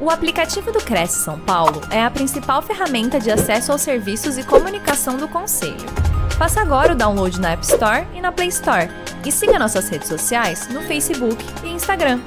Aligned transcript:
O 0.00 0.10
aplicativo 0.10 0.70
do 0.70 0.78
Cresce 0.78 1.24
São 1.24 1.40
Paulo 1.40 1.80
é 1.92 2.00
a 2.00 2.08
principal 2.08 2.62
ferramenta 2.62 3.18
de 3.18 3.32
acesso 3.32 3.72
aos 3.72 3.80
serviços 3.80 4.38
e 4.38 4.46
comunicação 4.46 5.16
do 5.16 5.26
Conselho. 5.26 5.74
Faça 6.38 6.60
agora 6.60 6.92
o 6.92 6.96
download 6.96 7.40
na 7.40 7.54
App 7.54 7.64
Store 7.64 8.06
e 8.14 8.20
na 8.20 8.30
Play 8.30 8.46
Store. 8.46 8.86
E 9.26 9.32
siga 9.32 9.58
nossas 9.58 9.88
redes 9.88 10.06
sociais 10.06 10.72
no 10.72 10.82
Facebook 10.82 11.42
e 11.64 11.70
Instagram. 11.70 12.20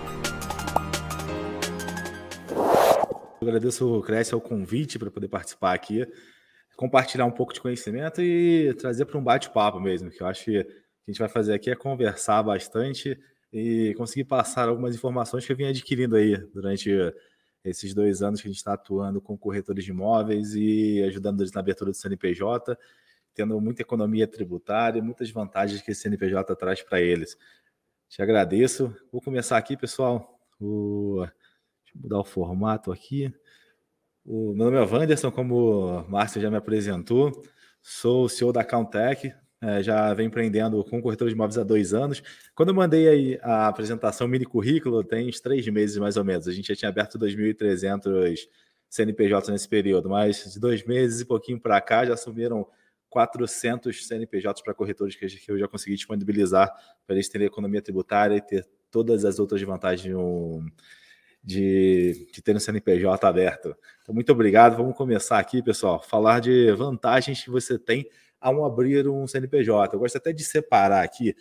Eu 3.40 3.48
agradeço 3.48 4.00
o 4.00 4.02
Cresce 4.02 4.34
ao 4.34 4.42
convite 4.42 5.00
para 5.00 5.10
poder 5.10 5.30
participar 5.30 5.74
aqui, 5.74 6.06
compartilhar 6.76 7.26
um 7.26 7.32
pouco 7.32 7.54
de 7.54 7.62
conhecimento 7.62 8.22
e 8.22 8.74
trazer 8.74 9.06
para 9.06 9.18
um 9.18 9.24
bate-papo 9.24 9.80
mesmo, 9.80 10.10
que 10.10 10.22
eu 10.22 10.28
acho 10.28 10.44
que 10.44 10.58
a 10.58 11.10
gente 11.10 11.20
vai 11.20 11.30
fazer 11.30 11.54
aqui 11.54 11.72
é 11.72 11.76
conversar 11.76 12.44
bastante 12.44 13.18
e 13.54 13.94
conseguir 13.98 14.26
passar 14.26 14.68
algumas 14.68 14.94
informações 14.94 15.46
que 15.46 15.54
eu 15.54 15.58
vim 15.58 15.68
adquirindo 15.68 16.18
aí 16.18 16.36
durante 16.54 16.92
esses 17.64 17.94
dois 17.94 18.22
anos 18.22 18.42
que 18.42 18.48
a 18.48 18.52
gente 18.52 18.58
está 18.58 18.74
atuando 18.74 19.22
com 19.22 19.38
corretores 19.38 19.86
de 19.86 19.92
imóveis 19.92 20.56
e 20.56 21.04
ajudando 21.04 21.42
eles 21.42 21.52
na 21.52 21.62
abertura 21.62 21.92
do 21.92 21.98
CNPJ, 21.98 22.78
tendo 23.34 23.60
muita 23.62 23.82
economia 23.82 24.28
tributária 24.28 25.00
e 25.00 25.02
muitas 25.02 25.30
vantagens 25.30 25.82
que 25.82 25.92
esse 25.92 26.02
CNPJ 26.02 26.56
traz 26.56 26.82
para 26.82 27.00
eles. 27.02 27.38
Te 28.10 28.22
agradeço. 28.22 28.96
Vou 29.12 29.22
começar 29.22 29.58
aqui, 29.58 29.78
pessoal. 29.78 30.40
O... 30.60 31.20
Deixa 31.20 31.98
eu 31.98 32.02
mudar 32.02 32.20
o 32.20 32.24
formato 32.24 32.92
aqui. 32.92 33.34
O 34.26 34.54
meu 34.54 34.70
nome 34.70 34.78
é 34.78 34.82
Wanderson, 34.82 35.32
como 35.32 36.02
o 36.02 36.10
Márcio 36.10 36.42
já 36.42 36.50
me 36.50 36.58
apresentou. 36.58 37.32
Sou 37.82 38.26
o 38.26 38.30
CEO 38.30 38.52
da 38.52 38.64
Countech, 38.64 39.34
é, 39.62 39.84
já 39.84 40.12
vem 40.14 40.26
empreendendo 40.26 40.84
com 40.84 41.02
corretor 41.02 41.28
de 41.28 41.36
imóveis 41.36 41.58
há 41.58 41.64
dois 41.64 41.94
anos. 41.94 42.24
Quando 42.56 42.70
eu 42.70 42.76
mandei 42.76 43.40
a 43.44 43.68
apresentação 43.68 44.28
mini 44.28 44.44
currículo, 44.44 45.04
tem 45.04 45.30
uns 45.30 45.40
três 45.40 45.68
meses 45.68 45.98
mais 45.98 46.18
ou 46.18 46.24
menos. 46.24 46.48
A 46.48 46.52
gente 46.52 46.70
já 46.70 46.76
tinha 46.76 46.90
aberto 46.90 47.20
2.300 47.20 48.48
CNPJs 48.90 49.50
nesse 49.50 49.70
período, 49.70 50.10
mas 50.10 50.52
de 50.52 50.60
dois 50.60 50.84
meses 50.84 51.22
e 51.22 51.26
pouquinho 51.26 51.60
para 51.60 51.80
cá 51.80 52.04
já 52.06 52.16
assumiram 52.16 52.68
400 53.10 54.08
CNPJs 54.08 54.62
para 54.64 54.74
corretores 54.74 55.16
que 55.16 55.52
eu 55.52 55.60
já 55.60 55.68
consegui 55.68 55.96
disponibilizar 55.96 56.74
para 57.06 57.16
eles 57.16 57.30
terem 57.30 57.46
economia 57.46 57.82
tributária 57.82 58.36
e 58.38 58.42
ter 58.42 58.68
todas 58.90 59.26
as 59.26 59.38
outras 59.38 59.62
vantagens 59.62 60.02
de, 60.02 60.16
um, 60.16 60.66
de, 61.44 62.28
de 62.34 62.42
ter 62.42 62.56
um 62.56 62.60
CNPJ 62.60 63.28
aberto. 63.28 63.76
Então, 64.02 64.16
muito 64.16 64.32
obrigado. 64.32 64.76
Vamos 64.76 64.96
começar 64.96 65.38
aqui, 65.38 65.62
pessoal, 65.62 66.02
falar 66.02 66.40
de 66.40 66.72
vantagens 66.72 67.44
que 67.44 67.50
você 67.50 67.78
tem 67.78 68.10
ao 68.42 68.66
abrir 68.66 69.08
um 69.08 69.28
CNPJ. 69.28 69.96
Eu 69.96 70.00
gosto 70.00 70.18
até 70.18 70.34
de 70.34 70.44
separar 70.44 71.04
aqui. 71.04 71.36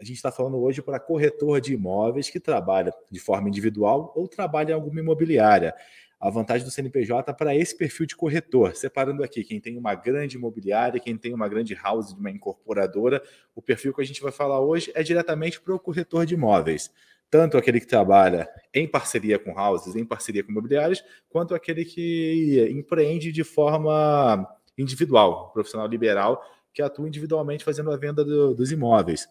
A 0.00 0.04
gente 0.04 0.16
está 0.16 0.32
falando 0.32 0.60
hoje 0.60 0.82
para 0.82 0.98
corretor 0.98 1.60
de 1.60 1.74
imóveis 1.74 2.28
que 2.28 2.40
trabalha 2.40 2.92
de 3.08 3.20
forma 3.20 3.48
individual 3.48 4.12
ou 4.16 4.26
trabalha 4.26 4.72
em 4.72 4.74
alguma 4.74 4.98
imobiliária. 4.98 5.72
A 6.18 6.28
vantagem 6.28 6.64
do 6.64 6.70
CNPJ 6.70 7.32
para 7.34 7.54
esse 7.54 7.76
perfil 7.76 8.06
de 8.06 8.16
corretor, 8.16 8.74
separando 8.74 9.22
aqui 9.22 9.44
quem 9.44 9.60
tem 9.60 9.76
uma 9.76 9.94
grande 9.94 10.36
imobiliária, 10.36 11.00
quem 11.00 11.16
tem 11.16 11.32
uma 11.32 11.48
grande 11.48 11.74
house 11.74 12.12
de 12.12 12.20
uma 12.20 12.30
incorporadora, 12.30 13.22
o 13.54 13.62
perfil 13.62 13.94
que 13.94 14.02
a 14.02 14.04
gente 14.04 14.20
vai 14.20 14.32
falar 14.32 14.60
hoje 14.60 14.90
é 14.94 15.02
diretamente 15.02 15.60
para 15.60 15.74
o 15.74 15.78
corretor 15.78 16.26
de 16.26 16.34
imóveis 16.34 16.90
tanto 17.32 17.56
aquele 17.56 17.80
que 17.80 17.86
trabalha 17.86 18.46
em 18.74 18.86
parceria 18.86 19.38
com 19.38 19.58
houses, 19.58 19.96
em 19.96 20.04
parceria 20.04 20.44
com 20.44 20.50
imobiliários, 20.50 21.02
quanto 21.30 21.54
aquele 21.54 21.82
que 21.82 22.68
empreende 22.70 23.32
de 23.32 23.42
forma 23.42 24.46
individual, 24.76 25.50
profissional 25.52 25.86
liberal, 25.86 26.42
que 26.72 26.82
atua 26.82 27.06
individualmente 27.06 27.64
fazendo 27.64 27.90
a 27.90 27.96
venda 27.96 28.24
do, 28.24 28.54
dos 28.54 28.72
imóveis. 28.72 29.28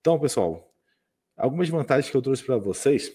Então, 0.00 0.18
pessoal, 0.18 0.72
algumas 1.36 1.68
vantagens 1.68 2.10
que 2.10 2.16
eu 2.16 2.22
trouxe 2.22 2.44
para 2.44 2.56
vocês 2.56 3.12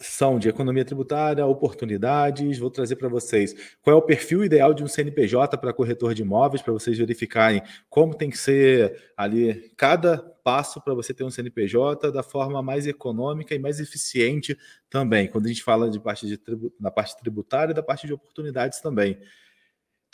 são 0.00 0.38
de 0.38 0.48
economia 0.48 0.84
tributária, 0.84 1.46
oportunidades. 1.46 2.58
Vou 2.58 2.70
trazer 2.70 2.96
para 2.96 3.08
vocês 3.08 3.54
qual 3.80 3.94
é 3.94 3.98
o 3.98 4.02
perfil 4.02 4.44
ideal 4.44 4.74
de 4.74 4.82
um 4.82 4.88
CNPJ 4.88 5.56
para 5.56 5.72
corretor 5.72 6.14
de 6.14 6.22
imóveis, 6.22 6.62
para 6.62 6.72
vocês 6.72 6.98
verificarem 6.98 7.62
como 7.88 8.14
tem 8.14 8.28
que 8.28 8.38
ser 8.38 9.12
ali 9.16 9.72
cada 9.76 10.18
passo 10.18 10.80
para 10.82 10.94
você 10.94 11.14
ter 11.14 11.24
um 11.24 11.30
CNPJ 11.30 12.10
da 12.12 12.22
forma 12.22 12.62
mais 12.62 12.86
econômica 12.86 13.54
e 13.54 13.58
mais 13.58 13.80
eficiente 13.80 14.58
também. 14.90 15.28
Quando 15.28 15.46
a 15.46 15.48
gente 15.48 15.62
fala 15.62 15.88
de 15.88 16.00
parte 16.00 16.26
de 16.26 16.36
tribu, 16.36 16.72
na 16.78 16.90
parte 16.90 17.16
tributária 17.16 17.72
e 17.72 17.74
da 17.74 17.82
parte 17.82 18.06
de 18.06 18.12
oportunidades 18.12 18.80
também. 18.80 19.18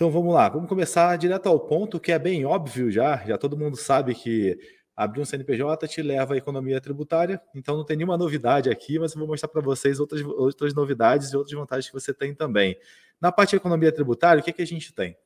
Então 0.01 0.11
vamos 0.11 0.33
lá, 0.33 0.49
vamos 0.49 0.67
começar 0.67 1.15
direto 1.19 1.47
ao 1.47 1.61
ponto 1.61 2.01
que 2.01 2.11
é 2.11 2.19
bem 2.19 2.47
óbvio 2.47 2.91
já, 2.91 3.19
já 3.19 3.37
todo 3.37 3.55
mundo 3.55 3.77
sabe 3.77 4.15
que 4.15 4.59
abrir 4.97 5.21
um 5.21 5.27
CNPJ 5.27 5.87
te 5.87 6.01
leva 6.01 6.33
à 6.33 6.37
economia 6.39 6.81
tributária, 6.81 7.39
então 7.55 7.77
não 7.77 7.85
tem 7.85 7.99
nenhuma 7.99 8.17
novidade 8.17 8.71
aqui, 8.71 8.99
mas 8.99 9.13
eu 9.13 9.19
vou 9.19 9.29
mostrar 9.29 9.51
para 9.51 9.61
vocês 9.61 10.01
outras, 10.01 10.23
outras 10.23 10.73
novidades 10.73 11.31
e 11.31 11.37
outras 11.37 11.55
vantagens 11.55 11.89
que 11.89 11.93
você 11.93 12.15
tem 12.15 12.35
também. 12.35 12.79
Na 13.21 13.31
parte 13.31 13.51
de 13.51 13.57
economia 13.57 13.93
tributária, 13.93 14.41
o 14.41 14.43
que, 14.43 14.55
que 14.55 14.63
a 14.63 14.67
gente 14.67 14.91
tem? 14.95 15.19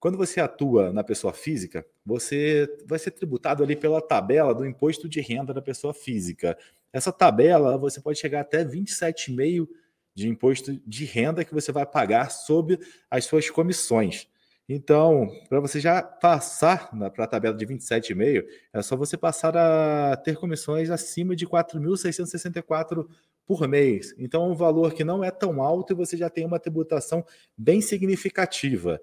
Quando 0.00 0.16
você 0.16 0.40
atua 0.40 0.90
na 0.90 1.04
pessoa 1.04 1.34
física, 1.34 1.84
você 2.02 2.66
vai 2.86 2.98
ser 2.98 3.10
tributado 3.10 3.62
ali 3.62 3.76
pela 3.76 4.00
tabela 4.00 4.54
do 4.54 4.64
imposto 4.64 5.06
de 5.06 5.20
renda 5.20 5.52
da 5.52 5.60
pessoa 5.60 5.92
física. 5.92 6.56
Essa 6.90 7.12
tabela 7.12 7.76
você 7.76 8.00
pode 8.00 8.18
chegar 8.18 8.40
até 8.40 8.64
27,5% 8.64 9.68
de 10.14 10.28
imposto 10.28 10.80
de 10.86 11.04
renda 11.04 11.44
que 11.44 11.52
você 11.52 11.72
vai 11.72 11.84
pagar 11.84 12.30
sobre 12.30 12.78
as 13.10 13.24
suas 13.24 13.50
comissões. 13.50 14.28
Então, 14.68 15.28
para 15.48 15.60
você 15.60 15.78
já 15.78 16.02
passar 16.02 16.90
para 17.12 17.24
a 17.24 17.26
tabela 17.26 17.54
de 17.54 17.66
27,5, 17.66 18.46
é 18.72 18.82
só 18.82 18.96
você 18.96 19.16
passar 19.16 19.54
a 19.56 20.16
ter 20.16 20.36
comissões 20.36 20.88
acima 20.88 21.36
de 21.36 21.46
4.664 21.46 23.06
por 23.46 23.68
mês. 23.68 24.14
Então, 24.16 24.50
um 24.50 24.54
valor 24.54 24.94
que 24.94 25.04
não 25.04 25.22
é 25.22 25.30
tão 25.30 25.60
alto 25.60 25.92
e 25.92 25.96
você 25.96 26.16
já 26.16 26.30
tem 26.30 26.46
uma 26.46 26.58
tributação 26.58 27.22
bem 27.56 27.82
significativa. 27.82 29.00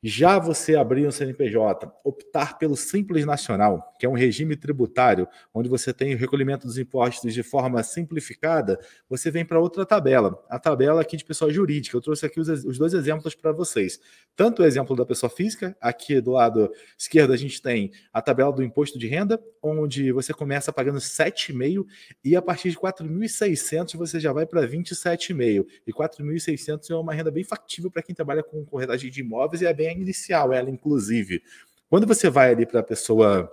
Já 0.00 0.38
você 0.38 0.76
abrir 0.76 1.08
um 1.08 1.10
CNPJ, 1.10 1.92
optar 2.04 2.56
pelo 2.56 2.76
Simples 2.76 3.26
Nacional, 3.26 3.92
que 3.98 4.06
é 4.06 4.08
um 4.08 4.12
regime 4.12 4.54
tributário 4.54 5.26
onde 5.52 5.68
você 5.68 5.92
tem 5.92 6.14
o 6.14 6.16
recolhimento 6.16 6.68
dos 6.68 6.78
impostos 6.78 7.34
de 7.34 7.42
forma 7.42 7.82
simplificada, 7.82 8.78
você 9.08 9.28
vem 9.28 9.44
para 9.44 9.58
outra 9.58 9.84
tabela, 9.84 10.40
a 10.48 10.56
tabela 10.56 11.00
aqui 11.00 11.16
de 11.16 11.24
pessoa 11.24 11.52
jurídica. 11.52 11.96
Eu 11.96 12.00
trouxe 12.00 12.24
aqui 12.24 12.38
os, 12.38 12.48
os 12.48 12.78
dois 12.78 12.94
exemplos 12.94 13.34
para 13.34 13.50
vocês. 13.50 13.98
Tanto 14.36 14.62
o 14.62 14.64
exemplo 14.64 14.94
da 14.94 15.04
pessoa 15.04 15.28
física, 15.28 15.76
aqui 15.80 16.20
do 16.20 16.30
lado 16.30 16.70
esquerdo 16.96 17.32
a 17.32 17.36
gente 17.36 17.60
tem 17.60 17.90
a 18.12 18.22
tabela 18.22 18.52
do 18.52 18.62
imposto 18.62 19.00
de 19.00 19.08
renda, 19.08 19.42
onde 19.60 20.12
você 20.12 20.32
começa 20.32 20.72
pagando 20.72 20.98
7,5 21.00 21.84
e 22.24 22.36
a 22.36 22.42
partir 22.42 22.70
de 22.70 22.76
4.600 22.76 23.96
você 23.96 24.20
já 24.20 24.32
vai 24.32 24.46
para 24.46 24.64
27,5. 24.64 25.66
E 25.84 25.92
4.600 25.92 26.88
é 26.88 26.94
uma 26.94 27.12
renda 27.12 27.32
bem 27.32 27.42
factível 27.42 27.90
para 27.90 28.00
quem 28.00 28.14
trabalha 28.14 28.44
com 28.44 28.64
corretagem 28.64 29.10
de 29.10 29.22
imóveis 29.22 29.60
e 29.60 29.66
é 29.66 29.74
bem 29.74 29.87
inicial, 29.92 30.52
ela 30.52 30.70
inclusive. 30.70 31.42
Quando 31.88 32.06
você 32.06 32.28
vai 32.28 32.50
ali 32.50 32.66
para 32.66 32.80
a 32.80 32.82
pessoa 32.82 33.50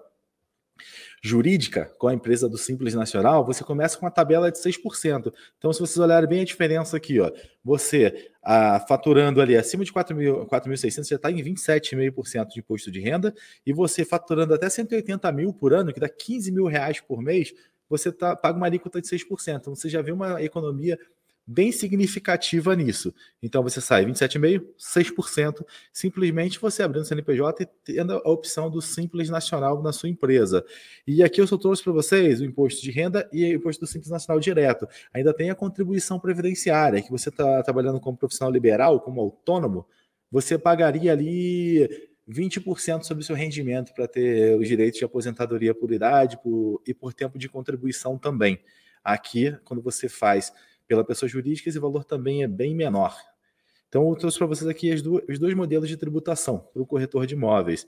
jurídica, 1.25 1.91
com 1.97 2.07
a 2.07 2.13
empresa 2.13 2.47
do 2.47 2.57
Simples 2.57 2.93
Nacional, 2.93 3.43
você 3.43 3.63
começa 3.63 3.97
com 3.97 4.05
uma 4.05 4.11
tabela 4.11 4.51
de 4.51 4.59
6%. 4.59 5.33
Então, 5.57 5.73
se 5.73 5.79
vocês 5.79 5.97
olharem 5.97 6.29
bem 6.29 6.41
a 6.41 6.45
diferença 6.45 6.95
aqui, 6.97 7.19
ó, 7.19 7.31
você 7.63 8.29
ah, 8.43 8.79
faturando 8.87 9.41
ali 9.41 9.57
acima 9.57 9.83
de 9.83 9.91
4.600, 9.91 11.07
já 11.07 11.15
está 11.15 11.31
em 11.31 11.41
27,5% 11.43 12.47
de 12.49 12.59
imposto 12.59 12.91
de 12.91 12.99
renda, 12.99 13.33
e 13.65 13.73
você 13.73 14.05
faturando 14.05 14.53
até 14.53 14.69
180 14.69 15.31
mil 15.31 15.51
por 15.51 15.73
ano, 15.73 15.91
que 15.91 15.99
dá 15.99 16.07
15 16.07 16.51
mil 16.51 16.65
reais 16.65 17.01
por 17.01 17.21
mês, 17.23 17.51
você 17.89 18.11
tá, 18.11 18.35
paga 18.35 18.57
uma 18.57 18.67
alíquota 18.67 19.01
de 19.01 19.07
6%. 19.07 19.57
Então, 19.59 19.75
você 19.75 19.89
já 19.89 20.03
vê 20.03 20.11
uma 20.11 20.43
economia 20.43 20.97
bem 21.47 21.71
significativa 21.71 22.75
nisso. 22.75 23.13
Então 23.41 23.61
você 23.61 23.79
sai 23.79 24.05
27,5%, 24.05 24.65
6%, 24.77 25.65
simplesmente 25.93 26.59
você 26.59 26.81
abrindo 26.81 27.03
o 27.03 27.05
CNPJ 27.05 27.63
e 27.63 27.93
tendo 27.93 28.13
a 28.13 28.29
opção 28.29 28.69
do 28.69 28.81
Simples 28.81 29.29
Nacional 29.29 29.81
na 29.83 29.93
sua 29.93 30.09
empresa. 30.09 30.65
E 31.05 31.21
aqui 31.21 31.39
eu 31.39 31.47
só 31.47 31.57
trouxe 31.57 31.83
para 31.83 31.93
vocês 31.93 32.41
o 32.41 32.45
imposto 32.45 32.81
de 32.81 32.89
renda 32.89 33.29
e 33.31 33.43
o 33.43 33.57
imposto 33.57 33.85
do 33.85 33.87
Simples 33.87 34.09
Nacional 34.09 34.39
direto. 34.39 34.87
Ainda 35.13 35.33
tem 35.33 35.49
a 35.49 35.55
contribuição 35.55 36.19
previdenciária, 36.19 37.01
que 37.01 37.11
você 37.11 37.29
está 37.29 37.61
trabalhando 37.61 37.99
como 37.99 38.17
profissional 38.17 38.51
liberal, 38.51 38.99
como 38.99 39.21
autônomo, 39.21 39.85
você 40.31 40.57
pagaria 40.57 41.11
ali 41.11 41.87
20% 42.27 43.03
sobre 43.03 43.23
o 43.23 43.25
seu 43.25 43.35
rendimento 43.35 43.93
para 43.93 44.07
ter 44.07 44.57
os 44.57 44.67
direitos 44.67 44.97
de 44.97 45.05
aposentadoria 45.05 45.75
por 45.75 45.91
idade 45.91 46.37
por, 46.41 46.81
e 46.85 46.93
por 46.93 47.13
tempo 47.13 47.37
de 47.37 47.47
contribuição 47.47 48.17
também. 48.17 48.59
Aqui, 49.03 49.55
quando 49.63 49.83
você 49.83 50.09
faz 50.09 50.51
pela 50.87 51.03
pessoa 51.03 51.29
jurídica, 51.29 51.69
esse 51.69 51.79
valor 51.79 52.03
também 52.03 52.43
é 52.43 52.47
bem 52.47 52.75
menor. 52.75 53.15
Então, 53.87 54.09
eu 54.09 54.15
trouxe 54.15 54.37
para 54.37 54.47
vocês 54.47 54.69
aqui 54.69 54.91
os 54.93 55.39
dois 55.39 55.53
modelos 55.53 55.87
de 55.87 55.97
tributação 55.97 56.59
para 56.73 56.81
o 56.81 56.85
corretor 56.85 57.25
de 57.25 57.33
imóveis. 57.33 57.87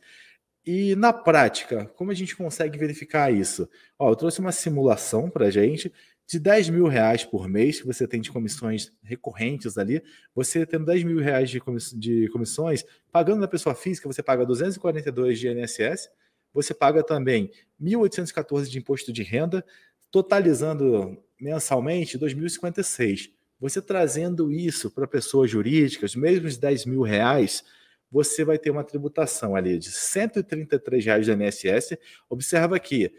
E 0.66 0.96
na 0.96 1.14
prática, 1.14 1.86
como 1.96 2.12
a 2.12 2.14
gente 2.14 2.36
consegue 2.36 2.78
verificar 2.78 3.34
isso? 3.34 3.70
Ó, 3.98 4.12
eu 4.12 4.16
trouxe 4.16 4.40
uma 4.40 4.52
simulação 4.52 5.30
para 5.30 5.46
a 5.46 5.50
gente 5.50 5.92
de 6.28 6.40
10 6.40 6.70
mil 6.72 6.88
reais 6.88 7.24
por 7.24 7.48
mês 7.48 7.80
que 7.80 7.88
você 7.88 8.06
tem 8.06 8.20
de 8.20 8.30
comissões 8.30 8.92
recorrentes 9.02 9.78
ali. 9.78 10.04
Você 10.36 10.66
tendo 10.66 10.86
10 10.86 11.06
mil 11.06 11.20
reais 11.20 11.50
de, 11.50 11.62
de 11.96 12.28
comissões, 12.30 12.84
pagando 13.12 13.40
na 13.40 13.48
pessoa 13.48 13.74
física, 13.74 14.08
você 14.08 14.22
paga 14.22 14.46
242 14.46 15.40
de 15.40 15.48
INSS, 15.48 16.10
você 16.54 16.74
paga 16.74 17.02
também 17.02 17.50
1.814 17.82 18.66
de 18.66 18.78
imposto 18.78 19.14
de 19.14 19.24
renda, 19.24 19.64
totalizando 20.12 21.18
mensalmente 21.40 22.18
2.056. 22.18 23.32
Você 23.60 23.82
trazendo 23.82 24.52
isso 24.52 24.92
para 24.92 25.08
pessoas 25.08 25.50
jurídicas, 25.50 26.16
mesmo 26.16 26.48
os 26.48 26.58
10 26.58 26.86
mil 26.86 27.02
reais, 27.02 27.64
você 28.12 28.46
vai 28.46 28.58
ter 28.58 28.70
uma 28.70 28.84
tributação 28.84 29.56
ali 29.56 29.78
de 29.78 29.92
133 29.92 31.06
reais 31.06 31.26
do 31.26 31.34
INSS. 31.34 31.98
Observa 32.30 32.80
que 32.80 33.12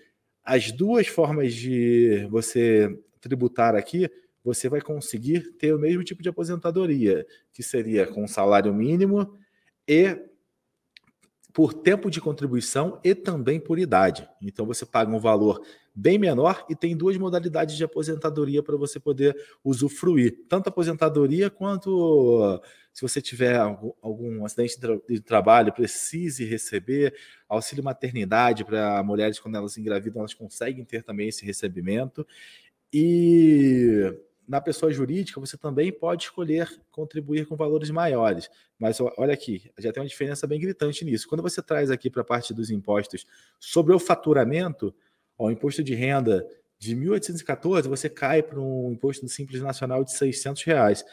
as 0.45 0.73
duas 0.73 1.07
formas 1.07 1.53
de 1.53 2.27
você 2.31 2.99
tributar 3.21 3.75
aqui, 3.75 4.11
você 4.43 4.69
vai 4.69 4.81
conseguir 4.81 5.53
ter 5.59 5.75
o 5.75 5.79
mesmo 5.79 6.03
tipo 6.03 6.23
de 6.23 6.29
aposentadoria, 6.29 7.27
que 7.53 7.63
seria 7.63 8.07
com 8.07 8.27
salário 8.27 8.73
mínimo 8.73 9.37
e 9.87 10.17
por 11.53 11.75
tempo 11.75 12.11
de 12.11 12.21
contribuição 12.21 13.01
e 13.03 13.15
também 13.15 13.59
por 13.59 13.79
idade. 13.79 14.29
Então 14.41 14.65
você 14.65 14.87
paga 14.87 15.11
um 15.11 15.19
valor 15.19 15.61
bem 15.99 16.17
menor 16.17 16.65
e 16.71 16.77
tem 16.77 16.97
duas 16.97 17.17
modalidades 17.17 17.77
de 17.77 17.83
aposentadoria 17.83 18.63
para 18.63 18.77
você 18.77 19.01
poder 19.01 19.37
usufruir, 19.65 20.45
tanto 20.49 20.69
aposentadoria 20.69 21.51
quanto 21.51 22.61
se 22.93 23.03
você 23.03 23.21
tiver 23.21 23.57
algum, 23.57 23.93
algum 24.01 24.45
acidente 24.45 24.79
de 25.09 25.21
trabalho, 25.21 25.73
precise 25.73 26.45
receber 26.45 27.15
auxílio 27.49 27.83
maternidade 27.83 28.65
para 28.65 29.03
mulheres 29.03 29.41
quando 29.41 29.57
elas 29.57 29.77
engravidam, 29.77 30.21
elas 30.21 30.35
conseguem 30.35 30.85
ter 30.85 31.03
também 31.03 31.29
esse 31.29 31.45
recebimento. 31.45 32.25
E 32.93 34.15
na 34.47 34.61
pessoa 34.61 34.93
jurídica, 34.93 35.41
você 35.41 35.57
também 35.57 35.93
pode 35.93 36.25
escolher 36.25 36.69
contribuir 36.91 37.45
com 37.47 37.57
valores 37.57 37.91
maiores. 37.91 38.49
Mas 38.79 38.99
olha 39.01 39.35
aqui, 39.35 39.71
já 39.79 39.93
tem 39.93 40.03
uma 40.03 40.09
diferença 40.09 40.47
bem 40.47 40.61
gritante 40.61 41.05
nisso. 41.05 41.29
Quando 41.29 41.43
você 41.43 41.61
traz 41.61 41.91
aqui 41.91 42.09
para 42.09 42.23
a 42.23 42.25
parte 42.25 42.55
dos 42.55 42.71
impostos 42.71 43.27
sobre 43.59 43.95
o 43.95 43.99
faturamento, 43.99 44.95
o 45.47 45.51
imposto 45.51 45.83
de 45.83 45.95
renda 45.95 46.47
de 46.79 46.97
1.814, 46.97 47.89
você 47.89 48.09
cai 48.09 48.43
para 48.43 48.59
um 48.61 48.93
imposto 48.93 49.29
Simples 49.29 49.61
Nacional 49.61 50.05
de 50.05 50.13
600 50.13 50.63
reais. 50.63 51.05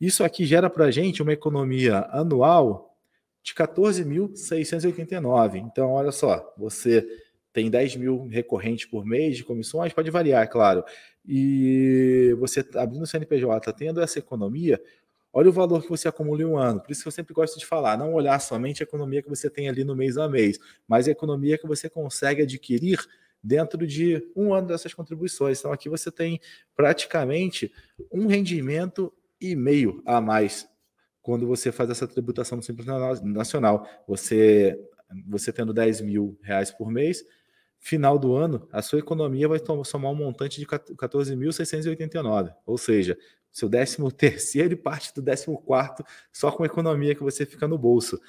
Isso 0.00 0.24
aqui 0.24 0.44
gera 0.44 0.68
para 0.68 0.86
a 0.86 0.90
gente 0.90 1.22
uma 1.22 1.32
economia 1.32 1.98
anual 2.10 2.96
de 3.42 3.54
14.689. 3.54 5.56
Então, 5.56 5.90
olha 5.90 6.12
só, 6.12 6.54
você 6.56 7.06
tem 7.52 7.70
10 7.70 7.96
mil 7.96 8.26
recorrentes 8.28 8.86
por 8.86 9.04
mês 9.04 9.36
de 9.36 9.44
comissões, 9.44 9.92
pode 9.92 10.10
variar, 10.10 10.42
é 10.42 10.46
claro. 10.46 10.84
E 11.26 12.34
você 12.38 12.66
abrindo 12.74 13.02
o 13.02 13.06
CNPJ, 13.06 13.72
tendo 13.74 14.00
essa 14.00 14.18
economia, 14.18 14.80
olha 15.32 15.50
o 15.50 15.52
valor 15.52 15.82
que 15.82 15.88
você 15.88 16.08
acumula 16.08 16.42
em 16.42 16.46
um 16.46 16.56
ano. 16.56 16.80
Por 16.80 16.90
isso 16.90 17.02
que 17.02 17.08
eu 17.08 17.12
sempre 17.12 17.34
gosto 17.34 17.58
de 17.58 17.66
falar, 17.66 17.96
não 17.96 18.14
olhar 18.14 18.40
somente 18.40 18.82
a 18.82 18.84
economia 18.84 19.22
que 19.22 19.28
você 19.28 19.50
tem 19.50 19.68
ali 19.68 19.84
no 19.84 19.94
mês 19.94 20.16
a 20.16 20.28
mês, 20.28 20.58
mas 20.88 21.06
a 21.06 21.10
economia 21.10 21.58
que 21.58 21.66
você 21.66 21.88
consegue 21.88 22.42
adquirir 22.42 22.98
dentro 23.42 23.86
de 23.86 24.22
um 24.36 24.54
ano 24.54 24.68
dessas 24.68 24.94
contribuições. 24.94 25.58
Então 25.58 25.72
aqui 25.72 25.88
você 25.88 26.10
tem 26.10 26.40
praticamente 26.76 27.72
um 28.10 28.26
rendimento 28.26 29.12
e 29.40 29.56
meio 29.56 30.02
a 30.06 30.20
mais 30.20 30.68
quando 31.20 31.46
você 31.46 31.70
faz 31.72 31.88
essa 31.90 32.06
tributação 32.06 32.56
no 32.56 32.62
Simples 32.62 32.86
Nacional. 33.22 33.86
Você, 34.06 34.78
você 35.26 35.52
tendo 35.52 35.72
10 35.72 36.00
mil 36.00 36.38
reais 36.42 36.70
por 36.70 36.90
mês, 36.90 37.24
final 37.78 38.18
do 38.18 38.34
ano, 38.34 38.68
a 38.72 38.82
sua 38.82 38.98
economia 38.98 39.48
vai 39.48 39.60
somar 39.84 40.10
um 40.12 40.16
montante 40.16 40.60
de 40.60 40.66
14.689. 40.66 42.54
Ou 42.66 42.78
seja, 42.78 43.16
seu 43.50 43.68
13 43.68 44.10
terceiro 44.16 44.72
e 44.72 44.76
parte 44.76 45.14
do 45.14 45.22
14 45.22 45.46
quarto 45.64 46.04
só 46.32 46.50
com 46.50 46.62
a 46.62 46.66
economia 46.66 47.14
que 47.14 47.22
você 47.22 47.46
fica 47.46 47.68
no 47.68 47.78
bolso. 47.78 48.20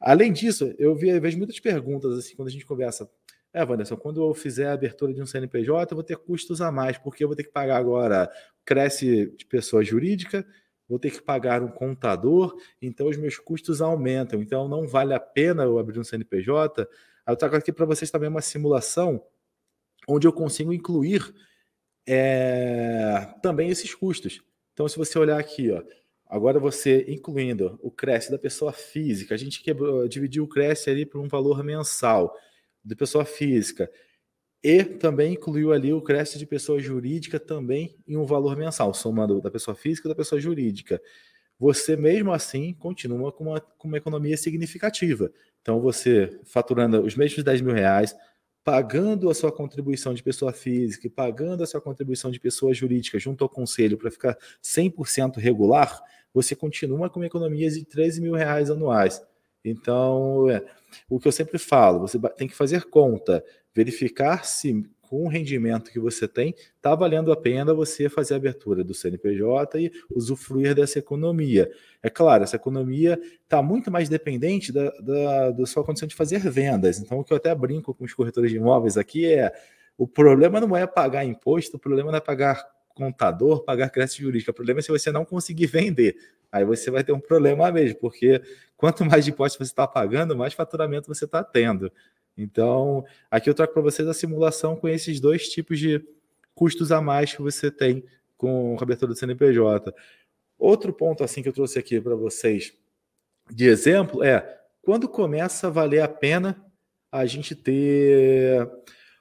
Além 0.00 0.32
disso, 0.32 0.74
eu 0.78 0.94
vejo 0.94 1.38
muitas 1.38 1.58
perguntas 1.60 2.18
assim 2.18 2.36
quando 2.36 2.48
a 2.48 2.50
gente 2.50 2.66
conversa. 2.66 3.08
É, 3.54 3.64
Wanderson, 3.64 3.96
quando 3.96 4.20
eu 4.20 4.34
fizer 4.34 4.66
a 4.66 4.72
abertura 4.72 5.14
de 5.14 5.22
um 5.22 5.26
CNPJ, 5.26 5.92
eu 5.92 5.96
vou 5.96 6.04
ter 6.04 6.16
custos 6.16 6.60
a 6.60 6.72
mais, 6.72 6.98
porque 6.98 7.22
eu 7.22 7.28
vou 7.28 7.36
ter 7.36 7.44
que 7.44 7.52
pagar 7.52 7.76
agora, 7.76 8.30
cresce 8.64 9.32
de 9.36 9.46
pessoa 9.46 9.84
jurídica, 9.84 10.44
vou 10.88 10.98
ter 10.98 11.10
que 11.10 11.22
pagar 11.22 11.62
um 11.62 11.68
contador, 11.68 12.54
então 12.82 13.06
os 13.06 13.16
meus 13.16 13.38
custos 13.38 13.80
aumentam. 13.80 14.42
Então 14.42 14.68
não 14.68 14.86
vale 14.86 15.14
a 15.14 15.20
pena 15.20 15.62
eu 15.62 15.78
abrir 15.78 15.98
um 15.98 16.04
CNPJ 16.04 16.86
eu 17.26 17.36
trago 17.36 17.56
aqui 17.56 17.72
para 17.72 17.86
vocês 17.86 18.10
também 18.10 18.28
uma 18.28 18.42
simulação 18.42 19.24
onde 20.06 20.26
eu 20.26 20.32
consigo 20.32 20.72
incluir 20.72 21.34
é, 22.06 23.34
também 23.42 23.70
esses 23.70 23.94
custos. 23.94 24.42
Então, 24.74 24.86
se 24.86 24.98
você 24.98 25.18
olhar 25.18 25.38
aqui, 25.40 25.70
ó, 25.70 25.82
agora 26.26 26.60
você 26.60 27.06
incluindo 27.08 27.78
o 27.82 27.90
Cresce 27.90 28.30
da 28.30 28.38
pessoa 28.38 28.72
física, 28.72 29.34
a 29.34 29.38
gente 29.38 29.62
quebrou, 29.62 30.06
dividiu 30.06 30.44
o 30.44 30.48
Cresce 30.48 30.90
ali 30.90 31.06
por 31.06 31.20
um 31.20 31.28
valor 31.28 31.64
mensal 31.64 32.36
de 32.84 32.94
pessoa 32.94 33.24
física. 33.24 33.90
E 34.62 34.82
também 34.84 35.34
incluiu 35.34 35.72
ali 35.72 35.92
o 35.92 36.00
Cresce 36.00 36.38
de 36.38 36.46
pessoa 36.46 36.80
jurídica 36.80 37.38
também 37.38 37.96
em 38.06 38.16
um 38.16 38.24
valor 38.24 38.56
mensal, 38.56 38.94
somando 38.94 39.40
da 39.40 39.50
pessoa 39.50 39.74
física 39.74 40.08
e 40.08 40.10
da 40.10 40.14
pessoa 40.14 40.40
jurídica. 40.40 41.00
Você 41.58 41.96
mesmo 41.96 42.32
assim 42.32 42.72
continua 42.74 43.30
com 43.30 43.44
uma, 43.44 43.60
com 43.60 43.88
uma 43.88 43.98
economia 43.98 44.36
significativa. 44.36 45.30
Então, 45.60 45.80
você 45.80 46.38
faturando 46.44 47.00
os 47.02 47.14
mesmos 47.14 47.44
10 47.44 47.60
mil 47.60 47.74
reais, 47.74 48.14
pagando 48.64 49.28
a 49.28 49.34
sua 49.34 49.52
contribuição 49.52 50.14
de 50.14 50.22
pessoa 50.22 50.52
física 50.52 51.06
e 51.06 51.10
pagando 51.10 51.62
a 51.62 51.66
sua 51.66 51.80
contribuição 51.80 52.30
de 52.30 52.40
pessoa 52.40 52.72
jurídica 52.72 53.18
junto 53.18 53.44
ao 53.44 53.50
conselho 53.50 53.98
para 53.98 54.10
ficar 54.10 54.36
100% 54.62 55.36
regular, 55.36 56.02
você 56.32 56.56
continua 56.56 57.10
com 57.10 57.20
uma 57.20 57.26
economia 57.26 57.70
de 57.70 57.84
13 57.84 58.20
mil 58.20 58.32
reais 58.32 58.70
anuais. 58.70 59.22
Então, 59.64 60.48
é, 60.50 60.62
o 61.08 61.18
que 61.18 61.26
eu 61.26 61.32
sempre 61.32 61.58
falo, 61.58 62.00
você 62.00 62.18
tem 62.36 62.46
que 62.46 62.54
fazer 62.54 62.84
conta, 62.84 63.44
verificar 63.74 64.44
se 64.44 64.84
com 65.14 65.26
o 65.26 65.28
rendimento 65.28 65.92
que 65.92 66.00
você 66.00 66.26
tem, 66.26 66.54
está 66.76 66.94
valendo 66.94 67.30
a 67.30 67.36
pena 67.36 67.72
você 67.72 68.08
fazer 68.08 68.34
a 68.34 68.36
abertura 68.36 68.82
do 68.82 68.94
CNPJ 68.94 69.80
e 69.80 69.92
usufruir 70.10 70.74
dessa 70.74 70.98
economia. 70.98 71.70
É 72.02 72.10
claro, 72.10 72.42
essa 72.42 72.56
economia 72.56 73.20
está 73.44 73.62
muito 73.62 73.90
mais 73.90 74.08
dependente 74.08 74.72
da, 74.72 74.90
da, 75.00 75.50
da 75.52 75.66
sua 75.66 75.84
condição 75.84 76.08
de 76.08 76.14
fazer 76.14 76.40
vendas. 76.50 76.98
Então, 76.98 77.20
o 77.20 77.24
que 77.24 77.32
eu 77.32 77.36
até 77.36 77.54
brinco 77.54 77.94
com 77.94 78.04
os 78.04 78.12
corretores 78.14 78.50
de 78.50 78.56
imóveis 78.56 78.96
aqui 78.96 79.26
é: 79.26 79.52
o 79.96 80.08
problema 80.08 80.60
não 80.60 80.76
é 80.76 80.86
pagar 80.86 81.24
imposto, 81.24 81.76
o 81.76 81.80
problema 81.80 82.10
não 82.10 82.18
é 82.18 82.20
pagar 82.20 82.73
contador, 82.94 83.64
pagar 83.64 83.90
crédito 83.90 84.22
jurídico. 84.22 84.50
O 84.50 84.54
problema 84.54 84.80
é 84.80 84.82
se 84.82 84.88
você 84.88 85.10
não 85.10 85.24
conseguir 85.24 85.66
vender. 85.66 86.16
Aí 86.50 86.64
você 86.64 86.90
vai 86.90 87.02
ter 87.02 87.12
um 87.12 87.20
problema 87.20 87.70
mesmo, 87.72 87.98
porque 87.98 88.40
quanto 88.76 89.04
mais 89.04 89.24
de 89.24 89.32
imposto 89.32 89.58
você 89.58 89.64
está 89.64 89.86
pagando, 89.86 90.36
mais 90.36 90.54
faturamento 90.54 91.12
você 91.12 91.24
está 91.24 91.42
tendo. 91.42 91.90
Então, 92.38 93.04
aqui 93.30 93.50
eu 93.50 93.54
trago 93.54 93.72
para 93.72 93.82
vocês 93.82 94.06
a 94.08 94.14
simulação 94.14 94.76
com 94.76 94.88
esses 94.88 95.20
dois 95.20 95.48
tipos 95.48 95.78
de 95.78 96.04
custos 96.54 96.92
a 96.92 97.00
mais 97.00 97.34
que 97.34 97.42
você 97.42 97.70
tem 97.70 98.04
com 98.36 98.76
a 98.78 98.82
abertura 98.82 99.12
do 99.12 99.18
CNPJ. 99.18 99.92
Outro 100.58 100.92
ponto 100.92 101.24
assim 101.24 101.42
que 101.42 101.48
eu 101.48 101.52
trouxe 101.52 101.78
aqui 101.78 102.00
para 102.00 102.14
vocês 102.14 102.72
de 103.50 103.66
exemplo 103.66 104.22
é 104.22 104.60
quando 104.82 105.08
começa 105.08 105.66
a 105.66 105.70
valer 105.70 106.00
a 106.00 106.08
pena 106.08 106.64
a 107.10 107.26
gente 107.26 107.54
ter 107.54 108.68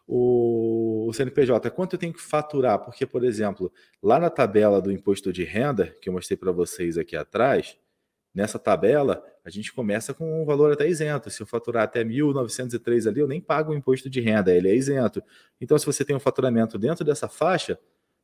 o, 0.08 1.12
CNPJ, 1.14 1.70
quanto 1.72 1.94
eu 1.94 2.00
tenho 2.00 2.14
que 2.14 2.22
faturar? 2.22 2.80
Porque, 2.80 3.06
por 3.06 3.24
exemplo, 3.24 3.72
lá 4.02 4.20
na 4.20 4.30
tabela 4.30 4.82
do 4.82 4.92
imposto 4.92 5.32
de 5.32 5.44
renda, 5.44 5.96
que 6.02 6.10
eu 6.10 6.14
mostrei 6.14 6.36
para 6.36 6.52
vocês 6.52 6.98
aqui 6.98 7.16
atrás, 7.16 7.78
Nessa 8.34 8.58
tabela, 8.58 9.24
a 9.46 9.50
gente 9.52 9.72
começa 9.72 10.12
com 10.12 10.42
um 10.42 10.44
valor 10.44 10.72
até 10.72 10.90
isento. 10.90 11.30
Se 11.30 11.44
eu 11.44 11.46
faturar 11.46 11.84
até 11.84 12.04
1.903 12.04 13.08
ali, 13.08 13.20
eu 13.20 13.28
nem 13.28 13.40
pago 13.40 13.72
o 13.72 13.76
imposto 13.76 14.10
de 14.10 14.20
renda, 14.20 14.52
ele 14.52 14.70
é 14.70 14.76
isento. 14.76 15.22
Então, 15.62 15.78
se 15.78 15.86
você 15.86 16.04
tem 16.04 16.16
um 16.16 16.20
faturamento 16.20 16.80
dentro 16.80 17.06
dessa 17.06 17.28
faixa, 17.30 17.78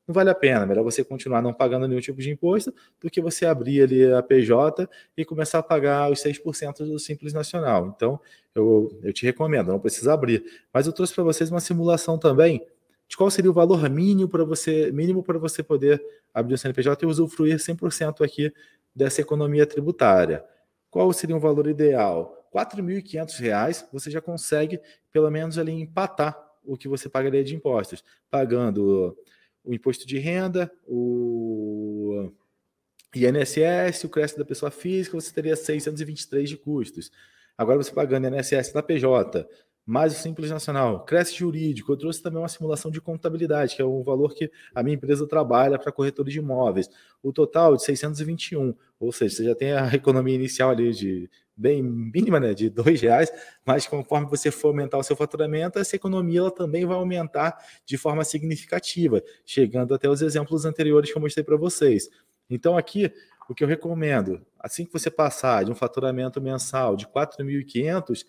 não 0.09 0.13
vale 0.13 0.31
a 0.31 0.35
pena. 0.35 0.65
Melhor 0.65 0.83
você 0.83 1.03
continuar 1.03 1.39
não 1.39 1.53
pagando 1.53 1.87
nenhum 1.87 2.01
tipo 2.01 2.19
de 2.19 2.31
imposto 2.31 2.73
do 2.99 3.11
que 3.11 3.21
você 3.21 3.45
abrir 3.45 3.83
ali 3.83 4.11
a 4.11 4.23
PJ 4.23 4.89
e 5.15 5.23
começar 5.23 5.59
a 5.59 5.63
pagar 5.63 6.11
os 6.11 6.19
6% 6.19 6.77
do 6.79 6.97
Simples 6.97 7.31
Nacional. 7.31 7.93
Então, 7.95 8.19
eu, 8.55 8.89
eu 9.03 9.13
te 9.13 9.23
recomendo, 9.23 9.67
não 9.67 9.79
precisa 9.79 10.11
abrir. 10.11 10.43
Mas 10.73 10.87
eu 10.87 10.93
trouxe 10.93 11.13
para 11.13 11.23
vocês 11.23 11.51
uma 11.51 11.59
simulação 11.59 12.17
também 12.17 12.65
de 13.07 13.15
qual 13.15 13.29
seria 13.29 13.51
o 13.51 13.53
valor 13.53 13.87
mínimo 13.87 14.27
para 14.27 14.43
você, 14.43 14.91
mínimo 14.91 15.21
para 15.21 15.37
você 15.37 15.61
poder 15.61 16.03
abrir 16.33 16.55
o 16.55 16.57
CNPJ 16.57 17.05
e 17.05 17.07
usufruir 17.07 17.57
100% 17.57 18.25
aqui 18.25 18.51
dessa 18.95 19.21
economia 19.21 19.65
tributária. 19.67 20.43
Qual 20.89 21.13
seria 21.13 21.35
um 21.35 21.39
valor 21.39 21.67
ideal? 21.67 22.47
R$ 22.51 22.59
4.500 22.61 23.85
você 23.93 24.09
já 24.09 24.19
consegue, 24.19 24.79
pelo 25.11 25.29
menos, 25.29 25.59
ali 25.59 25.71
empatar 25.71 26.35
o 26.65 26.75
que 26.75 26.87
você 26.87 27.07
pagaria 27.07 27.43
de 27.43 27.55
impostos, 27.55 28.03
pagando 28.29 29.15
o 29.63 29.73
imposto 29.73 30.07
de 30.07 30.17
renda, 30.17 30.71
o 30.87 32.31
INSS, 33.15 34.03
o 34.03 34.09
crédito 34.09 34.37
da 34.37 34.45
pessoa 34.45 34.71
física, 34.71 35.19
você 35.19 35.33
teria 35.33 35.55
623 35.55 36.49
de 36.49 36.57
custos. 36.57 37.11
Agora 37.57 37.77
você 37.77 37.91
pagando 37.91 38.27
INSS 38.27 38.71
da 38.71 38.81
PJ, 38.81 39.47
mais 39.89 40.15
o 40.15 40.21
Simples 40.21 40.51
Nacional, 40.51 41.03
cresce 41.03 41.35
jurídico. 41.35 41.91
Eu 41.91 41.97
trouxe 41.97 42.21
também 42.21 42.37
uma 42.37 42.47
simulação 42.47 42.91
de 42.91 43.01
contabilidade, 43.01 43.75
que 43.75 43.81
é 43.81 43.85
um 43.85 44.03
valor 44.03 44.35
que 44.35 44.51
a 44.75 44.83
minha 44.83 44.95
empresa 44.95 45.25
trabalha 45.25 45.79
para 45.79 45.91
corretores 45.91 46.31
de 46.31 46.37
imóveis. 46.37 46.87
O 47.23 47.33
total 47.33 47.75
de 47.75 47.83
621, 47.83 48.75
ou 48.99 49.11
seja, 49.11 49.35
você 49.35 49.43
já 49.45 49.55
tem 49.55 49.73
a 49.73 49.87
economia 49.95 50.35
inicial 50.35 50.69
ali 50.69 50.93
de 50.93 51.27
bem 51.57 51.81
mínima, 51.81 52.39
né, 52.39 52.53
de 52.53 52.69
dois 52.69 53.01
reais, 53.01 53.31
mas 53.65 53.87
conforme 53.87 54.27
você 54.27 54.51
for 54.51 54.67
aumentar 54.67 54.99
o 54.99 55.03
seu 55.03 55.15
faturamento, 55.15 55.79
essa 55.79 55.95
economia 55.95 56.41
ela 56.41 56.51
também 56.51 56.85
vai 56.85 56.95
aumentar 56.95 57.57
de 57.83 57.97
forma 57.97 58.23
significativa, 58.23 59.23
chegando 59.43 59.95
até 59.95 60.07
os 60.07 60.21
exemplos 60.21 60.65
anteriores 60.65 61.11
que 61.11 61.17
eu 61.17 61.21
mostrei 61.21 61.43
para 61.43 61.57
vocês. 61.57 62.07
Então, 62.47 62.77
aqui, 62.77 63.11
o 63.49 63.55
que 63.55 63.63
eu 63.63 63.67
recomendo, 63.67 64.45
assim 64.59 64.85
que 64.85 64.93
você 64.93 65.09
passar 65.09 65.65
de 65.65 65.71
um 65.71 65.75
faturamento 65.75 66.39
mensal 66.39 66.95
de 66.95 67.07
4.500, 67.07 68.23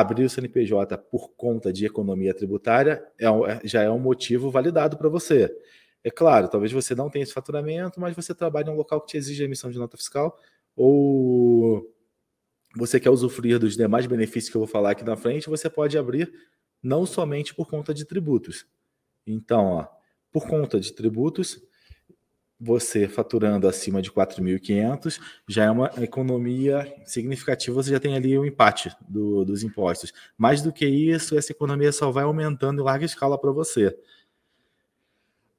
abrir 0.00 0.24
o 0.24 0.30
CNPJ 0.30 0.96
por 0.96 1.34
conta 1.36 1.70
de 1.70 1.84
economia 1.84 2.32
tributária 2.32 3.04
é, 3.20 3.26
é 3.26 3.60
já 3.62 3.82
é 3.82 3.90
um 3.90 3.98
motivo 3.98 4.50
validado 4.50 4.96
para 4.96 5.10
você. 5.10 5.54
É 6.02 6.10
claro, 6.10 6.48
talvez 6.48 6.72
você 6.72 6.94
não 6.94 7.10
tenha 7.10 7.22
esse 7.22 7.32
faturamento, 7.34 8.00
mas 8.00 8.16
você 8.16 8.34
trabalha 8.34 8.70
em 8.70 8.72
um 8.72 8.76
local 8.76 9.02
que 9.02 9.08
te 9.08 9.16
exige 9.18 9.42
a 9.42 9.44
emissão 9.44 9.70
de 9.70 9.78
nota 9.78 9.98
fiscal, 9.98 10.34
ou 10.74 11.86
você 12.74 12.98
quer 12.98 13.10
usufruir 13.10 13.58
dos 13.58 13.76
demais 13.76 14.06
benefícios 14.06 14.50
que 14.50 14.56
eu 14.56 14.62
vou 14.62 14.66
falar 14.66 14.92
aqui 14.92 15.04
na 15.04 15.14
frente, 15.14 15.50
você 15.50 15.68
pode 15.68 15.98
abrir 15.98 16.32
não 16.82 17.04
somente 17.04 17.54
por 17.54 17.68
conta 17.68 17.92
de 17.92 18.06
tributos. 18.06 18.66
Então, 19.26 19.66
ó, 19.66 19.88
por 20.32 20.48
conta 20.48 20.80
de 20.80 20.90
tributos, 20.94 21.60
você 22.64 23.08
faturando 23.08 23.66
acima 23.66 24.00
de 24.00 24.08
4.500 24.12 25.18
já 25.48 25.64
é 25.64 25.70
uma 25.70 25.90
economia 26.00 26.94
significativa, 27.04 27.74
você 27.74 27.90
já 27.90 27.98
tem 27.98 28.14
ali 28.14 28.38
o 28.38 28.42
um 28.42 28.44
empate 28.44 28.94
do, 29.08 29.44
dos 29.44 29.64
impostos. 29.64 30.12
Mais 30.38 30.62
do 30.62 30.72
que 30.72 30.86
isso, 30.86 31.36
essa 31.36 31.50
economia 31.50 31.90
só 31.90 32.12
vai 32.12 32.22
aumentando 32.22 32.80
em 32.80 32.84
larga 32.84 33.04
escala 33.04 33.36
para 33.36 33.50
você. 33.50 33.96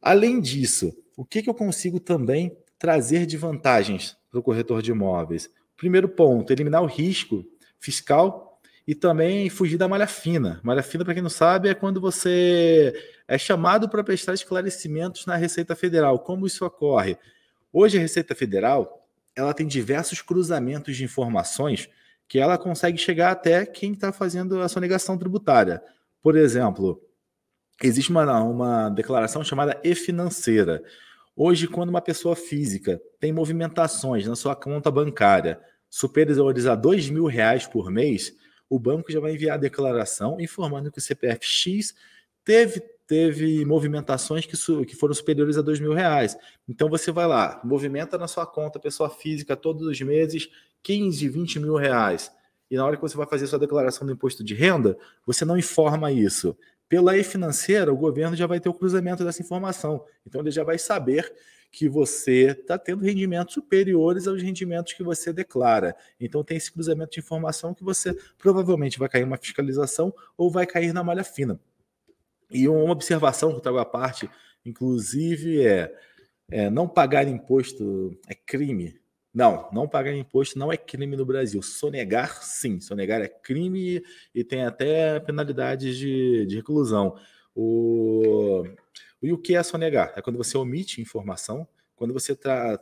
Além 0.02 0.40
disso, 0.40 0.96
o 1.18 1.26
que, 1.26 1.42
que 1.44 1.50
eu 1.50 1.54
consigo 1.54 2.00
também 2.00 2.58
trazer 2.80 3.26
de 3.26 3.36
vantagens 3.36 4.16
para 4.32 4.40
o 4.40 4.44
corretor 4.44 4.82
de 4.82 4.92
imóveis? 4.92 5.50
Primeiro 5.76 6.08
ponto, 6.08 6.54
eliminar 6.54 6.82
o 6.82 6.88
risco 6.88 7.46
fiscal 7.78 8.62
e 8.88 8.96
também 8.96 9.50
fugir 9.50 9.78
da 9.78 9.90
malha 9.90 10.08
fina. 10.08 10.62
Malha 10.64 10.84
fina, 10.84 11.04
para 11.04 11.14
quem 11.14 11.24
não 11.24 11.30
sabe, 11.30 11.68
é 11.68 11.74
quando 11.74 12.00
você 12.00 12.94
é 13.34 13.38
chamado 13.40 13.90
para 13.90 14.04
prestar 14.04 14.36
esclarecimentos 14.36 15.26
na 15.26 15.36
Receita 15.36 15.76
Federal. 15.76 16.20
Como 16.20 16.46
isso 16.46 16.64
ocorre? 16.64 17.18
Hoje 17.72 17.98
a 17.98 18.02
Receita 18.02 18.36
Federal 18.36 19.08
ela 19.36 19.56
tem 19.56 19.66
diversos 19.66 20.22
cruzamentos 20.22 20.96
de 20.96 21.04
informações 21.04 21.90
que 22.28 22.38
ela 22.38 22.60
consegue 22.60 22.96
chegar 22.96 23.32
até 23.32 23.66
quem 23.66 23.94
está 23.94 24.12
fazendo 24.12 24.62
a 24.62 24.70
sonegação 24.70 25.18
tributária. 25.18 25.82
Por 26.22 26.38
exemplo, 26.38 27.02
existe 27.82 28.12
uma, 28.12 28.44
uma 28.44 28.90
declaração 28.90 29.44
chamada 29.44 29.82
e-financeira. 29.84 30.84
Hoje, 31.36 31.68
quando 31.68 31.90
uma 31.90 32.02
pessoa 32.02 32.36
física 32.36 33.02
tem 33.20 33.34
movimentações 33.34 34.28
na 34.28 34.36
sua 34.36 34.56
conta 34.56 34.92
bancária 34.92 35.60
superiores 35.90 36.68
a 36.68 36.76
dois 36.76 37.10
mil 37.10 37.26
reais 37.26 37.66
por 37.66 37.90
mês, 37.90 38.32
o 38.70 38.78
banco 38.78 39.12
já 39.12 39.20
vai 39.20 39.34
enviar 39.34 39.56
a 39.56 39.60
declaração 39.60 40.40
informando 40.40 40.92
que 40.92 41.00
o 41.00 41.02
CPF 41.02 41.44
X 41.44 41.96
teve, 42.44 42.84
teve 43.14 43.64
movimentações 43.64 44.44
que, 44.44 44.58
que 44.88 44.96
foram 44.96 45.14
superiores 45.14 45.56
a 45.56 45.62
dois 45.62 45.80
mil 45.80 45.94
reais. 45.94 46.36
Então 46.68 46.90
você 46.90 47.12
vai 47.12 47.28
lá, 47.28 47.62
movimenta 47.64 48.18
na 48.18 48.28
sua 48.28 48.44
conta, 48.44 48.80
pessoa 48.80 49.08
física, 49.08 49.56
todos 49.56 49.86
os 49.86 50.02
meses, 50.02 50.50
15, 50.82 51.30
20 51.30 51.60
mil 51.60 51.76
reais. 51.76 52.32
E 52.72 52.76
na 52.76 52.84
hora 52.84 52.96
que 52.96 53.02
você 53.04 53.16
vai 53.16 53.28
fazer 53.28 53.46
sua 53.46 53.60
declaração 53.60 54.08
do 54.08 54.14
imposto 54.14 54.44
de 54.44 54.56
renda, 54.56 54.98
você 55.28 55.46
não 55.46 55.56
informa 55.56 56.12
isso. 56.12 56.58
Pela 56.90 57.16
e-financeira, 57.16 57.94
o 57.94 57.96
governo 57.96 58.36
já 58.36 58.48
vai 58.48 58.60
ter 58.60 58.68
o 58.68 58.74
cruzamento 58.74 59.24
dessa 59.24 59.44
informação. 59.44 60.04
Então, 60.26 60.42
ele 60.42 60.50
já 60.50 60.64
vai 60.64 60.80
saber 60.80 61.32
que 61.72 61.88
você 61.88 62.58
está 62.60 62.80
tendo 62.80 63.04
rendimentos 63.04 63.54
superiores 63.54 64.28
aos 64.28 64.42
rendimentos 64.42 64.94
que 64.94 65.04
você 65.04 65.32
declara. 65.32 65.96
Então, 66.20 66.44
tem 66.44 66.58
esse 66.58 66.72
cruzamento 66.72 67.12
de 67.12 67.20
informação 67.20 67.76
que 67.76 67.84
você 67.84 68.18
provavelmente 68.40 68.98
vai 68.98 69.08
cair 69.08 69.24
uma 69.24 69.38
fiscalização 69.38 70.12
ou 70.36 70.50
vai 70.50 70.66
cair 70.66 70.94
na 70.94 71.04
malha 71.04 71.24
fina. 71.24 71.60
E 72.54 72.68
uma 72.68 72.92
observação 72.92 73.50
que 73.52 73.58
eu 73.58 73.62
trago 73.62 73.80
à 73.80 73.86
parte, 73.86 74.30
inclusive, 74.66 75.66
é, 75.66 75.94
é 76.50 76.70
não 76.70 76.88
pagar 76.88 77.28
imposto 77.28 78.18
é 78.28 78.36
crime. 78.36 79.00
Não, 79.34 79.68
não 79.74 79.88
pagar 79.88 80.14
imposto 80.14 80.60
não 80.60 80.72
é 80.72 80.78
crime 80.78 81.16
no 81.16 81.26
Brasil. 81.26 81.62
Sonegar, 81.64 82.44
sim. 82.44 82.80
Sonegar 82.80 83.22
é 83.22 83.28
crime 83.28 84.04
e 84.34 84.44
tem 84.44 84.64
até 84.64 85.20
penalidades 85.20 85.98
de, 85.98 86.46
de 86.46 86.58
reclusão. 86.58 87.18
O, 87.56 88.64
e 89.22 89.34
o 89.34 89.38
que 89.38 89.56
é 89.56 89.64
sonegar? 89.64 90.14
É 90.16 90.22
quando 90.22 90.38
você 90.38 90.58
omite 90.58 91.02
informação, 91.02 91.68
quando 91.96 92.14
você 92.14 92.36
tra 92.36 92.80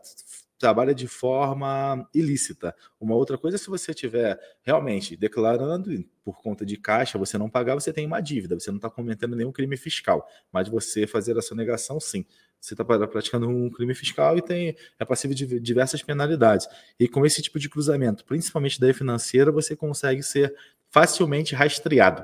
trabalha 0.61 0.95
de 0.95 1.07
forma 1.07 2.07
ilícita. 2.13 2.73
Uma 2.99 3.15
outra 3.15 3.37
coisa, 3.37 3.57
se 3.57 3.67
você 3.67 3.91
estiver 3.91 4.39
realmente 4.61 5.17
declarando 5.17 5.91
por 6.23 6.41
conta 6.41 6.65
de 6.65 6.77
caixa, 6.77 7.17
você 7.17 7.37
não 7.37 7.49
pagar, 7.49 7.75
você 7.75 7.91
tem 7.91 8.05
uma 8.05 8.21
dívida, 8.21 8.57
você 8.57 8.71
não 8.71 8.77
está 8.77 8.89
cometendo 8.89 9.35
nenhum 9.35 9.51
crime 9.51 9.75
fiscal. 9.75 10.25
Mas 10.51 10.69
você 10.69 11.05
fazer 11.05 11.37
a 11.37 11.41
sonegação, 11.41 11.99
sim 11.99 12.25
você 12.61 12.75
está 12.75 12.85
praticando 12.85 13.49
um 13.49 13.71
crime 13.71 13.95
fiscal 13.95 14.37
e 14.37 14.41
tem, 14.41 14.75
é 14.99 15.03
passível 15.03 15.35
de 15.35 15.59
diversas 15.59 16.03
penalidades. 16.03 16.67
E 16.99 17.07
com 17.07 17.25
esse 17.25 17.41
tipo 17.41 17.57
de 17.57 17.67
cruzamento, 17.67 18.23
principalmente 18.23 18.79
da 18.79 18.93
financeira, 18.93 19.51
você 19.51 19.75
consegue 19.75 20.21
ser 20.21 20.55
facilmente 20.91 21.55
rastreado. 21.55 22.23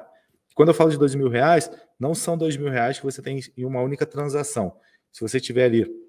Quando 0.53 0.70
eu 0.70 0.75
falo 0.75 0.91
de 0.91 0.98
dois 0.98 1.15
mil 1.15 1.27
reais, 1.27 1.72
não 2.00 2.13
são 2.13 2.38
dois 2.38 2.56
mil 2.56 2.70
reais 2.70 3.00
que 3.00 3.06
você 3.06 3.20
tem 3.20 3.39
em 3.58 3.65
uma 3.65 3.82
única 3.82 4.06
transação. 4.06 4.75
Se 5.12 5.22
você 5.22 5.39
tiver 5.39 5.65
ali 5.65 6.07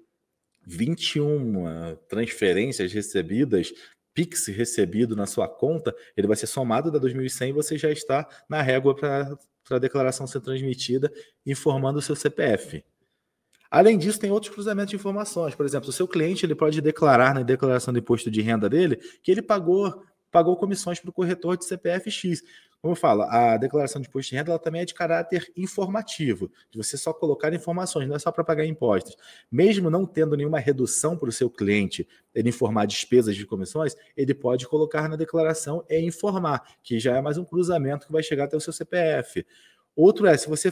21 0.69 1.95
transferências 2.07 2.93
recebidas, 2.93 3.73
Pix 4.13 4.47
recebido 4.47 5.15
na 5.15 5.25
sua 5.25 5.47
conta, 5.47 5.95
ele 6.15 6.27
vai 6.27 6.35
ser 6.35 6.45
somado 6.45 6.91
da 6.91 6.99
2.100 6.99 7.49
e 7.49 7.51
você 7.51 7.77
já 7.77 7.89
está 7.89 8.27
na 8.47 8.61
régua 8.61 8.95
para 8.95 9.37
a 9.71 9.79
declaração 9.79 10.27
ser 10.27 10.41
transmitida, 10.41 11.11
informando 11.45 11.97
o 11.97 12.01
seu 12.01 12.15
CPF. 12.15 12.83
Além 13.71 13.97
disso, 13.97 14.19
tem 14.19 14.31
outros 14.31 14.53
cruzamentos 14.53 14.91
de 14.91 14.95
informações. 14.95 15.55
Por 15.55 15.65
exemplo, 15.65 15.89
o 15.89 15.93
seu 15.93 16.07
cliente 16.07 16.45
ele 16.45 16.55
pode 16.55 16.81
declarar 16.81 17.33
na 17.33 17.43
declaração 17.43 17.93
do 17.93 17.99
imposto 17.99 18.29
de 18.29 18.41
renda 18.41 18.69
dele 18.69 18.97
que 19.23 19.31
ele 19.31 19.41
pagou, 19.41 20.03
pagou 20.31 20.55
comissões 20.55 20.99
para 20.99 21.09
o 21.09 21.13
corretor 21.13 21.57
de 21.57 21.65
CPF 21.65 22.11
X. 22.11 22.43
Como 22.81 22.93
eu 22.93 22.95
falo, 22.95 23.23
a 23.23 23.57
declaração 23.57 24.01
de 24.01 24.07
imposto 24.07 24.29
de 24.29 24.37
renda 24.37 24.51
ela 24.51 24.59
também 24.59 24.81
é 24.81 24.85
de 24.85 24.93
caráter 24.93 25.51
informativo, 25.55 26.49
de 26.71 26.77
você 26.77 26.97
só 26.97 27.11
colocar 27.11 27.53
informações, 27.53 28.07
não 28.07 28.15
é 28.15 28.19
só 28.19 28.31
para 28.31 28.43
pagar 28.43 28.65
impostos. 28.65 29.17
Mesmo 29.51 29.89
não 29.89 30.05
tendo 30.05 30.37
nenhuma 30.37 30.59
redução 30.59 31.17
para 31.17 31.27
o 31.27 31.31
seu 31.31 31.49
cliente, 31.49 32.07
ele 32.33 32.49
informar 32.49 32.85
despesas 32.85 33.35
de 33.35 33.45
comissões, 33.45 33.95
ele 34.15 34.33
pode 34.33 34.65
colocar 34.65 35.09
na 35.09 35.17
declaração 35.17 35.83
e 35.89 35.99
informar, 35.99 36.63
que 36.81 36.99
já 36.99 37.17
é 37.17 37.21
mais 37.21 37.37
um 37.37 37.43
cruzamento 37.43 38.07
que 38.07 38.13
vai 38.13 38.23
chegar 38.23 38.45
até 38.45 38.55
o 38.55 38.61
seu 38.61 38.71
CPF. 38.71 39.45
Outro 39.93 40.25
é, 40.25 40.37
se 40.37 40.47
você 40.47 40.71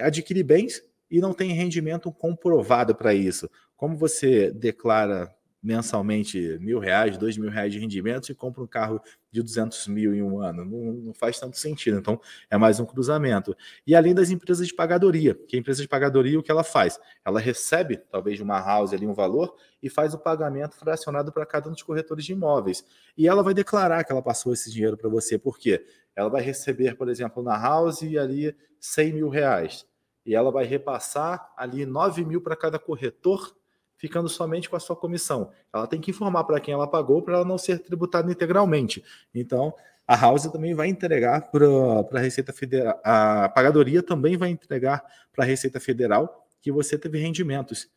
adquirir 0.00 0.42
bens, 0.42 0.82
e 1.10 1.20
não 1.20 1.32
tem 1.32 1.52
rendimento 1.52 2.10
comprovado 2.12 2.94
para 2.94 3.14
isso. 3.14 3.48
Como 3.76 3.96
você 3.96 4.50
declara 4.50 5.34
mensalmente 5.62 6.58
mil 6.60 6.78
reais, 6.78 7.18
dois 7.18 7.36
mil 7.36 7.50
reais 7.50 7.72
de 7.72 7.78
rendimento 7.78 8.30
e 8.30 8.34
compra 8.34 8.62
um 8.62 8.66
carro 8.66 9.00
de 9.30 9.42
200 9.42 9.88
mil 9.88 10.14
em 10.14 10.22
um 10.22 10.40
ano? 10.40 10.64
Não, 10.64 10.92
não, 10.92 11.14
faz 11.14 11.38
tanto 11.38 11.58
sentido. 11.58 11.98
Então, 11.98 12.20
é 12.50 12.56
mais 12.56 12.78
um 12.78 12.84
cruzamento. 12.84 13.56
E 13.86 13.94
além 13.94 14.14
das 14.14 14.30
empresas 14.30 14.66
de 14.66 14.74
pagadoria, 14.74 15.34
que 15.34 15.56
a 15.56 15.58
empresa 15.58 15.82
de 15.82 15.88
pagadoria, 15.88 16.38
o 16.38 16.42
que 16.42 16.50
ela 16.50 16.64
faz? 16.64 16.98
Ela 17.24 17.40
recebe, 17.40 17.96
talvez, 17.96 18.36
de 18.36 18.42
uma 18.42 18.60
house 18.60 18.92
ali 18.92 19.06
um 19.06 19.14
valor 19.14 19.54
e 19.82 19.90
faz 19.90 20.14
o 20.14 20.18
pagamento 20.18 20.76
fracionado 20.76 21.32
para 21.32 21.44
cada 21.44 21.68
um 21.68 21.72
dos 21.72 21.82
corretores 21.82 22.24
de 22.24 22.32
imóveis. 22.32 22.84
E 23.16 23.26
ela 23.28 23.42
vai 23.42 23.54
declarar 23.54 24.04
que 24.04 24.12
ela 24.12 24.22
passou 24.22 24.52
esse 24.52 24.70
dinheiro 24.70 24.96
para 24.96 25.08
você. 25.08 25.38
Por 25.38 25.58
quê? 25.58 25.84
Ela 26.14 26.28
vai 26.28 26.42
receber, 26.42 26.96
por 26.96 27.08
exemplo, 27.08 27.42
na 27.42 27.56
house 27.58 28.02
ali 28.02 28.56
100 28.80 29.12
mil 29.12 29.28
reais 29.28 29.86
e 30.26 30.34
ela 30.34 30.50
vai 30.50 30.64
repassar 30.64 31.52
ali 31.56 31.86
9 31.86 32.24
mil 32.24 32.40
para 32.40 32.56
cada 32.56 32.78
corretor, 32.80 33.56
ficando 33.96 34.28
somente 34.28 34.68
com 34.68 34.76
a 34.76 34.80
sua 34.80 34.96
comissão. 34.96 35.50
Ela 35.72 35.86
tem 35.86 36.00
que 36.00 36.10
informar 36.10 36.44
para 36.44 36.60
quem 36.60 36.74
ela 36.74 36.86
pagou 36.86 37.22
para 37.22 37.34
ela 37.34 37.44
não 37.44 37.58
ser 37.58 37.78
tributada 37.78 38.30
integralmente. 38.30 39.02
Então, 39.34 39.74
a 40.06 40.14
House 40.16 40.46
também 40.46 40.74
vai 40.74 40.88
entregar 40.88 41.50
para 41.50 41.66
a 42.12 42.20
Receita 42.20 42.52
Federal, 42.52 43.00
a 43.02 43.48
pagadoria 43.48 44.02
também 44.02 44.36
vai 44.36 44.50
entregar 44.50 45.04
para 45.32 45.44
a 45.44 45.46
Receita 45.46 45.80
Federal 45.80 46.46
que 46.60 46.70
você 46.70 46.96
teve 46.96 47.18
rendimentos 47.18 47.88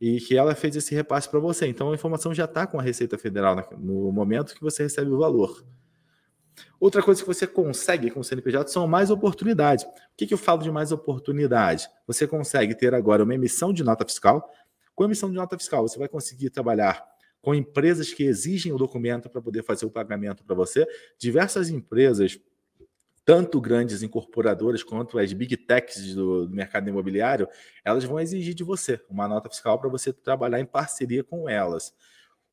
e 0.00 0.20
que 0.20 0.36
ela 0.36 0.54
fez 0.54 0.76
esse 0.76 0.94
repasse 0.94 1.28
para 1.28 1.40
você. 1.40 1.66
Então, 1.66 1.90
a 1.90 1.94
informação 1.94 2.34
já 2.34 2.44
está 2.44 2.66
com 2.66 2.78
a 2.78 2.82
Receita 2.82 3.16
Federal 3.16 3.56
no 3.78 4.12
momento 4.12 4.54
que 4.54 4.60
você 4.60 4.82
recebe 4.82 5.10
o 5.10 5.18
valor. 5.18 5.64
Outra 6.78 7.02
coisa 7.02 7.20
que 7.20 7.26
você 7.26 7.46
consegue 7.46 8.10
com 8.10 8.20
o 8.20 8.24
CNPJ 8.24 8.70
são 8.70 8.86
mais 8.86 9.10
oportunidades. 9.10 9.84
O 9.84 9.90
que, 10.16 10.26
que 10.26 10.34
eu 10.34 10.38
falo 10.38 10.62
de 10.62 10.70
mais 10.70 10.92
oportunidades? 10.92 11.88
Você 12.06 12.26
consegue 12.26 12.74
ter 12.74 12.94
agora 12.94 13.24
uma 13.24 13.34
emissão 13.34 13.72
de 13.72 13.82
nota 13.82 14.04
fiscal. 14.04 14.50
Com 14.94 15.04
emissão 15.04 15.28
de 15.28 15.36
nota 15.36 15.58
fiscal, 15.58 15.86
você 15.86 15.98
vai 15.98 16.08
conseguir 16.08 16.50
trabalhar 16.50 17.04
com 17.42 17.54
empresas 17.54 18.12
que 18.12 18.24
exigem 18.24 18.72
o 18.72 18.78
documento 18.78 19.28
para 19.28 19.42
poder 19.42 19.62
fazer 19.62 19.84
o 19.84 19.90
pagamento 19.90 20.42
para 20.42 20.54
você. 20.54 20.86
Diversas 21.18 21.68
empresas, 21.68 22.40
tanto 23.24 23.60
grandes 23.60 24.02
incorporadoras 24.02 24.82
quanto 24.82 25.18
as 25.18 25.32
big 25.32 25.56
techs 25.56 26.14
do, 26.14 26.46
do 26.46 26.54
mercado 26.54 26.88
imobiliário, 26.88 27.46
elas 27.84 28.04
vão 28.04 28.18
exigir 28.18 28.54
de 28.54 28.64
você 28.64 29.00
uma 29.10 29.28
nota 29.28 29.50
fiscal 29.50 29.78
para 29.78 29.90
você 29.90 30.12
trabalhar 30.12 30.58
em 30.58 30.64
parceria 30.64 31.22
com 31.22 31.48
elas. 31.48 31.92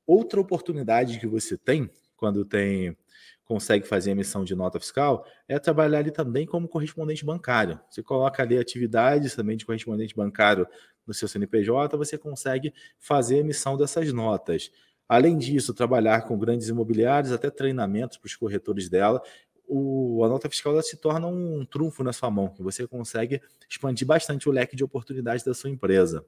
Outra 0.05 0.41
oportunidade 0.41 1.19
que 1.19 1.27
você 1.27 1.57
tem 1.57 1.89
quando 2.17 2.43
tem 2.43 2.97
consegue 3.45 3.85
fazer 3.85 4.11
emissão 4.11 4.45
de 4.45 4.55
nota 4.55 4.79
fiscal 4.79 5.25
é 5.45 5.59
trabalhar 5.59 5.99
ali 5.99 6.11
também 6.11 6.45
como 6.45 6.69
correspondente 6.69 7.25
bancário. 7.25 7.79
Você 7.89 8.01
coloca 8.01 8.41
ali 8.41 8.57
atividades 8.57 9.35
também 9.35 9.57
de 9.57 9.65
correspondente 9.65 10.15
bancário 10.15 10.65
no 11.05 11.13
seu 11.13 11.27
CNPJ, 11.27 11.97
você 11.97 12.17
consegue 12.17 12.73
fazer 12.99 13.35
a 13.35 13.39
emissão 13.39 13.77
dessas 13.77 14.11
notas. 14.13 14.71
Além 15.07 15.37
disso, 15.37 15.73
trabalhar 15.73 16.21
com 16.21 16.37
grandes 16.37 16.69
imobiliários, 16.69 17.33
até 17.33 17.49
treinamentos 17.49 18.17
para 18.17 18.27
os 18.27 18.35
corretores 18.35 18.87
dela, 18.87 19.21
o, 19.67 20.23
a 20.23 20.27
nota 20.27 20.49
fiscal 20.49 20.81
se 20.81 20.97
torna 20.97 21.27
um 21.27 21.65
trunfo 21.65 22.03
na 22.03 22.11
sua 22.11 22.29
mão, 22.29 22.49
que 22.49 22.61
você 22.61 22.85
consegue 22.85 23.41
expandir 23.69 24.05
bastante 24.05 24.49
o 24.49 24.51
leque 24.51 24.75
de 24.75 24.83
oportunidades 24.83 25.43
da 25.43 25.53
sua 25.53 25.69
empresa 25.69 26.25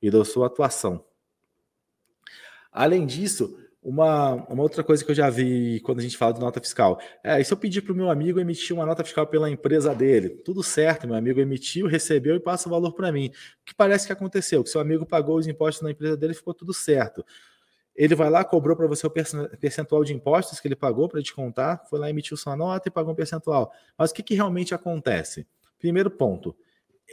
e 0.00 0.10
da 0.10 0.24
sua 0.24 0.46
atuação. 0.46 1.04
Além 2.72 3.06
disso, 3.06 3.58
uma, 3.82 4.34
uma 4.46 4.62
outra 4.62 4.84
coisa 4.84 5.02
que 5.02 5.10
eu 5.10 5.14
já 5.14 5.30
vi 5.30 5.80
quando 5.80 6.00
a 6.00 6.02
gente 6.02 6.16
fala 6.16 6.34
de 6.34 6.40
nota 6.40 6.60
fiscal 6.60 7.00
é: 7.24 7.40
e 7.40 7.44
se 7.44 7.52
eu 7.52 7.56
pedir 7.56 7.80
para 7.80 7.92
o 7.92 7.96
meu 7.96 8.10
amigo 8.10 8.38
emitir 8.38 8.76
uma 8.76 8.84
nota 8.84 9.02
fiscal 9.02 9.26
pela 9.26 9.50
empresa 9.50 9.94
dele? 9.94 10.28
Tudo 10.28 10.62
certo, 10.62 11.06
meu 11.06 11.16
amigo 11.16 11.40
emitiu, 11.40 11.86
recebeu 11.86 12.36
e 12.36 12.40
passa 12.40 12.68
o 12.68 12.70
valor 12.70 12.92
para 12.92 13.10
mim. 13.10 13.28
O 13.28 13.64
que 13.64 13.74
parece 13.74 14.06
que 14.06 14.12
aconteceu? 14.12 14.62
Que 14.62 14.68
seu 14.68 14.80
amigo 14.80 15.06
pagou 15.06 15.38
os 15.38 15.46
impostos 15.46 15.82
na 15.82 15.90
empresa 15.90 16.16
dele 16.16 16.34
ficou 16.34 16.52
tudo 16.52 16.74
certo. 16.74 17.24
Ele 17.96 18.14
vai 18.14 18.30
lá, 18.30 18.44
cobrou 18.44 18.76
para 18.76 18.86
você 18.86 19.06
o 19.06 19.10
percentual 19.10 20.04
de 20.04 20.14
impostos 20.14 20.60
que 20.60 20.68
ele 20.68 20.76
pagou 20.76 21.08
para 21.08 21.20
descontar, 21.20 21.84
foi 21.88 21.98
lá, 21.98 22.08
emitiu 22.08 22.36
sua 22.36 22.56
nota 22.56 22.88
e 22.88 22.90
pagou 22.90 23.12
um 23.12 23.16
percentual. 23.16 23.72
Mas 23.98 24.10
o 24.10 24.14
que, 24.14 24.22
que 24.22 24.34
realmente 24.34 24.74
acontece? 24.74 25.46
Primeiro 25.78 26.10
ponto, 26.10 26.54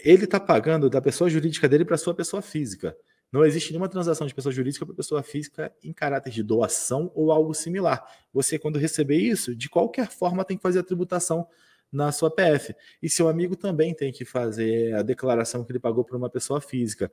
ele 0.04 0.26
está 0.26 0.40
pagando 0.40 0.90
da 0.90 1.02
pessoa 1.02 1.30
jurídica 1.30 1.68
dele 1.68 1.84
para 1.84 1.98
sua 1.98 2.14
pessoa 2.14 2.42
física. 2.42 2.96
Não 3.32 3.46
existe 3.46 3.72
nenhuma 3.72 3.90
transação 3.90 4.26
de 4.26 4.34
pessoa 4.34 4.54
jurídica 4.54 4.86
para 4.86 4.96
pessoa 4.96 5.22
física 5.22 5.74
em 5.84 5.92
caráter 5.92 6.32
de 6.32 6.42
doação 6.42 7.12
ou 7.14 7.32
algo 7.32 7.54
similar. 7.54 8.06
Você, 8.34 8.58
quando 8.58 8.80
receber 8.80 9.18
isso, 9.18 9.56
de 9.56 9.70
qualquer 9.70 10.10
forma 10.10 10.46
tem 10.46 10.56
que 10.56 10.64
fazer 10.64 10.80
a 10.80 10.84
tributação 10.84 11.48
na 11.92 12.12
sua 12.12 12.30
PF. 12.30 12.76
E 13.02 13.10
seu 13.10 13.28
amigo 13.30 13.56
também 13.56 13.94
tem 13.94 14.12
que 14.12 14.26
fazer 14.26 14.94
a 14.96 15.02
declaração 15.02 15.64
que 15.64 15.72
ele 15.72 15.80
pagou 15.80 16.04
para 16.04 16.18
uma 16.18 16.30
pessoa 16.30 16.62
física. 16.62 17.12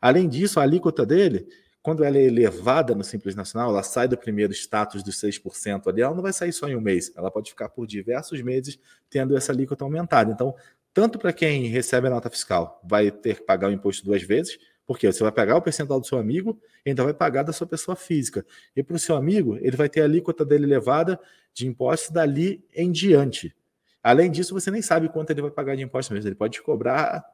Além 0.00 0.28
disso, 0.28 0.60
a 0.60 0.62
alíquota 0.62 1.04
dele 1.04 1.46
quando 1.86 2.02
ela 2.02 2.18
é 2.18 2.24
elevada 2.24 2.96
no 2.96 3.04
Simples 3.04 3.36
Nacional, 3.36 3.70
ela 3.70 3.80
sai 3.80 4.08
do 4.08 4.18
primeiro 4.18 4.52
status 4.52 5.04
dos 5.04 5.20
6% 5.20 5.86
ali, 5.86 6.02
ela 6.02 6.12
não 6.12 6.20
vai 6.20 6.32
sair 6.32 6.52
só 6.52 6.68
em 6.68 6.74
um 6.74 6.80
mês, 6.80 7.12
ela 7.14 7.30
pode 7.30 7.50
ficar 7.50 7.68
por 7.68 7.86
diversos 7.86 8.42
meses 8.42 8.76
tendo 9.08 9.36
essa 9.36 9.52
alíquota 9.52 9.84
aumentada. 9.84 10.32
Então, 10.32 10.52
tanto 10.92 11.16
para 11.16 11.32
quem 11.32 11.68
recebe 11.68 12.08
a 12.08 12.10
nota 12.10 12.28
fiscal, 12.28 12.82
vai 12.82 13.12
ter 13.12 13.36
que 13.36 13.44
pagar 13.44 13.68
o 13.68 13.72
imposto 13.72 14.04
duas 14.04 14.20
vezes, 14.20 14.58
porque 14.86 15.10
você 15.10 15.22
vai 15.22 15.32
pagar 15.32 15.56
o 15.56 15.62
percentual 15.62 16.00
do 16.00 16.06
seu 16.06 16.18
amigo 16.18 16.58
e 16.84 16.90
ainda 16.90 17.02
vai 17.02 17.12
pagar 17.12 17.42
da 17.42 17.52
sua 17.52 17.66
pessoa 17.66 17.96
física. 17.96 18.46
E 18.74 18.82
para 18.82 18.96
o 18.96 18.98
seu 18.98 19.16
amigo, 19.16 19.56
ele 19.60 19.76
vai 19.76 19.88
ter 19.88 20.02
a 20.02 20.04
alíquota 20.04 20.44
dele 20.44 20.64
elevada 20.64 21.18
de 21.52 21.66
impostos 21.66 22.10
dali 22.10 22.64
em 22.74 22.92
diante. 22.92 23.54
Além 24.02 24.30
disso, 24.30 24.54
você 24.54 24.70
nem 24.70 24.80
sabe 24.80 25.08
quanto 25.08 25.30
ele 25.30 25.42
vai 25.42 25.50
pagar 25.50 25.74
de 25.74 25.82
imposto 25.82 26.14
mesmo. 26.14 26.28
Ele 26.28 26.36
pode 26.36 26.54
te 26.54 26.62
cobrar 26.62 27.24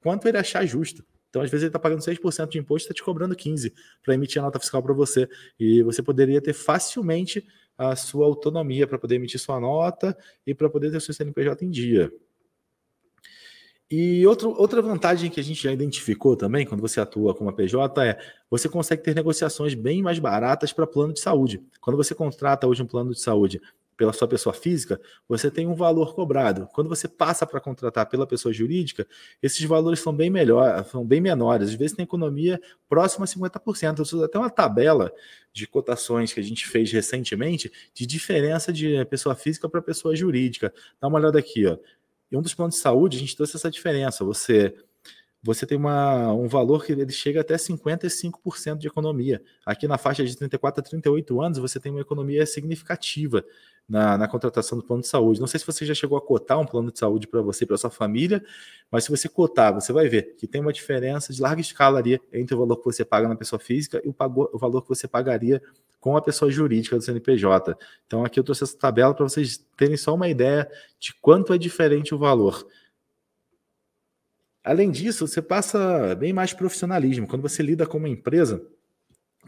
quanto 0.00 0.26
ele 0.26 0.38
achar 0.38 0.64
justo. 0.64 1.04
Então, 1.28 1.42
às 1.42 1.50
vezes, 1.50 1.64
ele 1.64 1.68
está 1.68 1.78
pagando 1.78 2.00
6% 2.00 2.48
de 2.48 2.58
imposto 2.58 2.86
e 2.86 2.92
está 2.92 2.94
te 2.94 3.02
cobrando 3.02 3.34
15% 3.34 3.72
para 4.02 4.14
emitir 4.14 4.40
a 4.40 4.44
nota 4.44 4.58
fiscal 4.58 4.82
para 4.82 4.94
você. 4.94 5.28
E 5.58 5.82
você 5.82 6.02
poderia 6.02 6.40
ter 6.40 6.52
facilmente 6.52 7.46
a 7.76 7.96
sua 7.96 8.26
autonomia 8.26 8.86
para 8.86 8.98
poder 8.98 9.16
emitir 9.16 9.40
sua 9.40 9.58
nota 9.60 10.16
e 10.46 10.54
para 10.54 10.68
poder 10.68 10.90
ter 10.90 10.98
o 10.98 11.00
seu 11.00 11.14
CNPJ 11.14 11.64
em 11.64 11.70
dia. 11.70 12.12
E 13.90 14.26
outro, 14.26 14.54
outra 14.58 14.80
vantagem 14.80 15.30
que 15.30 15.38
a 15.38 15.44
gente 15.44 15.62
já 15.62 15.70
identificou 15.70 16.34
também, 16.34 16.64
quando 16.64 16.80
você 16.80 16.98
atua 16.98 17.34
como 17.34 17.50
a 17.50 17.52
PJ, 17.52 18.04
é 18.06 18.18
você 18.50 18.68
consegue 18.68 19.02
ter 19.02 19.14
negociações 19.14 19.74
bem 19.74 20.02
mais 20.02 20.18
baratas 20.18 20.72
para 20.72 20.86
plano 20.86 21.12
de 21.12 21.20
saúde. 21.20 21.62
Quando 21.80 21.96
você 21.96 22.14
contrata 22.14 22.66
hoje 22.66 22.82
um 22.82 22.86
plano 22.86 23.12
de 23.12 23.20
saúde 23.20 23.60
pela 23.96 24.12
sua 24.12 24.26
pessoa 24.26 24.54
física, 24.54 25.00
você 25.28 25.50
tem 25.50 25.66
um 25.66 25.74
valor 25.74 26.14
cobrado. 26.14 26.68
Quando 26.72 26.88
você 26.88 27.06
passa 27.06 27.46
para 27.46 27.60
contratar 27.60 28.08
pela 28.08 28.26
pessoa 28.26 28.52
jurídica, 28.52 29.06
esses 29.42 29.62
valores 29.64 30.00
são 30.00 30.12
bem 30.12 30.30
melhor, 30.30 30.84
são 30.86 31.04
bem 31.04 31.20
menores. 31.20 31.68
Às 31.68 31.74
vezes 31.74 31.94
tem 31.94 32.02
economia 32.02 32.60
próxima 32.88 33.24
a 33.24 33.28
50%. 33.28 33.98
Eu 33.98 34.02
uso 34.02 34.24
até 34.24 34.38
uma 34.38 34.50
tabela 34.50 35.12
de 35.52 35.66
cotações 35.66 36.32
que 36.32 36.40
a 36.40 36.42
gente 36.42 36.66
fez 36.66 36.90
recentemente 36.90 37.70
de 37.94 38.06
diferença 38.06 38.72
de 38.72 39.04
pessoa 39.04 39.34
física 39.34 39.68
para 39.68 39.82
pessoa 39.82 40.16
jurídica. 40.16 40.72
Dá 41.00 41.08
uma 41.08 41.18
olhada 41.18 41.38
aqui, 41.38 41.66
ó. 41.66 41.76
Em 42.32 42.36
um 42.36 42.42
dos 42.42 42.54
planos 42.54 42.76
de 42.76 42.80
saúde, 42.80 43.18
a 43.18 43.20
gente 43.20 43.36
trouxe 43.36 43.56
essa 43.56 43.70
diferença. 43.70 44.24
Você 44.24 44.74
você 45.44 45.66
tem 45.66 45.76
uma, 45.76 46.32
um 46.32 46.46
valor 46.46 46.84
que 46.84 46.92
ele 46.92 47.10
chega 47.10 47.40
até 47.40 47.56
55% 47.56 48.78
de 48.78 48.86
economia. 48.86 49.42
Aqui 49.66 49.88
na 49.88 49.98
faixa 49.98 50.24
de 50.24 50.36
34 50.36 50.80
a 50.80 50.84
38 50.84 51.42
anos, 51.42 51.58
você 51.58 51.80
tem 51.80 51.90
uma 51.90 52.00
economia 52.00 52.46
significativa 52.46 53.44
na, 53.88 54.16
na 54.16 54.28
contratação 54.28 54.78
do 54.78 54.84
plano 54.84 55.02
de 55.02 55.08
saúde. 55.08 55.40
Não 55.40 55.48
sei 55.48 55.58
se 55.58 55.66
você 55.66 55.84
já 55.84 55.94
chegou 55.94 56.16
a 56.16 56.20
cotar 56.20 56.60
um 56.60 56.64
plano 56.64 56.92
de 56.92 56.98
saúde 57.00 57.26
para 57.26 57.42
você 57.42 57.64
e 57.64 57.66
para 57.66 57.76
sua 57.76 57.90
família, 57.90 58.40
mas 58.88 59.02
se 59.02 59.10
você 59.10 59.28
cotar, 59.28 59.74
você 59.74 59.92
vai 59.92 60.08
ver 60.08 60.36
que 60.36 60.46
tem 60.46 60.60
uma 60.60 60.72
diferença 60.72 61.32
de 61.32 61.42
larga 61.42 61.60
escala 61.60 61.98
ali 61.98 62.20
entre 62.32 62.54
o 62.54 62.58
valor 62.58 62.76
que 62.76 62.84
você 62.84 63.04
paga 63.04 63.26
na 63.26 63.34
pessoa 63.34 63.58
física 63.58 64.00
e 64.04 64.08
o, 64.08 64.12
pagou, 64.12 64.48
o 64.52 64.58
valor 64.58 64.82
que 64.82 64.88
você 64.88 65.08
pagaria 65.08 65.60
com 66.02 66.16
a 66.16 66.20
pessoa 66.20 66.50
jurídica 66.50 66.96
do 66.96 67.02
CNPJ. 67.02 67.78
Então 68.08 68.24
aqui 68.24 68.38
eu 68.38 68.42
trouxe 68.42 68.64
essa 68.64 68.76
tabela 68.76 69.14
para 69.14 69.22
vocês 69.22 69.64
terem 69.76 69.96
só 69.96 70.12
uma 70.12 70.28
ideia 70.28 70.68
de 70.98 71.14
quanto 71.20 71.54
é 71.54 71.58
diferente 71.58 72.12
o 72.12 72.18
valor. 72.18 72.66
Além 74.64 74.90
disso, 74.90 75.28
você 75.28 75.40
passa 75.40 76.16
bem 76.16 76.32
mais 76.32 76.52
profissionalismo. 76.52 77.28
Quando 77.28 77.42
você 77.42 77.62
lida 77.62 77.86
com 77.86 77.98
uma 77.98 78.08
empresa 78.08 78.60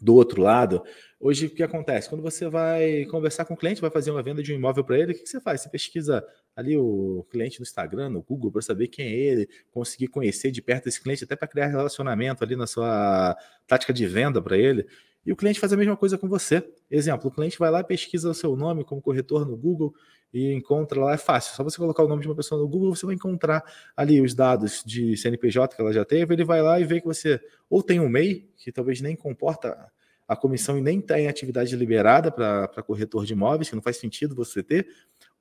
do 0.01 0.14
outro 0.14 0.40
lado, 0.40 0.81
hoje 1.19 1.47
o 1.47 1.51
que 1.51 1.62
acontece? 1.62 2.09
Quando 2.09 2.23
você 2.23 2.49
vai 2.49 3.05
conversar 3.07 3.45
com 3.47 3.55
o 3.55 3.57
cliente, 3.57 3.81
vai 3.81 3.90
fazer 3.90 4.12
uma 4.12 4.23
venda 4.23 4.40
de 4.40 4.53
um 4.53 4.57
imóvel 4.57 4.85
para 4.85 4.97
ele, 4.97 5.12
o 5.12 5.14
que 5.17 5.27
você 5.27 5.40
faz? 5.40 5.61
Você 5.61 5.69
pesquisa 5.69 6.25
ali 6.55 6.77
o 6.77 7.27
cliente 7.33 7.59
no 7.59 7.64
Instagram, 7.64 8.11
no 8.11 8.23
Google, 8.23 8.53
para 8.53 8.62
saber 8.62 8.87
quem 8.87 9.07
é 9.07 9.12
ele, 9.12 9.49
conseguir 9.73 10.07
conhecer 10.07 10.53
de 10.53 10.62
perto 10.62 10.88
esse 10.88 11.03
cliente, 11.03 11.25
até 11.25 11.35
para 11.35 11.49
criar 11.49 11.67
relacionamento 11.67 12.45
ali 12.45 12.55
na 12.55 12.69
sua 12.69 13.37
tática 13.67 13.93
de 13.93 14.07
venda 14.07 14.40
para 14.40 14.57
ele. 14.57 14.87
E 15.25 15.33
o 15.33 15.37
cliente 15.37 15.59
faz 15.59 15.73
a 15.73 15.77
mesma 15.77 15.97
coisa 15.97 16.19
com 16.19 16.29
você. 16.29 16.67
Exemplo, 16.91 17.29
o 17.29 17.31
cliente 17.31 17.59
vai 17.59 17.71
lá 17.71 17.81
e 17.81 17.85
pesquisa 17.85 18.29
o 18.31 18.35
seu 18.35 18.55
nome 18.57 18.85
como 18.85 19.01
corretor 19.01 19.47
no 19.47 19.57
Google 19.57 19.95
e 20.33 20.53
encontra 20.53 21.01
lá, 21.01 21.15
é 21.15 21.17
fácil. 21.17 21.55
Só 21.55 21.63
você 21.63 21.79
colocar 21.79 22.03
o 22.03 22.09
nome 22.09 22.23
de 22.23 22.29
uma 22.29 22.35
pessoa 22.35 22.61
no 22.61 22.69
Google, 22.69 22.95
você 22.95 23.07
vai 23.07 23.15
encontrar 23.15 23.63
ali 23.97 24.21
os 24.21 24.35
dados 24.35 24.83
de 24.85 25.17
CNPJ 25.17 25.75
que 25.75 25.81
ela 25.81 25.93
já 25.93 26.05
teve, 26.05 26.35
ele 26.35 26.45
vai 26.45 26.61
lá 26.61 26.81
e 26.81 26.85
vê 26.85 27.01
que 27.01 27.07
você 27.07 27.41
ou 27.71 27.83
tem 27.83 28.01
um 28.01 28.09
MEI, 28.09 28.51
que 28.57 28.73
talvez 28.73 29.01
nem 29.01 29.15
comporta 29.15 29.91
a 30.27 30.35
comissão 30.35 30.77
e 30.77 30.81
nem 30.81 31.01
tem 31.01 31.29
atividade 31.29 31.75
liberada 31.77 32.31
para 32.31 32.83
corretor 32.83 33.25
de 33.25 33.33
imóveis, 33.35 33.69
que 33.69 33.75
não 33.75 33.83
faz 33.83 33.99
sentido 33.99 34.35
você 34.35 34.63
ter, 34.63 34.89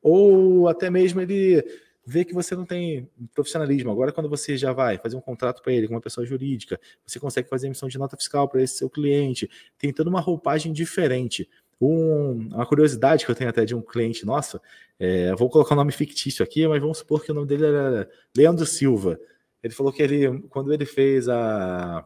ou 0.01 0.67
até 0.67 0.89
mesmo 0.89 1.21
ele 1.21 1.63
vê 2.05 2.25
que 2.25 2.33
você 2.33 2.55
não 2.55 2.65
tem 2.65 3.09
profissionalismo. 3.33 3.91
Agora, 3.91 4.11
quando 4.11 4.29
você 4.29 4.57
já 4.57 4.73
vai 4.73 4.97
fazer 4.97 5.15
um 5.15 5.21
contrato 5.21 5.61
para 5.61 5.73
ele 5.73 5.87
com 5.87 5.93
uma 5.93 6.01
pessoa 6.01 6.25
jurídica, 6.25 6.79
você 7.05 7.19
consegue 7.19 7.49
fazer 7.49 7.67
emissão 7.67 7.87
de 7.87 7.97
nota 7.97 8.17
fiscal 8.17 8.47
para 8.47 8.61
esse 8.61 8.77
seu 8.77 8.89
cliente, 8.89 9.49
tem 9.77 9.93
toda 9.93 10.09
uma 10.09 10.19
roupagem 10.19 10.73
diferente. 10.73 11.49
Um, 11.81 12.49
uma 12.53 12.65
curiosidade 12.65 13.25
que 13.25 13.31
eu 13.31 13.35
tenho 13.35 13.49
até 13.49 13.65
de 13.65 13.75
um 13.75 13.81
cliente 13.81 14.25
nosso, 14.25 14.59
é, 14.99 15.33
vou 15.35 15.49
colocar 15.49 15.73
um 15.75 15.77
nome 15.77 15.91
fictício 15.91 16.43
aqui, 16.43 16.67
mas 16.67 16.81
vamos 16.81 16.99
supor 16.99 17.23
que 17.23 17.31
o 17.31 17.35
nome 17.35 17.47
dele 17.47 17.65
era 17.65 18.09
Leandro 18.35 18.65
Silva. 18.65 19.19
Ele 19.61 19.73
falou 19.73 19.91
que 19.91 20.01
ele, 20.01 20.41
quando 20.49 20.73
ele 20.73 20.85
fez 20.85 21.27
a 21.29 22.05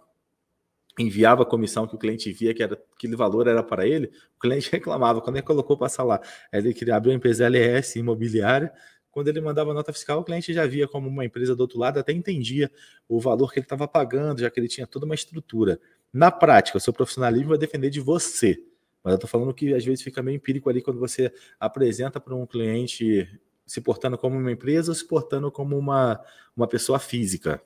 enviava 1.00 1.44
a 1.44 1.46
comissão 1.46 1.88
que 1.88 1.96
o 1.96 1.98
cliente 1.98 2.32
via 2.32 2.54
que 2.54 2.64
era, 2.64 2.74
aquele 2.96 3.16
valor 3.16 3.48
era 3.48 3.62
para 3.62 3.86
ele, 3.88 4.08
o 4.36 4.40
cliente 4.40 4.70
reclamava. 4.72 5.22
Quando 5.22 5.36
ele 5.36 5.46
colocou 5.46 5.78
passar 5.78 6.04
lá, 6.04 6.20
ele 6.52 6.74
queria 6.74 6.96
abrir 6.96 7.12
uma 7.12 7.18
empresa 7.18 7.46
LS 7.46 8.00
imobiliária, 8.00 8.74
quando 9.18 9.30
ele 9.30 9.42
mandava 9.42 9.74
nota 9.74 9.92
fiscal, 9.92 10.20
o 10.20 10.24
cliente 10.24 10.54
já 10.54 10.68
via 10.68 10.88
como 10.88 11.10
uma 11.10 11.26
empresa 11.26 11.56
do 11.56 11.62
outro 11.62 11.80
lado, 11.80 11.98
até 11.98 12.14
entendia 12.14 12.72
o 13.10 13.20
valor 13.20 13.52
que 13.52 13.58
ele 13.58 13.66
estava 13.66 13.88
pagando, 13.88 14.42
já 14.42 14.50
que 14.52 14.60
ele 14.60 14.68
tinha 14.68 14.86
toda 14.86 15.08
uma 15.08 15.16
estrutura. 15.16 15.80
Na 16.14 16.30
prática, 16.30 16.78
o 16.78 16.80
seu 16.80 16.94
profissionalismo 16.94 17.50
vai 17.50 17.58
depender 17.58 17.90
de 17.90 18.00
você. 18.00 18.62
Mas 19.04 19.14
eu 19.14 19.16
estou 19.16 19.28
falando 19.28 19.52
que 19.56 19.74
às 19.74 19.84
vezes 19.84 20.04
fica 20.04 20.22
meio 20.22 20.36
empírico 20.36 20.70
ali 20.70 20.84
quando 20.84 21.00
você 21.00 21.34
apresenta 21.60 22.20
para 22.20 22.36
um 22.36 22.46
cliente 22.46 23.28
se 23.66 23.82
portando 23.82 24.20
como 24.20 24.38
uma 24.38 24.52
empresa 24.52 24.92
ou 24.92 24.96
se 24.96 25.08
portando 25.08 25.52
como 25.52 25.76
uma, 25.76 26.24
uma 26.56 26.68
pessoa 26.68 27.00
física. 27.00 27.60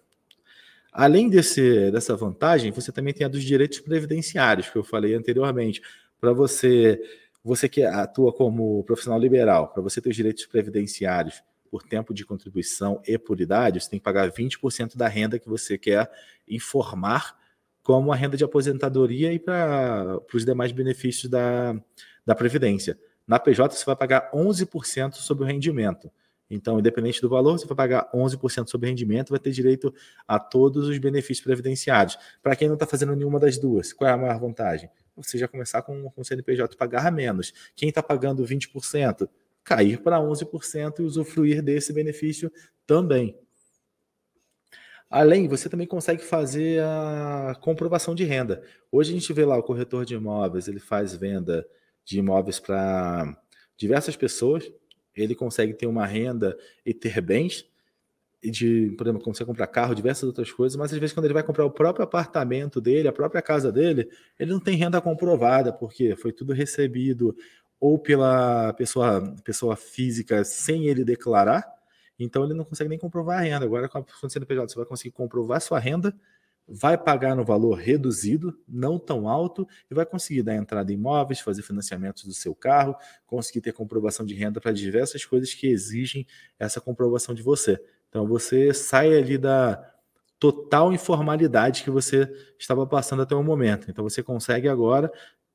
Além 0.89 1.29
desse, 1.29 1.91
dessa 1.91 2.15
vantagem, 2.15 2.71
você 2.71 2.93
também 2.93 3.13
tem 3.13 3.25
a 3.25 3.29
dos 3.29 3.43
direitos 3.43 3.81
previdenciários, 3.81 4.69
que 4.69 4.77
eu 4.77 4.85
falei 4.85 5.15
anteriormente. 5.15 5.81
Para 6.17 6.31
você 6.31 6.97
você 7.43 7.67
que 7.67 7.83
atua 7.83 8.31
como 8.31 8.83
profissional 8.83 9.19
liberal, 9.19 9.69
para 9.69 9.81
você 9.81 9.99
ter 9.99 10.09
os 10.09 10.15
direitos 10.15 10.45
previdenciários 10.45 11.43
por 11.69 11.83
tempo 11.83 12.13
de 12.13 12.25
contribuição 12.25 13.01
e 13.07 13.17
por 13.17 13.39
idade, 13.39 13.79
você 13.79 13.89
tem 13.89 13.99
que 13.99 14.03
pagar 14.03 14.29
20% 14.29 14.95
da 14.95 15.07
renda 15.07 15.39
que 15.39 15.47
você 15.47 15.77
quer 15.77 16.11
informar 16.47 17.39
como 17.81 18.11
a 18.11 18.15
renda 18.15 18.37
de 18.37 18.43
aposentadoria 18.43 19.33
e 19.33 19.39
para 19.39 20.19
os 20.33 20.45
demais 20.45 20.71
benefícios 20.71 21.29
da, 21.31 21.73
da 22.25 22.35
Previdência. 22.35 22.99
Na 23.25 23.39
PJ, 23.39 23.75
você 23.75 23.85
vai 23.85 23.95
pagar 23.95 24.29
11% 24.31 25.15
sobre 25.15 25.43
o 25.45 25.47
rendimento. 25.47 26.11
Então, 26.49 26.77
independente 26.77 27.21
do 27.21 27.29
valor, 27.29 27.57
você 27.57 27.65
vai 27.65 27.77
pagar 27.77 28.11
11% 28.13 28.67
sobre 28.67 28.87
o 28.87 28.89
rendimento, 28.89 29.29
vai 29.29 29.39
ter 29.39 29.51
direito 29.51 29.93
a 30.27 30.37
todos 30.37 30.89
os 30.89 30.97
benefícios 30.97 31.41
previdenciários. 31.41 32.17
Para 32.43 32.57
quem 32.57 32.67
não 32.67 32.75
está 32.75 32.85
fazendo 32.85 33.15
nenhuma 33.15 33.39
das 33.39 33.57
duas, 33.57 33.93
qual 33.93 34.09
é 34.09 34.13
a 34.13 34.17
maior 34.17 34.37
vantagem? 34.37 34.89
Você 35.15 35.37
já 35.37 35.47
começar 35.47 35.81
com, 35.81 36.09
com 36.09 36.21
o 36.21 36.25
CNPJ 36.25 36.75
pagar 36.75 37.11
menos. 37.11 37.53
Quem 37.75 37.89
está 37.89 38.01
pagando 38.01 38.43
20%, 38.43 39.27
cair 39.63 40.01
para 40.01 40.17
11% 40.17 40.99
e 40.99 41.01
usufruir 41.03 41.61
desse 41.61 41.93
benefício 41.93 42.51
também. 42.85 43.37
Além, 45.09 45.47
você 45.47 45.67
também 45.67 45.85
consegue 45.85 46.23
fazer 46.23 46.81
a 46.81 47.53
comprovação 47.59 48.15
de 48.15 48.23
renda. 48.23 48.63
Hoje 48.89 49.11
a 49.11 49.13
gente 49.13 49.33
vê 49.33 49.43
lá 49.43 49.57
o 49.57 49.63
corretor 49.63 50.05
de 50.05 50.15
imóveis, 50.15 50.69
ele 50.69 50.79
faz 50.79 51.13
venda 51.13 51.67
de 52.05 52.19
imóveis 52.19 52.61
para 52.61 53.37
diversas 53.75 54.15
pessoas, 54.15 54.71
ele 55.13 55.35
consegue 55.35 55.73
ter 55.73 55.85
uma 55.85 56.05
renda 56.05 56.57
e 56.85 56.93
ter 56.93 57.19
bens, 57.19 57.69
de, 58.49 58.93
por 58.97 59.05
exemplo, 59.05 59.23
consegue 59.23 59.47
comprar 59.47 59.67
carro, 59.67 59.93
diversas 59.93 60.23
outras 60.23 60.51
coisas, 60.51 60.75
mas 60.75 60.91
às 60.91 60.97
vezes 60.97 61.13
quando 61.13 61.25
ele 61.25 61.33
vai 61.33 61.43
comprar 61.43 61.65
o 61.65 61.71
próprio 61.71 62.03
apartamento 62.03 62.81
dele, 62.81 63.07
a 63.07 63.13
própria 63.13 63.41
casa 63.41 63.71
dele, 63.71 64.09
ele 64.39 64.51
não 64.51 64.59
tem 64.59 64.75
renda 64.75 64.99
comprovada, 64.99 65.71
porque 65.71 66.15
foi 66.15 66.31
tudo 66.31 66.53
recebido 66.53 67.35
ou 67.79 67.99
pela 67.99 68.73
pessoa, 68.73 69.35
pessoa 69.43 69.75
física 69.75 70.43
sem 70.43 70.87
ele 70.87 71.03
declarar, 71.03 71.65
então 72.17 72.43
ele 72.43 72.53
não 72.53 72.63
consegue 72.63 72.89
nem 72.89 72.99
comprovar 72.99 73.39
a 73.39 73.41
renda. 73.41 73.65
Agora, 73.65 73.89
com 73.89 73.97
a 73.97 74.29
CNPJ, 74.29 74.69
você 74.69 74.75
vai 74.75 74.85
conseguir 74.85 75.11
comprovar 75.11 75.59
sua 75.61 75.79
renda, 75.79 76.15
vai 76.67 76.97
pagar 76.97 77.35
no 77.35 77.43
valor 77.43 77.73
reduzido, 77.73 78.57
não 78.67 78.99
tão 78.99 79.27
alto, 79.27 79.67
e 79.89 79.93
vai 79.93 80.05
conseguir 80.05 80.43
dar 80.43 80.55
entrada 80.55 80.91
em 80.91 80.95
imóveis, 80.95 81.39
fazer 81.39 81.63
financiamentos 81.63 82.23
do 82.23 82.33
seu 82.33 82.53
carro, 82.55 82.95
conseguir 83.25 83.61
ter 83.61 83.73
comprovação 83.73 84.25
de 84.25 84.35
renda 84.35 84.61
para 84.61 84.71
diversas 84.71 85.25
coisas 85.25 85.53
que 85.53 85.67
exigem 85.67 86.25
essa 86.59 86.79
comprovação 86.79 87.33
de 87.33 87.41
você. 87.41 87.79
Então 88.11 88.27
você 88.27 88.73
sai 88.73 89.17
ali 89.17 89.37
da 89.37 89.89
total 90.37 90.91
informalidade 90.91 91.81
que 91.81 91.89
você 91.89 92.29
estava 92.59 92.85
passando 92.85 93.21
até 93.21 93.33
o 93.33 93.41
momento. 93.41 93.89
Então 93.89 94.03
você 94.03 94.21
consegue 94.21 94.67
agora 94.67 95.09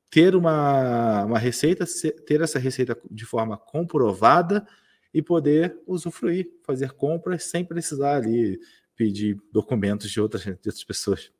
ter 0.09 0.35
uma, 0.35 1.25
uma 1.25 1.37
receita, 1.37 1.85
ter 2.25 2.41
essa 2.41 2.57
receita 2.57 2.97
de 3.11 3.25
forma 3.25 3.57
comprovada 3.57 4.65
e 5.13 5.21
poder 5.21 5.77
usufruir, 5.85 6.49
fazer 6.63 6.93
compras 6.93 7.43
sem 7.43 7.63
precisar 7.63 8.15
ali 8.15 8.59
pedir 8.95 9.39
documentos 9.51 10.09
de 10.09 10.19
outras, 10.19 10.41
de 10.41 10.49
outras 10.49 10.83
pessoas. 10.83 11.31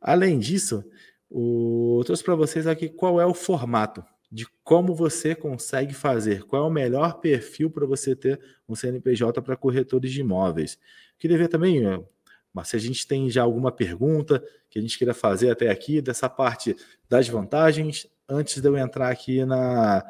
Além 0.00 0.38
disso, 0.38 0.84
o, 1.28 1.98
eu 1.98 2.04
trouxe 2.04 2.22
para 2.22 2.36
vocês 2.36 2.68
aqui 2.68 2.88
qual 2.88 3.20
é 3.20 3.26
o 3.26 3.34
formato 3.34 4.04
de 4.30 4.46
como 4.62 4.94
você 4.94 5.34
consegue 5.34 5.92
fazer, 5.92 6.44
qual 6.44 6.64
é 6.64 6.66
o 6.66 6.70
melhor 6.70 7.20
perfil 7.20 7.68
para 7.70 7.84
você 7.84 8.14
ter 8.14 8.40
um 8.68 8.76
CNPJ 8.76 9.42
para 9.42 9.56
corretores 9.56 10.12
de 10.12 10.20
imóveis. 10.20 10.78
Queria 11.18 11.36
ver 11.36 11.48
também, 11.48 11.84
eh, 11.84 12.00
mas 12.52 12.68
se 12.68 12.76
a 12.76 12.78
gente 12.78 13.06
tem 13.06 13.28
já 13.28 13.42
alguma 13.42 13.72
pergunta 13.72 14.42
que 14.68 14.78
a 14.78 14.82
gente 14.82 14.96
queira 14.96 15.12
fazer 15.12 15.50
até 15.50 15.68
aqui, 15.68 16.00
dessa 16.00 16.28
parte 16.28 16.76
das 17.08 17.28
vantagens, 17.28 18.06
antes 18.28 18.60
de 18.62 18.68
eu 18.68 18.76
entrar 18.76 19.10
aqui 19.10 19.44
na, 19.44 20.04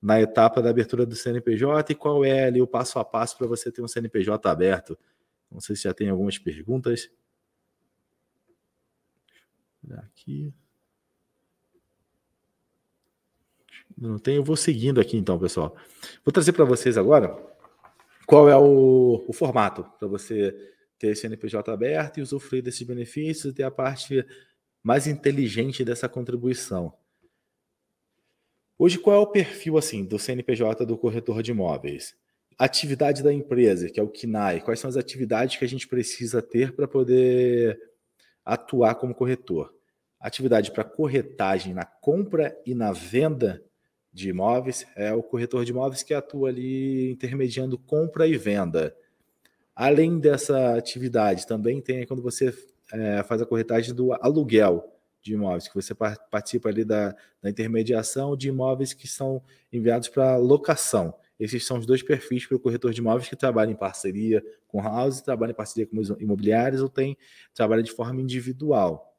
na 0.00 0.20
etapa 0.20 0.62
da 0.62 0.70
abertura 0.70 1.04
do 1.04 1.14
CNPJ 1.14 1.92
e 1.92 1.96
qual 1.96 2.24
é 2.24 2.44
ali 2.44 2.62
o 2.62 2.66
passo 2.66 2.98
a 2.98 3.04
passo 3.04 3.36
para 3.36 3.46
você 3.46 3.70
ter 3.70 3.82
um 3.82 3.88
CNPJ 3.88 4.48
aberto. 4.48 4.98
Não 5.50 5.60
sei 5.60 5.76
se 5.76 5.82
já 5.82 5.92
tem 5.92 6.08
algumas 6.08 6.38
perguntas. 6.38 7.10
Aqui. 9.90 10.52
Não 13.96 14.18
tem, 14.18 14.36
eu 14.36 14.44
vou 14.44 14.56
seguindo 14.56 15.00
aqui 15.00 15.16
então, 15.16 15.38
pessoal. 15.38 15.74
Vou 16.24 16.32
trazer 16.32 16.52
para 16.52 16.64
vocês 16.64 16.98
agora 16.98 17.34
qual 18.26 18.48
é 18.48 18.56
o, 18.56 19.24
o 19.26 19.32
formato 19.32 19.84
para 19.98 20.06
você 20.06 20.54
ter 20.98 21.08
esse 21.08 21.26
NPJ 21.26 21.70
aberto 21.72 22.18
e 22.18 22.22
usufruir 22.22 22.62
desses 22.62 22.82
benefícios 22.82 23.52
e 23.52 23.56
ter 23.56 23.62
a 23.62 23.70
parte 23.70 24.24
mais 24.82 25.06
inteligente 25.06 25.84
dessa 25.84 26.08
contribuição. 26.08 26.92
Hoje, 28.78 28.98
qual 28.98 29.16
é 29.16 29.18
o 29.18 29.26
perfil 29.26 29.78
assim 29.78 30.04
do 30.04 30.18
CNPJ 30.18 30.84
do 30.84 30.98
corretor 30.98 31.42
de 31.42 31.50
imóveis? 31.50 32.14
Atividade 32.58 33.22
da 33.22 33.32
empresa, 33.32 33.88
que 33.88 33.98
é 33.98 34.02
o 34.02 34.08
KNAI. 34.08 34.60
Quais 34.60 34.80
são 34.80 34.88
as 34.88 34.96
atividades 34.96 35.56
que 35.56 35.64
a 35.64 35.68
gente 35.68 35.88
precisa 35.88 36.42
ter 36.42 36.74
para 36.74 36.86
poder 36.86 37.78
atuar 38.44 38.94
como 38.96 39.14
corretor? 39.14 39.74
Atividade 40.20 40.70
para 40.70 40.84
corretagem 40.84 41.72
na 41.72 41.84
compra 41.84 42.54
e 42.66 42.74
na 42.74 42.92
venda 42.92 43.65
de 44.16 44.30
imóveis, 44.30 44.86
é 44.96 45.12
o 45.12 45.22
corretor 45.22 45.62
de 45.62 45.72
imóveis 45.72 46.02
que 46.02 46.14
atua 46.14 46.48
ali 46.48 47.10
intermediando 47.10 47.76
compra 47.76 48.26
e 48.26 48.34
venda. 48.34 48.96
Além 49.74 50.18
dessa 50.18 50.74
atividade, 50.74 51.46
também 51.46 51.82
tem 51.82 52.06
quando 52.06 52.22
você 52.22 52.50
é, 52.90 53.22
faz 53.22 53.42
a 53.42 53.46
corretagem 53.46 53.94
do 53.94 54.14
aluguel 54.14 54.90
de 55.20 55.34
imóveis, 55.34 55.68
que 55.68 55.74
você 55.74 55.94
participa 55.94 56.70
ali 56.70 56.82
da, 56.82 57.14
da 57.42 57.50
intermediação 57.50 58.34
de 58.34 58.48
imóveis 58.48 58.94
que 58.94 59.06
são 59.06 59.42
enviados 59.70 60.08
para 60.08 60.38
locação. 60.38 61.14
Esses 61.38 61.66
são 61.66 61.78
os 61.78 61.84
dois 61.84 62.02
perfis 62.02 62.46
para 62.46 62.56
o 62.56 62.60
corretor 62.60 62.94
de 62.94 63.02
imóveis 63.02 63.28
que 63.28 63.36
trabalha 63.36 63.70
em 63.70 63.76
parceria 63.76 64.42
com 64.66 64.80
house, 64.80 65.20
trabalha 65.20 65.50
em 65.50 65.54
parceria 65.54 65.86
com 65.86 66.00
imobiliários 66.18 66.80
ou 66.80 66.88
tem 66.88 67.18
trabalha 67.52 67.82
de 67.82 67.92
forma 67.92 68.22
individual. 68.22 69.14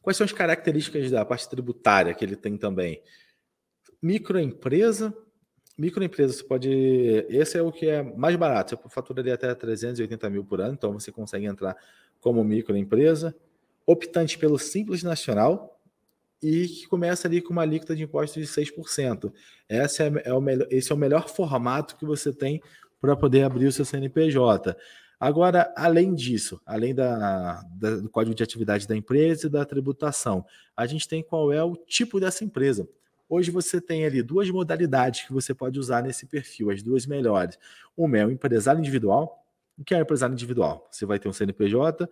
Quais 0.00 0.16
são 0.16 0.24
as 0.24 0.32
características 0.32 1.10
da 1.10 1.22
parte 1.22 1.50
tributária 1.50 2.14
que 2.14 2.24
ele 2.24 2.36
tem 2.36 2.56
também? 2.56 3.02
Microempresa. 4.02 5.14
Microempresa, 5.76 6.34
você 6.34 6.44
pode. 6.44 6.68
Esse 7.28 7.58
é 7.58 7.62
o 7.62 7.72
que 7.72 7.86
é 7.86 8.02
mais 8.02 8.36
barato. 8.36 8.76
Você 8.76 8.88
faturaria 8.88 9.34
até 9.34 9.54
380 9.54 10.30
mil 10.30 10.44
por 10.44 10.60
ano, 10.60 10.74
então 10.74 10.92
você 10.92 11.10
consegue 11.10 11.46
entrar 11.46 11.76
como 12.20 12.44
microempresa. 12.44 13.34
Optante 13.86 14.38
pelo 14.38 14.58
Simples 14.58 15.02
Nacional 15.02 15.80
e 16.42 16.66
que 16.68 16.86
começa 16.86 17.28
ali 17.28 17.40
com 17.40 17.52
uma 17.52 17.62
alíquota 17.62 17.94
de 17.94 18.02
impostos 18.02 18.42
de 18.42 18.48
6%. 18.48 19.32
Esse 19.68 20.02
é, 20.02 20.12
é 20.24 20.34
o 20.34 20.40
melhor, 20.40 20.66
esse 20.70 20.90
é 20.90 20.94
o 20.94 20.98
melhor 20.98 21.28
formato 21.28 21.96
que 21.96 22.04
você 22.04 22.32
tem 22.32 22.62
para 23.00 23.16
poder 23.16 23.42
abrir 23.42 23.66
o 23.66 23.72
seu 23.72 23.84
CNPJ. 23.84 24.76
Agora, 25.18 25.72
além 25.76 26.14
disso, 26.14 26.60
além 26.64 26.94
da, 26.94 27.62
da, 27.74 27.96
do 27.96 28.08
código 28.08 28.34
de 28.34 28.42
atividade 28.42 28.88
da 28.88 28.96
empresa 28.96 29.46
e 29.46 29.50
da 29.50 29.64
tributação, 29.66 30.44
a 30.74 30.86
gente 30.86 31.06
tem 31.06 31.22
qual 31.22 31.52
é 31.52 31.62
o 31.62 31.76
tipo 31.76 32.18
dessa 32.18 32.42
empresa. 32.42 32.88
Hoje 33.32 33.52
você 33.52 33.80
tem 33.80 34.04
ali 34.04 34.24
duas 34.24 34.50
modalidades 34.50 35.24
que 35.24 35.32
você 35.32 35.54
pode 35.54 35.78
usar 35.78 36.02
nesse 36.02 36.26
perfil, 36.26 36.68
as 36.68 36.82
duas 36.82 37.06
melhores. 37.06 37.56
Uma 37.96 38.18
é 38.18 38.26
o 38.26 38.30
empresário 38.30 38.80
individual. 38.80 39.46
O 39.78 39.84
que 39.84 39.94
é 39.94 39.98
o 39.98 40.02
empresário 40.02 40.32
individual? 40.32 40.88
Você 40.90 41.06
vai 41.06 41.16
ter 41.20 41.28
um 41.28 41.32
CNPJ, 41.32 42.10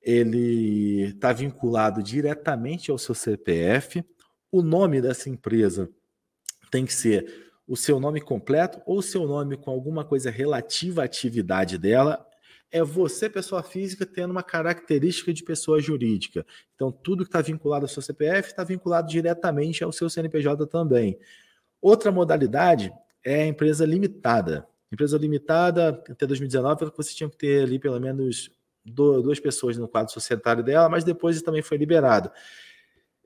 ele 0.00 1.08
está 1.08 1.30
vinculado 1.30 2.02
diretamente 2.02 2.90
ao 2.90 2.96
seu 2.96 3.14
CPF. 3.14 4.02
O 4.50 4.62
nome 4.62 5.02
dessa 5.02 5.28
empresa 5.28 5.90
tem 6.70 6.86
que 6.86 6.94
ser 6.94 7.52
o 7.68 7.76
seu 7.76 8.00
nome 8.00 8.22
completo 8.22 8.80
ou 8.86 8.98
o 8.98 9.02
seu 9.02 9.26
nome 9.26 9.58
com 9.58 9.70
alguma 9.70 10.06
coisa 10.06 10.30
relativa 10.30 11.02
à 11.02 11.04
atividade 11.04 11.76
dela 11.76 12.26
é 12.74 12.82
você, 12.82 13.30
pessoa 13.30 13.62
física, 13.62 14.04
tendo 14.04 14.32
uma 14.32 14.42
característica 14.42 15.32
de 15.32 15.44
pessoa 15.44 15.80
jurídica. 15.80 16.44
Então, 16.74 16.90
tudo 16.90 17.22
que 17.22 17.28
está 17.28 17.40
vinculado 17.40 17.84
ao 17.84 17.88
seu 17.88 18.02
CPF 18.02 18.48
está 18.48 18.64
vinculado 18.64 19.08
diretamente 19.08 19.84
ao 19.84 19.92
seu 19.92 20.10
CNPJ 20.10 20.66
também. 20.66 21.16
Outra 21.80 22.10
modalidade 22.10 22.92
é 23.24 23.44
a 23.44 23.46
empresa 23.46 23.86
limitada. 23.86 24.66
Empresa 24.92 25.16
limitada, 25.16 26.02
até 26.10 26.26
2019, 26.26 26.90
você 26.96 27.14
tinha 27.14 27.30
que 27.30 27.36
ter 27.36 27.62
ali 27.62 27.78
pelo 27.78 28.00
menos 28.00 28.50
duas 28.84 29.38
pessoas 29.38 29.78
no 29.78 29.86
quadro 29.86 30.12
societário 30.12 30.64
dela, 30.64 30.88
mas 30.88 31.04
depois 31.04 31.40
também 31.42 31.62
foi 31.62 31.76
liberado. 31.76 32.28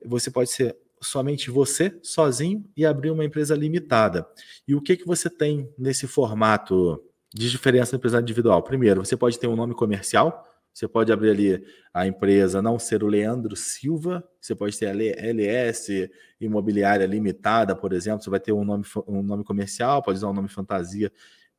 Você 0.05 0.29
pode 0.29 0.51
ser 0.51 0.77
somente 1.01 1.49
você, 1.49 1.97
sozinho, 2.03 2.63
e 2.77 2.85
abrir 2.85 3.09
uma 3.09 3.25
empresa 3.25 3.55
limitada. 3.55 4.29
E 4.67 4.75
o 4.75 4.81
que, 4.81 4.95
que 4.95 5.07
você 5.07 5.27
tem 5.27 5.73
nesse 5.75 6.05
formato 6.05 7.03
de 7.33 7.49
diferença 7.49 7.95
empresário 7.95 8.23
individual. 8.23 8.61
Primeiro, 8.63 9.05
você 9.05 9.15
pode 9.15 9.37
ter 9.37 9.47
um 9.47 9.55
nome 9.55 9.73
comercial, 9.73 10.45
você 10.73 10.87
pode 10.87 11.11
abrir 11.11 11.31
ali 11.31 11.65
a 11.93 12.07
empresa, 12.07 12.61
não 12.61 12.79
ser 12.79 13.03
o 13.03 13.07
Leandro 13.07 13.55
Silva, 13.55 14.23
você 14.39 14.55
pode 14.55 14.77
ter 14.77 14.87
a 14.87 14.91
LS 14.91 16.09
Imobiliária 16.39 17.05
Limitada, 17.05 17.75
por 17.75 17.93
exemplo, 17.93 18.23
você 18.23 18.29
vai 18.29 18.39
ter 18.39 18.53
um 18.53 18.63
nome, 18.63 18.85
um 19.07 19.21
nome 19.21 19.43
comercial, 19.43 20.01
pode 20.01 20.17
usar 20.17 20.29
um 20.29 20.33
nome 20.33 20.47
fantasia, 20.47 21.11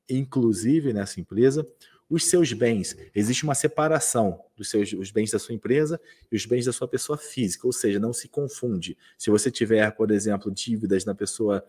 inclusive 0.09 0.93
nessa 0.93 1.21
empresa. 1.21 1.67
Os 2.11 2.25
seus 2.25 2.53
bens, 2.53 2.97
existe 3.15 3.45
uma 3.45 3.55
separação 3.55 4.43
dos 4.57 4.69
seus 4.69 4.93
os 4.93 5.13
bens 5.13 5.31
da 5.31 5.39
sua 5.39 5.55
empresa 5.55 6.01
e 6.31 6.35
os 6.35 6.45
bens 6.45 6.67
da 6.67 6.73
sua 6.73 6.89
pessoa 6.89 7.17
física, 7.17 7.69
ou 7.69 7.73
seja, 7.73 8.01
não 8.01 8.13
se 8.13 8.27
confunde. 8.27 8.99
Se 9.17 9.31
você 9.31 9.49
tiver, 9.49 9.89
por 9.93 10.11
exemplo, 10.11 10.51
dívidas 10.51 11.05
na 11.05 11.15
pessoa 11.15 11.65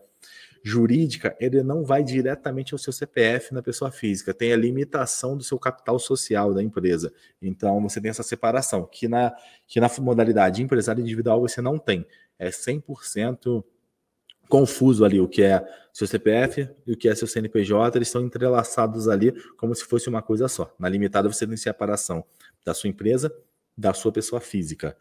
jurídica, 0.64 1.36
ele 1.38 1.62
não 1.62 1.84
vai 1.84 2.02
diretamente 2.02 2.74
ao 2.74 2.78
seu 2.78 2.92
CPF 2.92 3.54
na 3.54 3.62
pessoa 3.62 3.92
física, 3.92 4.34
tem 4.34 4.52
a 4.52 4.56
limitação 4.56 5.36
do 5.36 5.44
seu 5.44 5.58
capital 5.60 5.98
social 6.00 6.52
da 6.52 6.62
empresa. 6.62 7.12
Então 7.40 7.80
você 7.80 8.00
tem 8.00 8.10
essa 8.10 8.24
separação, 8.24 8.84
que 8.90 9.06
na, 9.06 9.32
que 9.68 9.78
na 9.78 9.88
modalidade 10.00 10.60
empresário 10.60 11.00
individual 11.00 11.40
você 11.40 11.60
não 11.60 11.78
tem. 11.78 12.04
É 12.36 12.50
100% 12.50 13.62
confuso 14.48 15.04
ali 15.04 15.20
o 15.20 15.28
que 15.28 15.42
é 15.42 15.64
seu 15.92 16.06
CPF 16.06 16.68
e 16.86 16.92
o 16.92 16.96
que 16.96 17.08
é 17.08 17.14
seu 17.14 17.26
CNPJ, 17.26 17.98
eles 17.98 18.08
estão 18.08 18.24
entrelaçados 18.24 19.08
ali 19.08 19.32
como 19.56 19.74
se 19.74 19.84
fosse 19.84 20.08
uma 20.08 20.22
coisa 20.22 20.48
só. 20.48 20.74
Na 20.78 20.88
limitada 20.88 21.28
você 21.28 21.46
tem 21.46 21.56
separação 21.56 22.24
da 22.64 22.72
sua 22.74 22.88
empresa, 22.88 23.32
da 23.76 23.92
sua 23.92 24.12
pessoa 24.12 24.40
física. 24.40 24.96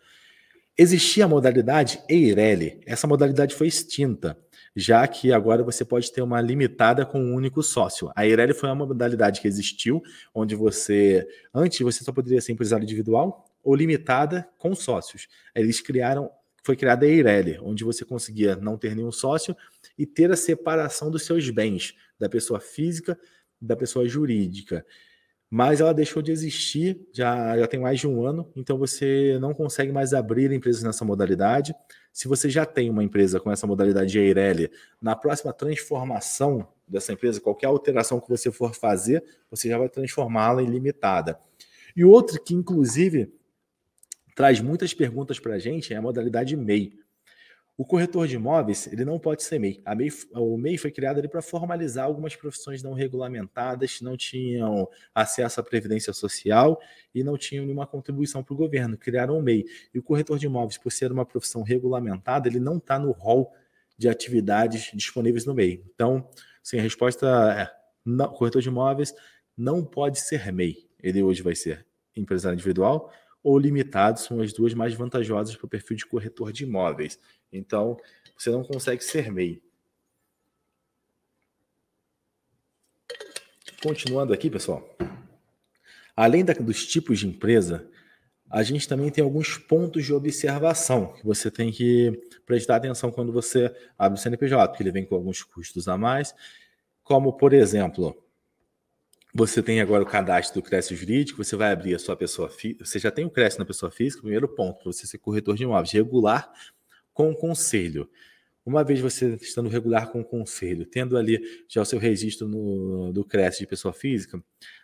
Existia 0.77 1.25
a 1.25 1.27
modalidade 1.27 2.01
EIRELI, 2.10 2.82
essa 2.86 3.08
modalidade 3.08 3.56
foi 3.56 3.67
extinta. 3.67 4.38
já 4.75 5.06
que 5.08 5.34
agora 5.34 5.63
você 5.63 5.84
pode 5.84 6.12
ter 6.12 6.21
uma 6.21 6.39
limitada 6.39 7.06
com 7.06 7.19
um 7.21 7.34
único 7.36 7.62
sócio. 7.62 8.10
A 8.15 8.25
Eireli 8.25 8.54
foi 8.54 8.69
uma 8.69 8.86
modalidade 8.86 9.41
que 9.41 9.47
existiu, 9.47 10.01
onde 10.34 10.56
você, 10.56 11.27
antes 11.54 11.80
você 11.82 12.04
só 12.04 12.12
poderia 12.12 12.41
ser 12.41 12.54
empresário 12.54 12.84
individual 12.84 13.45
ou 13.63 13.75
limitada 13.75 14.47
com 14.58 14.73
sócios. 14.73 15.27
Eles 15.54 15.82
criaram, 15.82 16.32
foi 16.63 16.76
criada 16.76 17.06
a 17.06 17.10
Eireli, 17.10 17.60
onde 17.62 17.84
você 17.84 18.06
conseguia 18.06 18.56
não 18.56 18.78
ter 18.78 18.95
nenhum 18.95 19.12
sócio 19.12 19.56
e 19.97 20.06
ter 20.06 20.32
a 20.32 20.36
separação 20.36 21.10
dos 21.10 21.26
seus 21.26 21.50
bens, 21.50 21.95
da 22.19 22.30
pessoa 22.30 22.60
física 22.60 23.17
da 23.60 23.76
pessoa 23.76 24.08
jurídica 24.08 24.84
mas 25.54 25.82
ela 25.82 25.93
deixou 25.93 26.21
de 26.21 26.32
existir 26.32 27.06
já, 27.12 27.60
já 27.60 27.67
tem 27.67 27.78
mais 27.78 28.00
de 28.00 28.08
um 28.08 28.26
ano, 28.26 28.50
então 28.56 28.78
você 28.78 29.38
não 29.41 29.54
consegue 29.54 29.91
mais 29.91 30.13
abrir 30.13 30.50
empresas 30.50 30.82
nessa 30.82 31.04
modalidade. 31.04 31.76
Se 32.13 32.30
você 32.30 32.50
já 32.50 32.65
tem 32.65 32.89
uma 32.89 33.04
empresa 33.04 33.38
com 33.38 33.52
essa 33.52 33.67
modalidade 33.67 34.10
de 34.12 34.17
Eireli, 34.17 34.71
na 35.02 35.13
próxima 35.13 35.52
transformação 35.52 36.65
dessa 36.88 37.12
empresa, 37.12 37.41
qualquer 37.41 37.67
alteração 37.67 38.21
que 38.21 38.30
você 38.30 38.50
for 38.50 38.74
fazer, 38.74 39.21
você 39.50 39.67
já 39.67 39.78
vai 39.78 39.89
transformá-la 39.89 40.63
em 40.63 40.67
limitada. 40.67 41.38
E 41.97 42.06
outro 42.06 42.41
que, 42.41 42.54
inclusive, 42.54 43.34
traz 44.41 44.60
muitas 44.60 44.91
perguntas 44.91 45.39
para 45.39 45.54
a 45.54 45.60
gente 45.60 45.93
é 45.93 45.97
a 45.97 46.01
modalidade 46.01 46.58
MEI. 46.58 46.97
O 47.77 47.86
corretor 47.86 48.27
de 48.27 48.38
imóveis 48.38 48.88
ele 48.88 49.06
não 49.06 49.19
pode 49.19 49.43
ser 49.43 49.60
MEI. 49.60 49.80
A 49.86 49.93
MEI 49.93 50.10
o 50.34 50.58
MEI 50.58 50.80
foi 50.80 50.89
criado 50.89 51.21
para 51.30 51.43
formalizar 51.43 52.06
algumas 52.06 52.36
profissões 52.36 52.82
não 52.82 52.93
regulamentadas, 52.93 54.01
não 54.01 54.17
tinham 54.17 54.89
acesso 55.13 55.60
à 55.60 55.63
previdência 55.63 56.12
social 56.12 56.82
e 57.13 57.23
não 57.23 57.38
tinham 57.38 57.65
nenhuma 57.65 57.86
contribuição 57.86 58.43
para 58.43 58.56
o 58.56 58.58
governo. 58.58 58.97
Criaram 58.97 59.38
o 59.38 59.43
MEI. 59.43 59.63
E 59.93 59.99
o 59.99 60.01
corretor 60.01 60.39
de 60.39 60.47
imóveis, 60.47 60.75
por 60.75 60.91
ser 60.91 61.12
uma 61.12 61.23
profissão 61.23 61.62
regulamentada, 61.62 62.47
ele 62.47 62.60
não 62.60 62.77
está 62.77 62.97
no 62.97 63.12
rol 63.12 63.54
de 63.95 64.10
atividades 64.10 64.89
disponíveis 64.95 65.45
no 65.45 65.54
MEI. 65.54 65.84
Então, 65.93 66.27
sim, 66.63 66.80
a 66.80 66.82
resposta 66.82 67.27
é: 67.56 67.69
não, 68.04 68.27
corretor 68.30 68.60
de 68.60 68.69
imóveis 68.69 69.13
não 69.56 69.86
pode 69.86 70.19
ser 70.19 70.51
MEI. 70.51 70.89
Ele 70.99 71.21
hoje 71.21 71.43
vai 71.43 71.54
ser 71.54 71.86
empresário 72.15 72.56
individual 72.56 73.12
ou 73.43 73.58
limitado, 73.58 74.19
são 74.19 74.39
as 74.41 74.54
duas 74.54 74.73
mais 74.73 74.93
vantajosas 74.93 75.56
para 75.56 75.65
o 75.65 75.69
perfil 75.69 75.97
de 75.97 76.06
corretor 76.06 76.51
de 76.51 76.63
imóveis. 76.63 77.19
Então, 77.51 77.97
você 78.38 78.49
não 78.49 78.63
consegue 78.63 79.04
ser 79.04 79.32
MEI. 79.32 79.62
Continuando 83.82 84.32
aqui, 84.32 84.49
pessoal. 84.49 84.88
Além 86.15 86.45
da, 86.45 86.54
dos 86.54 86.86
tipos 86.86 87.19
de 87.19 87.27
empresa, 87.27 87.89
a 88.49 88.62
gente 88.63 88.88
também 88.88 89.10
tem 89.10 89.23
alguns 89.23 89.58
pontos 89.58 90.06
de 90.06 90.13
observação 90.13 91.13
que 91.13 91.25
você 91.25 91.49
tem 91.49 91.71
que 91.71 92.12
prestar 92.45 92.75
atenção 92.75 93.12
quando 93.12 93.32
você 93.32 93.73
abre 93.97 94.19
o 94.19 94.21
CNPJ, 94.21 94.67
porque 94.67 94.84
ele 94.84 94.91
vem 94.91 95.06
com 95.06 95.15
alguns 95.15 95.41
custos 95.41 95.88
a 95.88 95.97
mais, 95.97 96.36
como, 97.04 97.34
por 97.34 97.54
exemplo, 97.54 98.15
você 99.33 99.63
tem 99.63 99.79
agora 99.79 100.03
o 100.03 100.05
cadastro 100.05 100.61
do 100.61 100.65
Cresce 100.65 100.95
Jurídico, 100.95 101.43
você 101.43 101.55
vai 101.55 101.71
abrir 101.71 101.95
a 101.95 101.99
sua 101.99 102.15
pessoa 102.15 102.49
física, 102.49 102.85
você 102.85 102.99
já 102.99 103.09
tem 103.09 103.25
o 103.25 103.29
Cresce 103.29 103.59
na 103.59 103.65
pessoa 103.65 103.91
física, 103.91 104.21
primeiro 104.21 104.47
ponto, 104.47 104.79
para 104.83 104.91
você 104.91 105.07
ser 105.07 105.17
corretor 105.17 105.55
de 105.55 105.63
imóveis 105.63 105.91
regular 105.91 106.51
com 107.13 107.31
o 107.31 107.35
conselho. 107.35 108.09
Uma 108.63 108.84
vez 108.84 109.00
você 109.00 109.36
estando 109.41 109.69
regular 109.69 110.12
com 110.12 110.21
o 110.21 110.24
conselho, 110.24 110.86
tendo 110.86 111.17
ali 111.17 111.39
já 111.67 111.82
o 111.82 111.86
seu 111.86 111.97
registro 111.97 112.47
no, 112.47 113.12
do 113.12 113.26
CRES 113.26 113.58
de 113.58 113.65
pessoa 113.65 113.91
física, 113.91 114.41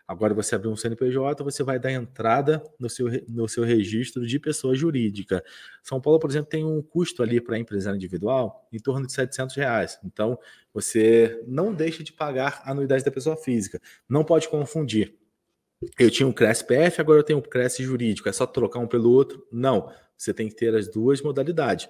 agora 0.07 0.33
você 0.33 0.55
abrir 0.55 0.67
um 0.67 0.75
CNPJ, 0.75 1.43
você 1.43 1.61
vai 1.61 1.77
dar 1.77 1.91
entrada 1.91 2.63
no 2.79 2.89
seu, 2.89 3.07
no 3.29 3.47
seu 3.47 3.63
registro 3.63 4.25
de 4.25 4.39
pessoa 4.39 4.73
jurídica. 4.73 5.43
São 5.83 6.01
Paulo, 6.01 6.19
por 6.19 6.27
exemplo, 6.27 6.49
tem 6.49 6.65
um 6.65 6.81
custo 6.81 7.21
ali 7.21 7.39
para 7.39 7.59
empresário 7.59 7.97
individual 7.97 8.67
em 8.73 8.79
torno 8.79 9.05
de 9.05 9.13
700 9.13 9.55
reais. 9.55 9.99
Então, 10.03 10.39
você 10.73 11.43
não 11.47 11.71
deixa 11.71 12.03
de 12.03 12.11
pagar 12.11 12.63
a 12.63 12.71
anuidade 12.71 13.05
da 13.05 13.11
pessoa 13.11 13.37
física. 13.37 13.79
Não 14.09 14.23
pode 14.23 14.49
confundir. 14.49 15.13
Eu 15.99 16.09
tinha 16.09 16.25
um 16.25 16.33
CRES 16.33 16.63
PF, 16.63 16.99
agora 16.99 17.19
eu 17.19 17.23
tenho 17.23 17.37
um 17.37 17.43
CRES 17.43 17.77
jurídico. 17.77 18.27
É 18.27 18.31
só 18.31 18.47
trocar 18.47 18.79
um 18.79 18.87
pelo 18.87 19.11
outro? 19.11 19.45
Não. 19.51 19.93
Você 20.17 20.33
tem 20.33 20.49
que 20.49 20.55
ter 20.55 20.75
as 20.75 20.87
duas 20.87 21.21
modalidades 21.21 21.87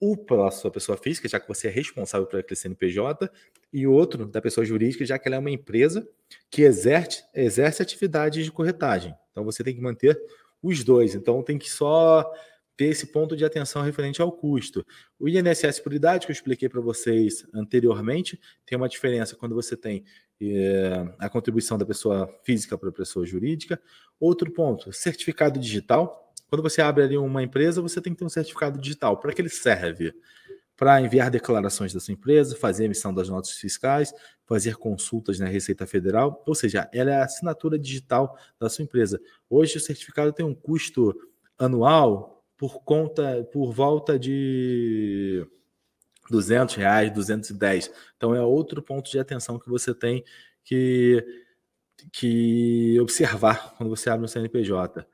o 0.00 0.16
pela 0.16 0.50
sua 0.50 0.70
pessoa 0.70 0.96
física, 0.96 1.28
já 1.28 1.40
que 1.40 1.48
você 1.48 1.68
é 1.68 1.70
responsável 1.70 2.26
por 2.26 2.38
aquele 2.38 2.58
CNPJ, 2.58 3.30
e 3.72 3.86
outro 3.86 4.26
da 4.26 4.40
pessoa 4.40 4.64
jurídica, 4.64 5.04
já 5.04 5.18
que 5.18 5.28
ela 5.28 5.36
é 5.36 5.38
uma 5.38 5.50
empresa 5.50 6.08
que 6.50 6.62
exerce, 6.62 7.24
exerce 7.34 7.82
atividades 7.82 8.44
de 8.44 8.52
corretagem. 8.52 9.14
Então 9.30 9.44
você 9.44 9.62
tem 9.64 9.74
que 9.74 9.80
manter 9.80 10.18
os 10.62 10.82
dois. 10.84 11.14
Então 11.14 11.42
tem 11.42 11.58
que 11.58 11.70
só 11.70 12.30
ter 12.76 12.86
esse 12.86 13.06
ponto 13.06 13.36
de 13.36 13.44
atenção 13.44 13.82
referente 13.82 14.22
ao 14.22 14.30
custo. 14.30 14.86
O 15.18 15.28
INSS 15.28 15.80
por 15.80 15.92
idade, 15.92 16.26
que 16.26 16.30
eu 16.30 16.34
expliquei 16.34 16.68
para 16.68 16.80
vocês 16.80 17.44
anteriormente, 17.52 18.40
tem 18.64 18.78
uma 18.78 18.88
diferença 18.88 19.34
quando 19.34 19.54
você 19.54 19.76
tem 19.76 20.04
é, 20.40 21.12
a 21.18 21.28
contribuição 21.28 21.76
da 21.76 21.84
pessoa 21.84 22.32
física 22.44 22.78
para 22.78 22.88
a 22.88 22.92
pessoa 22.92 23.26
jurídica. 23.26 23.80
Outro 24.20 24.52
ponto, 24.52 24.92
certificado 24.92 25.58
digital 25.58 26.27
quando 26.48 26.62
você 26.62 26.80
abre 26.80 27.04
ali 27.04 27.16
uma 27.16 27.42
empresa, 27.42 27.82
você 27.82 28.00
tem 28.00 28.12
que 28.12 28.18
ter 28.18 28.24
um 28.24 28.30
certificado 28.30 28.80
digital. 28.80 29.18
Para 29.18 29.32
que 29.32 29.40
ele 29.40 29.50
serve? 29.50 30.14
Para 30.76 31.00
enviar 31.00 31.30
declarações 31.30 31.92
da 31.92 32.00
sua 32.00 32.14
empresa, 32.14 32.56
fazer 32.56 32.84
emissão 32.84 33.12
das 33.12 33.28
notas 33.28 33.52
fiscais, 33.52 34.14
fazer 34.46 34.76
consultas 34.76 35.38
na 35.38 35.46
Receita 35.46 35.86
Federal, 35.86 36.42
ou 36.46 36.54
seja, 36.54 36.88
ela 36.92 37.10
é 37.10 37.16
a 37.16 37.24
assinatura 37.24 37.78
digital 37.78 38.38
da 38.58 38.68
sua 38.68 38.84
empresa. 38.84 39.20
Hoje 39.50 39.76
o 39.76 39.80
certificado 39.80 40.32
tem 40.32 40.46
um 40.46 40.54
custo 40.54 41.14
anual 41.58 42.42
por 42.56 42.82
conta, 42.82 43.46
por 43.52 43.72
volta 43.72 44.18
de 44.18 45.46
200 46.30 46.76
reais, 46.76 47.12
210. 47.12 47.90
Então 48.16 48.34
é 48.34 48.40
outro 48.40 48.82
ponto 48.82 49.10
de 49.10 49.18
atenção 49.18 49.58
que 49.58 49.68
você 49.68 49.94
tem 49.94 50.24
que, 50.64 51.24
que 52.12 52.98
observar 53.00 53.74
quando 53.76 53.90
você 53.90 54.08
abre 54.08 54.24
um 54.24 54.28
CNPJ. 54.28 55.06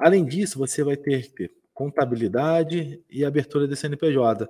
Além 0.00 0.24
disso, 0.24 0.58
você 0.58 0.82
vai 0.82 0.96
ter 0.96 1.22
que 1.22 1.30
ter 1.30 1.52
contabilidade 1.74 3.02
e 3.08 3.24
abertura 3.24 3.66
de 3.66 3.76
CNPJ. 3.76 4.48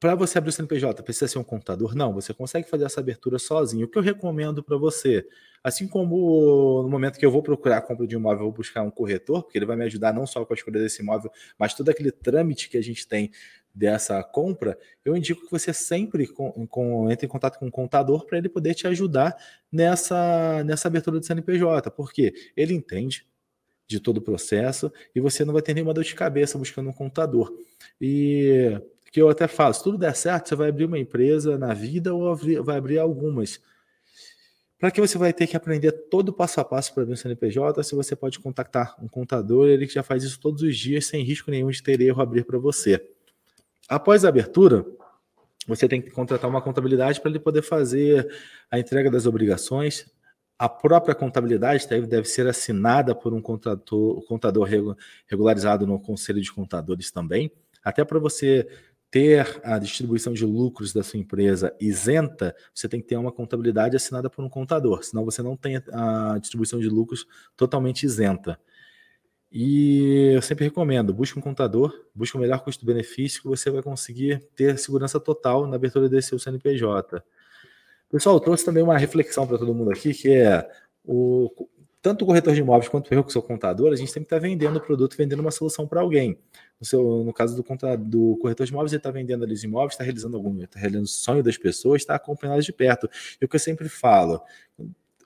Para 0.00 0.14
você 0.14 0.38
abrir 0.38 0.50
o 0.50 0.52
CNPJ, 0.52 1.02
precisa 1.02 1.26
ser 1.26 1.38
um 1.38 1.44
contador? 1.44 1.94
Não, 1.94 2.12
você 2.12 2.32
consegue 2.32 2.68
fazer 2.68 2.84
essa 2.84 3.00
abertura 3.00 3.36
sozinho. 3.38 3.86
O 3.86 3.88
que 3.88 3.98
eu 3.98 4.02
recomendo 4.02 4.62
para 4.62 4.76
você, 4.76 5.26
assim 5.62 5.88
como 5.88 6.82
no 6.84 6.88
momento 6.88 7.18
que 7.18 7.26
eu 7.26 7.32
vou 7.32 7.42
procurar 7.42 7.78
a 7.78 7.80
compra 7.80 8.06
de 8.06 8.14
imóvel, 8.14 8.38
eu 8.38 8.44
vou 8.44 8.52
buscar 8.52 8.82
um 8.82 8.90
corretor, 8.90 9.42
porque 9.42 9.58
ele 9.58 9.66
vai 9.66 9.76
me 9.76 9.84
ajudar 9.84 10.14
não 10.14 10.24
só 10.24 10.44
com 10.44 10.52
a 10.52 10.56
escolha 10.56 10.80
desse 10.80 11.02
imóvel, 11.02 11.32
mas 11.58 11.74
todo 11.74 11.88
aquele 11.88 12.12
trâmite 12.12 12.68
que 12.68 12.76
a 12.76 12.82
gente 12.82 13.08
tem 13.08 13.32
dessa 13.74 14.22
compra, 14.22 14.78
eu 15.04 15.16
indico 15.16 15.44
que 15.44 15.50
você 15.50 15.72
sempre 15.72 16.28
com, 16.28 16.66
com, 16.68 17.10
entre 17.10 17.26
em 17.26 17.28
contato 17.28 17.58
com 17.58 17.66
um 17.66 17.70
contador 17.70 18.24
para 18.24 18.38
ele 18.38 18.48
poder 18.48 18.74
te 18.74 18.86
ajudar 18.86 19.36
nessa, 19.70 20.62
nessa 20.64 20.86
abertura 20.86 21.18
do 21.18 21.26
CNPJ, 21.26 21.90
porque 21.90 22.32
ele 22.56 22.74
entende, 22.74 23.26
de 23.88 23.98
todo 23.98 24.18
o 24.18 24.22
processo 24.22 24.92
e 25.14 25.20
você 25.20 25.44
não 25.44 25.52
vai 25.52 25.62
ter 25.62 25.72
nenhuma 25.74 25.94
dor 25.94 26.04
de 26.04 26.14
cabeça 26.14 26.58
buscando 26.58 26.90
um 26.90 26.92
contador. 26.92 27.52
E 28.00 28.80
que 29.10 29.20
eu 29.20 29.28
até 29.28 29.48
falo, 29.48 29.72
se 29.72 29.82
tudo 29.82 29.96
der 29.96 30.14
certo, 30.14 30.48
você 30.48 30.54
vai 30.54 30.68
abrir 30.68 30.84
uma 30.84 30.98
empresa 30.98 31.56
na 31.56 31.72
vida 31.72 32.14
ou 32.14 32.36
vai 32.62 32.76
abrir 32.76 32.98
algumas. 32.98 33.60
Para 34.78 34.90
que 34.90 35.00
você 35.00 35.18
vai 35.18 35.32
ter 35.32 35.46
que 35.46 35.56
aprender 35.56 35.90
todo 35.90 36.28
o 36.28 36.32
passo 36.32 36.60
a 36.60 36.64
passo 36.64 36.92
para 36.92 37.02
abrir 37.02 37.14
um 37.14 37.16
CNPJ, 37.16 37.82
se 37.82 37.96
você 37.96 38.14
pode 38.14 38.38
contactar 38.38 38.94
um 39.02 39.08
contador, 39.08 39.66
ele 39.66 39.86
que 39.86 39.94
já 39.94 40.02
faz 40.02 40.22
isso 40.22 40.38
todos 40.38 40.62
os 40.62 40.76
dias, 40.76 41.06
sem 41.06 41.24
risco 41.24 41.50
nenhum 41.50 41.70
de 41.70 41.82
ter 41.82 42.00
erro 42.00 42.22
abrir 42.22 42.44
para 42.44 42.58
você. 42.58 43.04
Após 43.88 44.24
a 44.24 44.28
abertura, 44.28 44.86
você 45.66 45.88
tem 45.88 46.00
que 46.00 46.10
contratar 46.10 46.48
uma 46.48 46.62
contabilidade 46.62 47.20
para 47.20 47.30
ele 47.30 47.40
poder 47.40 47.62
fazer 47.62 48.30
a 48.70 48.78
entrega 48.78 49.10
das 49.10 49.26
obrigações, 49.26 50.06
a 50.58 50.68
própria 50.68 51.14
contabilidade 51.14 51.86
deve, 51.86 52.24
ser 52.24 52.46
assinada 52.48 53.14
por 53.14 53.32
um 53.32 53.40
contador, 53.40 54.20
contador 54.26 54.68
regularizado 55.26 55.86
no 55.86 56.00
Conselho 56.00 56.40
de 56.40 56.52
Contadores 56.52 57.10
também, 57.10 57.52
até 57.84 58.04
para 58.04 58.18
você 58.18 58.68
ter 59.10 59.60
a 59.64 59.78
distribuição 59.78 60.34
de 60.34 60.44
lucros 60.44 60.92
da 60.92 61.02
sua 61.02 61.18
empresa 61.18 61.74
isenta, 61.80 62.54
você 62.74 62.88
tem 62.88 63.00
que 63.00 63.06
ter 63.06 63.16
uma 63.16 63.32
contabilidade 63.32 63.96
assinada 63.96 64.28
por 64.28 64.44
um 64.44 64.48
contador, 64.48 65.02
senão 65.02 65.24
você 65.24 65.42
não 65.42 65.56
tem 65.56 65.82
a 65.92 66.36
distribuição 66.38 66.78
de 66.78 66.88
lucros 66.88 67.26
totalmente 67.56 68.04
isenta. 68.04 68.60
E 69.50 70.32
eu 70.34 70.42
sempre 70.42 70.64
recomendo, 70.64 71.14
busque 71.14 71.38
um 71.38 71.42
contador, 71.42 71.94
busque 72.14 72.36
o 72.36 72.40
melhor 72.40 72.60
custo-benefício 72.62 73.40
que 73.40 73.48
você 73.48 73.70
vai 73.70 73.82
conseguir 73.82 74.46
ter 74.54 74.78
segurança 74.78 75.18
total 75.18 75.66
na 75.66 75.76
abertura 75.76 76.06
desse 76.06 76.28
seu 76.28 76.38
CNPJ. 76.38 77.22
Pessoal, 78.10 78.36
eu 78.36 78.40
trouxe 78.40 78.64
também 78.64 78.82
uma 78.82 78.96
reflexão 78.96 79.46
para 79.46 79.58
todo 79.58 79.74
mundo 79.74 79.90
aqui, 79.90 80.14
que 80.14 80.32
é 80.32 80.68
o, 81.04 81.50
tanto 82.00 82.22
o 82.22 82.26
corretor 82.26 82.54
de 82.54 82.60
imóveis 82.60 82.88
quanto 82.88 83.12
eu, 83.12 83.22
que 83.22 83.32
sou 83.32 83.42
contador, 83.42 83.92
a 83.92 83.96
gente 83.96 84.10
sempre 84.10 84.26
está 84.26 84.38
vendendo 84.38 84.76
o 84.76 84.80
produto, 84.80 85.16
vendendo 85.16 85.40
uma 85.40 85.50
solução 85.50 85.86
para 85.86 86.00
alguém. 86.00 86.38
No, 86.80 86.86
seu, 86.86 87.24
no 87.24 87.32
caso 87.32 87.54
do, 87.54 87.62
do 87.98 88.36
corretor 88.38 88.64
de 88.64 88.72
imóveis, 88.72 88.92
ele 88.92 89.00
está 89.00 89.10
vendendo 89.10 89.44
ali 89.44 89.52
os 89.52 89.64
imóveis, 89.64 89.92
está 89.92 90.04
realizando 90.04 90.36
algum, 90.36 90.62
está 90.62 90.78
realizando 90.78 91.04
o 91.04 91.08
sonho 91.08 91.42
das 91.42 91.58
pessoas, 91.58 92.00
está 92.00 92.14
acompanhando 92.14 92.62
de 92.62 92.72
perto. 92.72 93.10
E 93.40 93.44
o 93.44 93.48
que 93.48 93.56
eu 93.56 93.60
sempre 93.60 93.88
falo, 93.88 94.40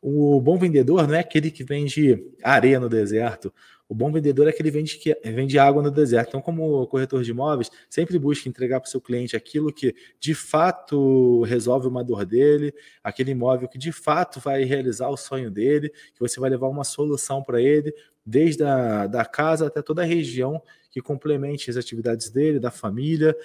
o 0.02 0.40
bom 0.40 0.58
vendedor 0.58 1.06
não 1.06 1.14
é 1.14 1.20
aquele 1.20 1.50
que 1.50 1.64
vende 1.64 2.26
areia 2.42 2.80
no 2.80 2.88
deserto, 2.88 3.52
O 3.92 3.94
bom 3.94 4.10
vendedor 4.10 4.46
é 4.46 4.50
aquele 4.50 4.70
que 4.70 4.76
vende, 4.78 4.96
que 4.96 5.14
vende 5.22 5.58
água 5.58 5.82
no 5.82 5.90
deserto. 5.90 6.28
Então, 6.28 6.40
como 6.40 6.86
corretor 6.86 7.22
de 7.22 7.30
imóveis, 7.30 7.70
sempre 7.90 8.18
busca 8.18 8.48
entregar 8.48 8.80
para 8.80 8.88
o 8.88 8.90
seu 8.90 9.02
cliente 9.02 9.36
aquilo 9.36 9.70
que 9.70 9.94
de 10.18 10.34
fato 10.34 11.42
resolve 11.42 11.88
uma 11.88 12.02
dor 12.02 12.24
dele, 12.24 12.72
aquele 13.04 13.32
imóvel 13.32 13.68
que 13.68 13.76
de 13.76 13.92
fato 13.92 14.40
vai 14.40 14.64
realizar 14.64 15.10
o 15.10 15.16
sonho 15.18 15.50
dele, 15.50 15.90
que 15.90 16.20
você 16.20 16.40
vai 16.40 16.48
levar 16.48 16.68
uma 16.68 16.84
solução 16.84 17.42
para 17.42 17.60
ele, 17.60 17.94
desde 18.24 18.64
a 18.64 19.06
da 19.06 19.26
casa 19.26 19.66
até 19.66 19.82
toda 19.82 20.00
a 20.00 20.06
região, 20.06 20.62
que 20.90 21.02
complemente 21.02 21.68
as 21.68 21.76
atividades 21.76 22.30
dele, 22.30 22.58
da 22.58 22.70
família. 22.70 23.36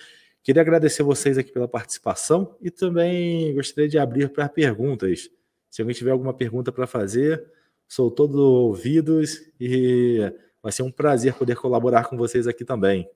Queria 0.42 0.62
agradecer 0.62 1.04
vocês 1.04 1.38
aqui 1.38 1.52
pela 1.52 1.68
participação 1.68 2.56
e 2.62 2.72
também 2.72 3.54
gostaria 3.54 3.90
de 3.90 3.98
abrir 4.00 4.30
para 4.30 4.48
perguntas. 4.48 5.30
Se 5.70 5.82
alguém 5.82 5.96
tiver 5.96 6.12
alguma 6.12 6.34
pergunta 6.34 6.72
para 6.72 6.88
fazer, 6.88 7.44
sou 7.88 8.10
todo 8.12 8.36
ouvidos 8.40 9.42
e 9.60 10.32
vai 10.62 10.72
ser 10.72 10.84
um 10.84 10.92
prazer 10.92 11.34
poder 11.34 11.56
colaborar 11.56 12.06
com 12.06 12.18
vocês 12.18 12.48
aqui 12.48 12.66
também. 12.66 13.10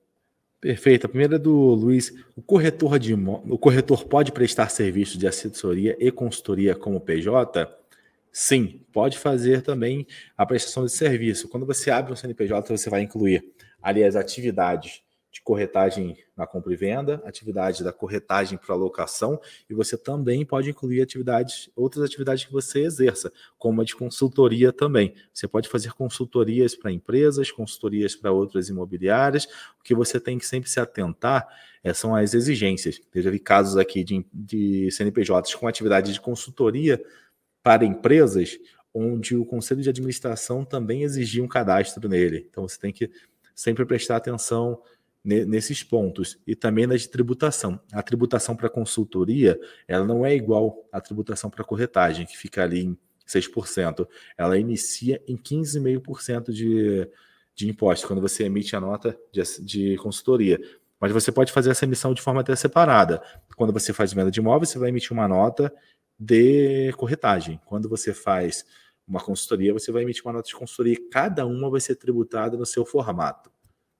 Perfeito. 0.60 1.06
A 1.06 1.08
primeira 1.08 1.34
é 1.34 1.38
do 1.38 1.52
Luiz. 1.52 2.14
O 2.36 2.40
corretor, 2.40 2.96
de, 2.98 3.14
o 3.14 3.58
corretor 3.58 4.04
pode 4.04 4.30
prestar 4.30 4.68
serviços 4.68 5.18
de 5.18 5.26
assessoria 5.26 5.96
e 5.98 6.10
consultoria 6.12 6.76
como 6.76 7.00
PJ? 7.00 7.68
Sim, 8.30 8.80
pode 8.92 9.18
fazer 9.18 9.62
também 9.62 10.06
a 10.36 10.46
prestação 10.46 10.86
de 10.86 10.92
serviço. 10.92 11.48
Quando 11.48 11.66
você 11.66 11.90
abre 11.90 12.12
um 12.12 12.16
CNPJ, 12.16 12.76
você 12.76 12.88
vai 12.88 13.02
incluir 13.02 13.44
ali 13.82 14.04
as 14.04 14.14
atividades 14.14 15.02
de 15.32 15.40
corretagem 15.40 16.14
na 16.36 16.46
compra 16.46 16.74
e 16.74 16.76
venda, 16.76 17.22
atividade 17.24 17.82
da 17.82 17.90
corretagem 17.90 18.58
para 18.58 18.74
alocação, 18.74 19.40
e 19.68 19.72
você 19.72 19.96
também 19.96 20.44
pode 20.44 20.68
incluir 20.68 21.00
atividades, 21.00 21.70
outras 21.74 22.04
atividades 22.04 22.44
que 22.44 22.52
você 22.52 22.82
exerça, 22.82 23.32
como 23.56 23.80
a 23.80 23.84
de 23.84 23.96
consultoria 23.96 24.72
também. 24.74 25.14
Você 25.32 25.48
pode 25.48 25.70
fazer 25.70 25.92
consultorias 25.94 26.76
para 26.76 26.92
empresas, 26.92 27.50
consultorias 27.50 28.14
para 28.14 28.30
outras 28.30 28.68
imobiliárias. 28.68 29.46
O 29.80 29.82
que 29.82 29.94
você 29.94 30.20
tem 30.20 30.38
que 30.38 30.46
sempre 30.46 30.68
se 30.68 30.78
atentar 30.78 31.48
é, 31.82 31.94
são 31.94 32.14
as 32.14 32.34
exigências. 32.34 33.00
Eu 33.14 33.22
já 33.22 33.30
vi 33.30 33.38
casos 33.38 33.78
aqui 33.78 34.04
de, 34.04 34.26
de 34.32 34.90
CNPJs 34.90 35.54
com 35.54 35.66
atividade 35.66 36.12
de 36.12 36.20
consultoria 36.20 37.02
para 37.62 37.86
empresas, 37.86 38.58
onde 38.92 39.34
o 39.34 39.46
conselho 39.46 39.80
de 39.80 39.88
administração 39.88 40.62
também 40.62 41.04
exigia 41.04 41.42
um 41.42 41.48
cadastro 41.48 42.06
nele. 42.06 42.46
Então 42.50 42.68
você 42.68 42.78
tem 42.78 42.92
que 42.92 43.10
sempre 43.54 43.84
prestar 43.84 44.16
atenção 44.16 44.80
nesses 45.24 45.84
pontos 45.84 46.38
e 46.46 46.56
também 46.56 46.86
na 46.86 46.96
de 46.96 47.08
tributação. 47.08 47.80
A 47.92 48.02
tributação 48.02 48.56
para 48.56 48.68
consultoria, 48.68 49.58
ela 49.86 50.04
não 50.04 50.26
é 50.26 50.34
igual 50.34 50.84
à 50.90 51.00
tributação 51.00 51.48
para 51.48 51.64
corretagem, 51.64 52.26
que 52.26 52.36
fica 52.36 52.62
ali 52.62 52.84
em 52.84 52.98
6%. 53.26 54.06
Ela 54.36 54.58
inicia 54.58 55.22
em 55.28 55.36
15,5% 55.36 56.50
de, 56.50 57.08
de 57.54 57.68
imposto 57.68 58.06
quando 58.06 58.20
você 58.20 58.44
emite 58.44 58.74
a 58.74 58.80
nota 58.80 59.16
de, 59.32 59.42
de 59.64 59.96
consultoria. 59.98 60.60
Mas 61.00 61.12
você 61.12 61.30
pode 61.30 61.52
fazer 61.52 61.70
essa 61.70 61.84
emissão 61.84 62.12
de 62.14 62.22
forma 62.22 62.40
até 62.40 62.54
separada. 62.56 63.22
Quando 63.56 63.72
você 63.72 63.92
faz 63.92 64.12
venda 64.12 64.30
de 64.30 64.40
imóveis, 64.40 64.70
você 64.70 64.78
vai 64.78 64.88
emitir 64.88 65.12
uma 65.12 65.28
nota 65.28 65.72
de 66.18 66.92
corretagem. 66.96 67.60
Quando 67.64 67.88
você 67.88 68.12
faz 68.12 68.64
uma 69.06 69.20
consultoria, 69.20 69.72
você 69.72 69.90
vai 69.90 70.02
emitir 70.02 70.24
uma 70.24 70.32
nota 70.32 70.48
de 70.48 70.54
consultoria. 70.54 70.96
Cada 71.10 71.46
uma 71.46 71.70
vai 71.70 71.80
ser 71.80 71.96
tributada 71.96 72.56
no 72.56 72.66
seu 72.66 72.84
formato. 72.84 73.50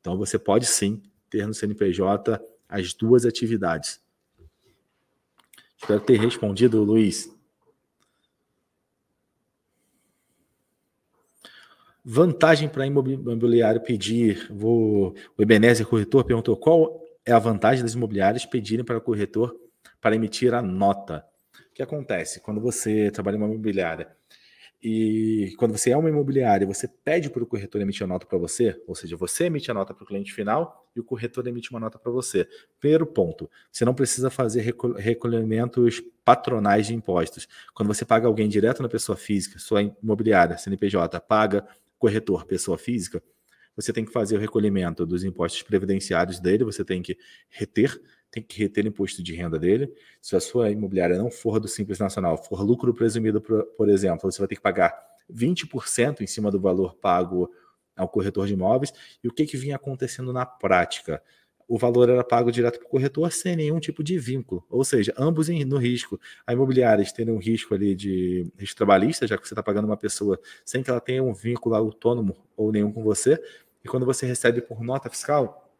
Então 0.00 0.16
você 0.16 0.38
pode 0.38 0.66
sim 0.66 1.02
ter 1.32 1.46
no 1.46 1.54
CNPJ 1.54 2.38
as 2.68 2.92
duas 2.92 3.24
atividades. 3.24 3.98
Espero 5.76 6.00
ter 6.00 6.20
respondido, 6.20 6.84
Luiz. 6.84 7.34
Vantagem 12.04 12.68
para 12.68 12.86
imobiliário 12.86 13.80
pedir. 13.80 14.46
Vou, 14.50 15.14
o 15.36 15.42
Ebenezer 15.42 15.86
Corretor 15.86 16.24
perguntou 16.24 16.56
qual 16.56 17.00
é 17.24 17.32
a 17.32 17.38
vantagem 17.38 17.82
das 17.82 17.94
imobiliárias 17.94 18.44
pedirem 18.44 18.84
para 18.84 18.98
o 18.98 19.00
corretor 19.00 19.56
para 20.00 20.14
emitir 20.14 20.52
a 20.52 20.60
nota. 20.60 21.24
O 21.70 21.74
que 21.74 21.82
acontece? 21.82 22.40
Quando 22.40 22.60
você 22.60 23.10
trabalha 23.10 23.36
em 23.36 23.38
uma 23.38 23.48
imobiliária 23.48 24.14
e 24.82 25.54
quando 25.58 25.78
você 25.78 25.90
é 25.90 25.96
uma 25.96 26.08
imobiliária, 26.08 26.66
você 26.66 26.88
pede 26.88 27.30
para 27.30 27.40
o 27.40 27.46
corretor 27.46 27.80
emitir 27.80 28.02
a 28.02 28.06
nota 28.06 28.26
para 28.26 28.36
você, 28.36 28.82
ou 28.84 28.96
seja, 28.96 29.16
você 29.16 29.44
emite 29.44 29.70
a 29.70 29.74
nota 29.74 29.94
para 29.94 30.02
o 30.02 30.06
cliente 30.06 30.32
final 30.32 30.88
e 30.96 30.98
o 30.98 31.04
corretor 31.04 31.46
emite 31.46 31.70
uma 31.70 31.78
nota 31.78 32.00
para 32.00 32.10
você. 32.10 32.48
Primeiro 32.80 33.06
ponto, 33.06 33.48
você 33.70 33.84
não 33.84 33.94
precisa 33.94 34.28
fazer 34.28 34.74
recolhimentos 34.98 36.02
patronais 36.24 36.88
de 36.88 36.94
impostos. 36.94 37.46
Quando 37.72 37.94
você 37.94 38.04
paga 38.04 38.26
alguém 38.26 38.48
direto 38.48 38.82
na 38.82 38.88
pessoa 38.88 39.16
física, 39.16 39.56
sua 39.60 39.82
imobiliária, 39.82 40.58
CNPJ, 40.58 41.20
paga 41.20 41.64
corretor, 41.96 42.44
pessoa 42.44 42.76
física, 42.76 43.22
você 43.76 43.92
tem 43.92 44.04
que 44.04 44.12
fazer 44.12 44.36
o 44.36 44.40
recolhimento 44.40 45.06
dos 45.06 45.22
impostos 45.22 45.62
previdenciários 45.62 46.40
dele, 46.40 46.64
você 46.64 46.84
tem 46.84 47.00
que 47.00 47.16
reter 47.48 48.00
tem 48.32 48.42
que 48.42 48.58
reter 48.58 48.86
imposto 48.86 49.22
de 49.22 49.34
renda 49.34 49.58
dele. 49.58 49.92
Se 50.20 50.34
a 50.34 50.40
sua 50.40 50.70
imobiliária 50.70 51.18
não 51.18 51.30
for 51.30 51.60
do 51.60 51.68
Simples 51.68 51.98
Nacional, 51.98 52.42
for 52.42 52.62
lucro 52.62 52.92
presumido, 52.94 53.42
por, 53.42 53.88
exemplo, 53.90 54.32
você 54.32 54.38
vai 54.38 54.48
ter 54.48 54.56
que 54.56 54.62
pagar 54.62 54.98
20% 55.30 56.22
em 56.22 56.26
cima 56.26 56.50
do 56.50 56.58
valor 56.58 56.94
pago 56.94 57.52
ao 57.94 58.08
corretor 58.08 58.46
de 58.46 58.54
imóveis. 58.54 58.92
E 59.22 59.28
o 59.28 59.32
que, 59.32 59.44
que 59.44 59.58
vinha 59.58 59.76
acontecendo 59.76 60.32
na 60.32 60.46
prática? 60.46 61.22
O 61.68 61.78
valor 61.78 62.08
era 62.08 62.24
pago 62.24 62.50
direto 62.50 62.78
para 62.78 62.86
o 62.86 62.90
corretor 62.90 63.30
sem 63.30 63.54
nenhum 63.54 63.78
tipo 63.78 64.02
de 64.02 64.18
vínculo, 64.18 64.64
ou 64.68 64.82
seja, 64.82 65.14
ambos 65.16 65.48
no 65.48 65.76
risco. 65.76 66.18
A 66.46 66.54
imobiliária 66.54 67.04
tendo 67.14 67.32
um 67.32 67.38
risco 67.38 67.74
ali 67.74 67.94
de 67.94 68.50
risco 68.58 68.76
trabalhista, 68.76 69.26
já 69.26 69.36
que 69.36 69.46
você 69.46 69.52
está 69.52 69.62
pagando 69.62 69.84
uma 69.84 69.96
pessoa 69.96 70.40
sem 70.64 70.82
que 70.82 70.90
ela 70.90 71.00
tenha 71.00 71.22
um 71.22 71.34
vínculo 71.34 71.74
autônomo 71.74 72.34
ou 72.56 72.72
nenhum 72.72 72.90
com 72.90 73.02
você, 73.02 73.38
e 73.84 73.88
quando 73.88 74.06
você 74.06 74.24
recebe 74.24 74.62
por 74.62 74.82
nota 74.82 75.10
fiscal, 75.10 75.71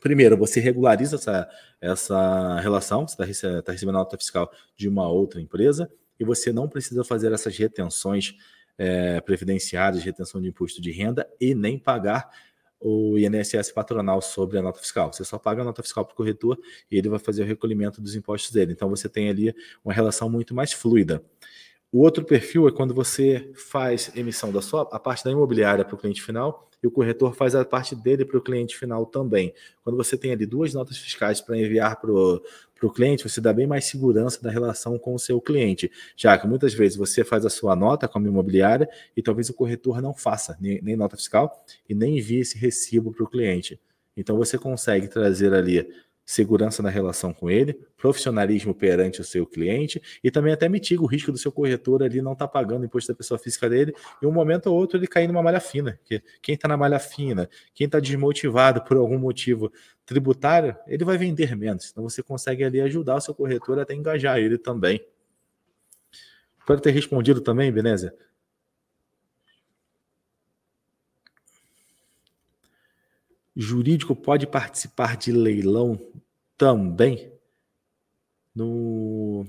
Primeiro, 0.00 0.36
você 0.36 0.60
regulariza 0.60 1.16
essa, 1.16 1.48
essa 1.80 2.60
relação, 2.60 3.06
você 3.06 3.30
está 3.30 3.62
tá 3.62 3.72
recebendo 3.72 3.94
nota 3.94 4.16
fiscal 4.16 4.50
de 4.76 4.88
uma 4.88 5.08
outra 5.08 5.40
empresa 5.40 5.90
e 6.18 6.24
você 6.24 6.52
não 6.52 6.68
precisa 6.68 7.04
fazer 7.04 7.32
essas 7.32 7.56
retenções 7.56 8.34
é, 8.78 9.20
previdenciárias, 9.20 10.02
retenção 10.02 10.40
de 10.40 10.48
imposto 10.48 10.80
de 10.80 10.90
renda 10.90 11.28
e 11.40 11.54
nem 11.54 11.78
pagar 11.78 12.30
o 12.80 13.18
INSS 13.18 13.72
patronal 13.72 14.22
sobre 14.22 14.58
a 14.58 14.62
nota 14.62 14.80
fiscal. 14.80 15.12
Você 15.12 15.22
só 15.22 15.38
paga 15.38 15.60
a 15.60 15.64
nota 15.64 15.82
fiscal 15.82 16.04
para 16.04 16.14
o 16.14 16.16
corretor 16.16 16.58
e 16.90 16.96
ele 16.96 17.10
vai 17.10 17.18
fazer 17.18 17.42
o 17.42 17.46
recolhimento 17.46 18.00
dos 18.00 18.14
impostos 18.14 18.50
dele. 18.50 18.72
Então 18.72 18.88
você 18.88 19.08
tem 19.08 19.28
ali 19.28 19.54
uma 19.84 19.92
relação 19.92 20.30
muito 20.30 20.54
mais 20.54 20.72
fluida. 20.72 21.22
O 21.92 22.00
outro 22.00 22.24
perfil 22.24 22.66
é 22.68 22.72
quando 22.72 22.94
você 22.94 23.52
faz 23.54 24.10
emissão 24.16 24.50
da 24.50 24.62
sua 24.62 24.88
a 24.92 24.98
parte 24.98 25.24
da 25.24 25.30
imobiliária 25.30 25.84
para 25.84 25.94
o 25.94 25.98
cliente 25.98 26.22
final 26.22 26.69
e 26.82 26.86
o 26.86 26.90
corretor 26.90 27.34
faz 27.34 27.54
a 27.54 27.64
parte 27.64 27.94
dele 27.94 28.24
para 28.24 28.38
o 28.38 28.40
cliente 28.40 28.76
final 28.76 29.06
também. 29.06 29.52
Quando 29.82 29.96
você 29.96 30.16
tem 30.16 30.32
ali 30.32 30.46
duas 30.46 30.72
notas 30.74 30.96
fiscais 30.98 31.40
para 31.40 31.56
enviar 31.56 32.00
para 32.00 32.10
o 32.10 32.90
cliente, 32.94 33.28
você 33.28 33.40
dá 33.40 33.52
bem 33.52 33.66
mais 33.66 33.84
segurança 33.84 34.42
da 34.42 34.50
relação 34.50 34.98
com 34.98 35.14
o 35.14 35.18
seu 35.18 35.40
cliente, 35.40 35.90
já 36.16 36.36
que 36.38 36.46
muitas 36.46 36.72
vezes 36.72 36.96
você 36.96 37.24
faz 37.24 37.44
a 37.44 37.50
sua 37.50 37.76
nota 37.76 38.08
como 38.08 38.26
imobiliária 38.26 38.88
e 39.16 39.22
talvez 39.22 39.50
o 39.50 39.54
corretor 39.54 40.00
não 40.00 40.14
faça 40.14 40.56
nem, 40.60 40.80
nem 40.82 40.96
nota 40.96 41.16
fiscal 41.16 41.64
e 41.88 41.94
nem 41.94 42.18
envie 42.18 42.40
esse 42.40 42.56
recibo 42.56 43.12
para 43.12 43.24
o 43.24 43.28
cliente. 43.28 43.78
Então 44.16 44.36
você 44.36 44.58
consegue 44.58 45.08
trazer 45.08 45.54
ali 45.54 45.88
segurança 46.30 46.80
na 46.80 46.88
relação 46.88 47.32
com 47.32 47.50
ele, 47.50 47.74
profissionalismo 47.96 48.72
perante 48.72 49.20
o 49.20 49.24
seu 49.24 49.44
cliente 49.44 50.00
e 50.22 50.30
também 50.30 50.52
até 50.52 50.68
mitiga 50.68 51.02
o 51.02 51.06
risco 51.06 51.32
do 51.32 51.38
seu 51.38 51.50
corretor 51.50 52.04
ali 52.04 52.22
não 52.22 52.34
estar 52.34 52.46
tá 52.46 52.52
pagando 52.52 52.84
imposto 52.84 53.12
da 53.12 53.16
pessoa 53.16 53.36
física 53.36 53.68
dele 53.68 53.92
e 54.22 54.26
um 54.26 54.30
momento 54.30 54.68
ou 54.68 54.76
outro 54.76 54.96
ele 54.96 55.08
cair 55.08 55.26
numa 55.26 55.42
malha 55.42 55.58
fina. 55.58 55.98
Que 56.04 56.22
quem 56.40 56.54
está 56.54 56.68
na 56.68 56.76
malha 56.76 57.00
fina, 57.00 57.50
quem 57.74 57.86
está 57.86 57.98
desmotivado 57.98 58.82
por 58.84 58.96
algum 58.96 59.18
motivo 59.18 59.72
tributário, 60.06 60.76
ele 60.86 61.04
vai 61.04 61.18
vender 61.18 61.56
menos. 61.56 61.90
Então 61.90 62.04
você 62.04 62.22
consegue 62.22 62.62
ali 62.62 62.80
ajudar 62.80 63.16
o 63.16 63.20
seu 63.20 63.34
corretor 63.34 63.80
até 63.80 63.92
engajar 63.92 64.38
ele 64.38 64.56
também. 64.56 65.04
Espero 66.60 66.80
ter 66.80 66.92
respondido 66.92 67.40
também, 67.40 67.72
Beneza. 67.72 68.14
Jurídico 73.56 74.14
pode 74.14 74.46
participar 74.46 75.16
de 75.16 75.32
leilão 75.32 76.00
também? 76.60 77.32
No, 78.54 79.46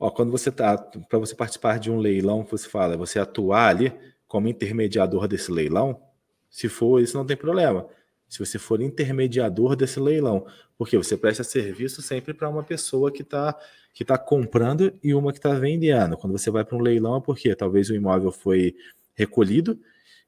ó, 0.00 0.10
quando 0.10 0.32
você 0.32 0.50
tá 0.50 0.76
para 0.76 1.18
você 1.20 1.36
participar 1.36 1.78
de 1.78 1.88
um 1.88 1.98
leilão, 1.98 2.42
você 2.42 2.68
fala, 2.68 2.96
você 2.96 3.20
atuar 3.20 3.68
ali 3.68 3.92
como 4.26 4.48
intermediador 4.48 5.28
desse 5.28 5.52
leilão, 5.52 6.02
se 6.50 6.68
for 6.68 7.00
isso 7.00 7.16
não 7.16 7.24
tem 7.24 7.36
problema. 7.36 7.86
Se 8.28 8.40
você 8.40 8.58
for 8.58 8.80
intermediador 8.80 9.76
desse 9.76 10.00
leilão, 10.00 10.44
porque 10.76 10.96
você 10.96 11.16
presta 11.16 11.44
serviço 11.44 12.02
sempre 12.02 12.34
para 12.34 12.48
uma 12.48 12.64
pessoa 12.64 13.12
que 13.12 13.22
está 13.22 13.56
que 13.94 14.04
tá 14.04 14.18
comprando 14.18 14.92
e 15.02 15.14
uma 15.14 15.32
que 15.32 15.38
está 15.38 15.54
vendendo. 15.54 16.16
Quando 16.16 16.36
você 16.36 16.50
vai 16.50 16.64
para 16.64 16.76
um 16.76 16.80
leilão 16.80 17.18
é 17.18 17.20
porque 17.20 17.54
talvez 17.54 17.88
o 17.88 17.94
imóvel 17.94 18.32
foi 18.32 18.74
recolhido 19.14 19.78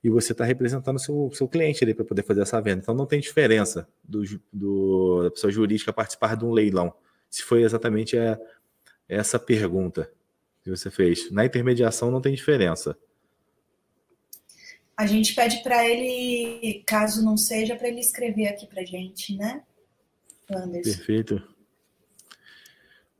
e 0.04 0.10
você 0.10 0.32
está 0.32 0.44
representando 0.44 0.96
o 0.96 0.98
seu, 0.98 1.30
seu 1.32 1.48
cliente 1.48 1.82
ali 1.82 1.94
para 1.94 2.04
poder 2.04 2.22
fazer 2.22 2.42
essa 2.42 2.60
venda. 2.60 2.80
Então 2.82 2.94
não 2.94 3.06
tem 3.06 3.18
diferença 3.18 3.88
do, 4.04 4.22
do, 4.52 5.22
da 5.22 5.30
pessoa 5.30 5.50
jurídica 5.50 5.94
participar 5.94 6.36
de 6.36 6.44
um 6.44 6.52
leilão. 6.52 6.94
Se 7.30 7.42
foi 7.42 7.62
exatamente 7.62 8.18
a, 8.18 8.38
essa 9.08 9.38
pergunta 9.38 10.12
que 10.62 10.68
você 10.68 10.90
fez. 10.90 11.30
Na 11.30 11.46
intermediação 11.46 12.10
não 12.10 12.20
tem 12.20 12.34
diferença. 12.34 12.94
a 14.94 15.06
gente 15.06 15.34
pede 15.34 15.62
para 15.62 15.88
ele, 15.88 16.84
caso 16.86 17.24
não 17.24 17.38
seja, 17.38 17.74
para 17.74 17.88
ele 17.88 18.00
escrever 18.00 18.48
aqui 18.48 18.66
para 18.66 18.84
gente, 18.84 19.34
né, 19.36 19.62
Anderson? 20.50 20.90
Perfeito. 20.90 21.53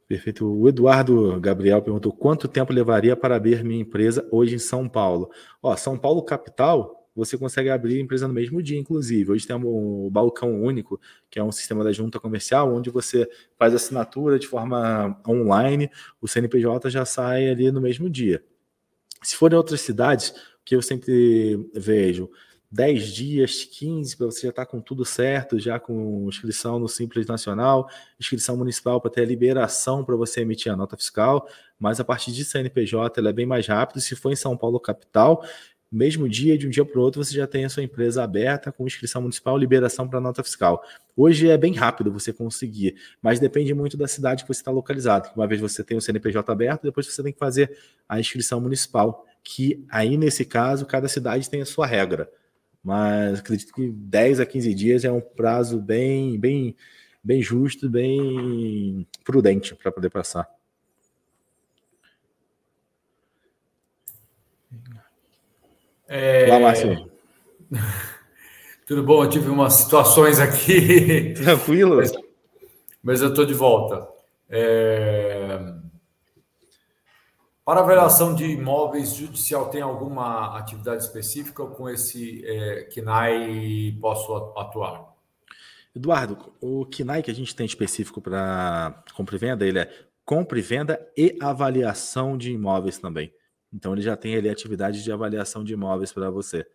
Perfeito. 0.07 0.47
O 0.47 0.69
Eduardo 0.69 1.41
Gabriel 1.41 1.81
perguntou 1.81 2.13
quanto 2.13 2.47
tempo 2.47 2.73
levaria 2.73 3.17
para 3.17 3.37
abrir 3.37 3.65
minha 3.65 3.81
empresa 3.81 4.27
hoje 4.31 4.55
em 4.55 4.59
São 4.59 4.89
Paulo. 4.89 5.31
Ó, 5.63 5.75
São 5.77 5.97
Paulo 5.97 6.23
capital, 6.23 7.09
você 7.17 7.39
consegue 7.39 7.71
abrir 7.71 8.01
empresa 8.01 8.29
no 8.29 8.35
mesmo 8.35 8.63
dia, 8.63 8.79
inclusive. 8.79 9.33
Hoje 9.33 9.47
tem 9.47 9.57
o 9.57 10.11
balcão 10.11 10.63
único, 10.63 11.01
que 11.31 11.39
é 11.39 11.45
um 11.45 11.53
sistema 11.53 11.83
da 11.83 11.93
junta 11.93 12.21
comercial, 12.21 12.75
onde 12.75 12.91
você 12.91 13.29
faz 13.59 13.73
assinatura 13.73 14.39
de 14.39 14.47
forma 14.47 15.19
online, 15.27 15.91
o 16.21 16.29
CNPJ 16.29 16.91
já 16.91 17.05
sai 17.05 17.49
ali 17.49 17.71
no 17.71 17.81
mesmo 17.81 18.11
dia. 18.11 18.45
Se 19.23 19.37
for 19.37 19.53
em 19.53 19.57
outras 19.57 19.81
cidades, 19.81 20.35
que 20.65 20.77
eu 20.77 20.83
sempre 20.83 21.71
vejo 21.75 22.31
10 22.75 23.12
dias, 23.12 23.64
15, 23.64 24.16
para 24.16 24.27
você 24.27 24.41
já 24.43 24.49
estar 24.49 24.66
tá 24.66 24.70
com 24.70 24.81
tudo 24.81 25.05
certo, 25.05 25.61
já 25.61 25.79
com 25.79 26.27
inscrição 26.29 26.77
no 26.77 26.89
Simples 26.89 27.25
Nacional, 27.25 27.89
inscrição 28.18 28.57
municipal 28.57 29.01
para 29.01 29.12
ter 29.12 29.20
a 29.20 29.25
liberação 29.25 30.05
para 30.05 30.16
você 30.16 30.41
emitir 30.41 30.72
a 30.72 30.77
nota 30.77 30.97
fiscal, 30.97 31.49
mas 31.79 32.01
a 32.01 32.05
partir 32.05 32.33
de 32.33 32.45
CNPJ 32.45 33.20
ela 33.20 33.31
é 33.31 33.33
bem 33.33 33.47
mais 33.47 33.68
rápido. 33.68 34.01
Se 34.01 34.16
for 34.16 34.33
em 34.33 34.37
São 34.37 34.57
Paulo 34.57 34.81
capital, 34.81 35.45
mesmo 35.91 36.29
dia, 36.29 36.59
de 36.59 36.66
um 36.66 36.70
dia 36.70 36.85
para 36.85 36.99
o 36.99 37.03
outro, 37.05 37.22
você 37.22 37.33
já 37.33 37.47
tem 37.47 37.64
a 37.64 37.68
sua 37.68 37.85
empresa 37.85 38.25
aberta 38.25 38.72
com 38.72 38.85
inscrição 38.85 39.22
municipal, 39.22 39.57
liberação 39.57 40.09
para 40.09 40.20
nota 40.20 40.43
fiscal. 40.43 40.83
Hoje 41.16 41.49
é 41.49 41.57
bem 41.57 41.75
rápido 41.75 42.11
você 42.11 42.33
conseguir, 42.33 42.97
mas 43.22 43.39
depende 43.39 43.72
muito 43.72 43.97
da 43.97 44.09
cidade 44.09 44.43
que 44.43 44.53
você 44.53 44.62
está 44.62 44.72
localizado. 44.72 45.31
Uma 45.37 45.47
vez 45.47 45.61
você 45.61 45.85
tem 45.85 45.97
o 45.97 46.01
CNPJ 46.01 46.51
aberto, 46.51 46.83
depois 46.83 47.07
você 47.07 47.22
tem 47.22 47.33
que 47.33 47.39
fazer 47.39 47.79
a 48.09 48.18
inscrição 48.18 48.61
municipal 48.61 49.25
que 49.45 49.87
aí 49.89 50.16
nesse 50.16 50.45
caso 50.45 50.85
cada 50.85 51.07
cidade 51.07 51.49
tem 51.49 51.62
a 51.62 51.66
sua 51.66 51.87
regra. 51.87 52.29
Mas 52.85 53.39
acredito 53.39 53.72
que 53.72 53.89
10 53.89 54.41
a 54.41 54.47
15 54.47 54.74
dias 54.74 55.05
é 55.05 55.11
um 55.11 55.20
prazo 55.20 55.80
bem, 55.80 56.39
bem, 56.39 56.76
bem 57.22 57.41
justo, 57.41 57.89
bem 57.89 59.07
prudente 59.24 59.74
para 59.74 59.91
poder 59.91 60.11
passar. 60.11 60.47
É... 66.07 66.47
Lá, 66.47 66.61
Márcio. 66.61 67.11
Tudo 68.87 69.03
bom? 69.03 69.24
Eu 69.24 69.30
tive 69.30 69.49
umas 69.49 69.72
situações 69.72 70.39
aqui. 70.39 71.32
Tranquilo. 71.32 71.97
Mas, 71.97 72.12
mas 73.03 73.22
eu 73.22 73.30
estou 73.30 73.47
de 73.47 73.55
volta. 73.55 74.07
É... 74.51 75.74
Para 77.65 77.81
avaliação 77.81 78.35
de 78.35 78.45
imóveis 78.45 79.15
judicial, 79.15 79.71
tem 79.71 79.81
alguma 79.81 80.59
atividade 80.59 81.03
específica 81.03 81.65
com 81.65 81.89
esse 81.89 82.45
é, 82.45 82.87
posso 83.99 84.35
atuar? 84.55 85.15
Eduardo, 85.97 86.53
o 86.61 86.85
KINAI 86.85 87.23
que 87.23 87.31
a 87.31 87.35
gente 87.35 87.57
tem 87.57 87.65
específico 87.65 88.21
para 88.21 89.03
compra 89.15 89.37
e 89.37 89.39
venda, 89.39 89.67
ele 89.67 89.79
é 89.79 89.91
compra 90.27 90.59
e 90.59 90.62
venda 90.62 91.11
e 91.17 91.39
avaliação 91.41 92.37
de 92.37 92.53
imóveis 92.53 92.99
também. 92.99 93.33
Então 93.73 93.95
ele 93.95 94.03
já 94.03 94.15
tem 94.15 94.37
ali 94.37 94.51
atividade 94.51 95.03
de 95.03 95.11
avaliação 95.11 95.65
de 95.65 95.73
imóveis 95.73 96.12
para 96.12 96.29
você. 96.29 96.67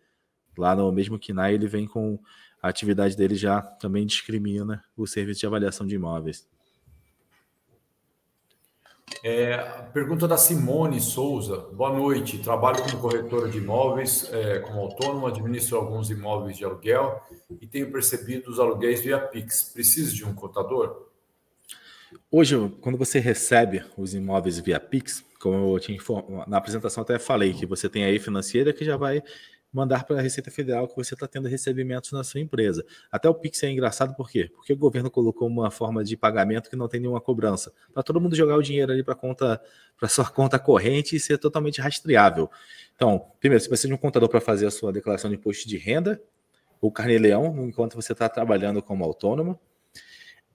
Lá 0.58 0.74
no 0.74 0.90
mesmo 0.90 1.20
KINAI 1.20 1.54
ele 1.54 1.68
vem 1.68 1.86
com 1.86 2.18
a 2.60 2.68
atividade 2.68 3.16
dele 3.16 3.36
já 3.36 3.62
também 3.62 4.04
discrimina 4.04 4.82
o 4.96 5.06
serviço 5.06 5.38
de 5.38 5.46
avaliação 5.46 5.86
de 5.86 5.94
imóveis. 5.94 6.48
É, 9.22 9.58
pergunta 9.92 10.26
da 10.26 10.38
Simone 10.38 10.98
Souza. 10.98 11.58
Boa 11.72 11.92
noite. 11.92 12.38
Trabalho 12.38 12.82
como 12.82 13.02
corretora 13.02 13.50
de 13.50 13.58
imóveis, 13.58 14.30
é, 14.32 14.60
como 14.60 14.80
autônomo, 14.80 15.26
administro 15.26 15.76
alguns 15.76 16.10
imóveis 16.10 16.56
de 16.56 16.64
aluguel 16.64 17.20
e 17.60 17.66
tenho 17.66 17.92
percebido 17.92 18.50
os 18.50 18.58
aluguéis 18.58 19.02
via 19.02 19.18
Pix. 19.18 19.62
Preciso 19.74 20.14
de 20.16 20.24
um 20.24 20.34
contador? 20.34 21.08
Hoje, 22.30 22.56
quando 22.80 22.96
você 22.96 23.18
recebe 23.18 23.84
os 23.96 24.14
imóveis 24.14 24.58
via 24.58 24.80
Pix, 24.80 25.22
como 25.38 25.76
eu 25.76 25.80
tinha 25.80 25.98
na 26.46 26.56
apresentação 26.56 27.02
até 27.02 27.18
falei 27.18 27.52
que 27.52 27.66
você 27.66 27.90
tem 27.90 28.04
aí 28.04 28.18
financeira 28.18 28.72
que 28.72 28.84
já 28.84 28.96
vai 28.96 29.22
mandar 29.72 30.04
para 30.04 30.18
a 30.18 30.20
Receita 30.20 30.50
Federal 30.50 30.88
que 30.88 30.96
você 30.96 31.14
está 31.14 31.26
tendo 31.26 31.48
recebimentos 31.48 32.10
na 32.12 32.24
sua 32.24 32.40
empresa. 32.40 32.84
Até 33.10 33.28
o 33.28 33.34
Pix 33.34 33.62
é 33.62 33.70
engraçado 33.70 34.14
por 34.14 34.30
quê? 34.30 34.50
Porque 34.54 34.72
o 34.72 34.76
governo 34.76 35.10
colocou 35.10 35.46
uma 35.48 35.70
forma 35.70 36.02
de 36.02 36.16
pagamento 36.16 36.68
que 36.68 36.76
não 36.76 36.88
tem 36.88 37.00
nenhuma 37.00 37.20
cobrança. 37.20 37.72
Para 37.92 38.02
todo 38.02 38.20
mundo 38.20 38.34
jogar 38.34 38.56
o 38.56 38.62
dinheiro 38.62 38.92
ali 38.92 39.02
para 39.02 39.14
conta, 39.14 39.60
para 39.98 40.08
sua 40.08 40.24
conta 40.30 40.58
corrente 40.58 41.16
e 41.16 41.20
ser 41.20 41.38
totalmente 41.38 41.80
rastreável. 41.80 42.50
Então, 42.94 43.26
primeiro, 43.38 43.62
você 43.62 43.68
precisa 43.68 43.88
de 43.88 43.94
um 43.94 43.98
contador 43.98 44.28
para 44.28 44.40
fazer 44.40 44.66
a 44.66 44.70
sua 44.70 44.92
declaração 44.92 45.30
de 45.30 45.36
imposto 45.36 45.68
de 45.68 45.76
renda, 45.76 46.20
o 46.80 46.90
carnê-leão, 46.90 47.66
enquanto 47.66 47.94
você 47.94 48.12
está 48.12 48.28
trabalhando 48.28 48.82
como 48.82 49.04
autônomo. 49.04 49.58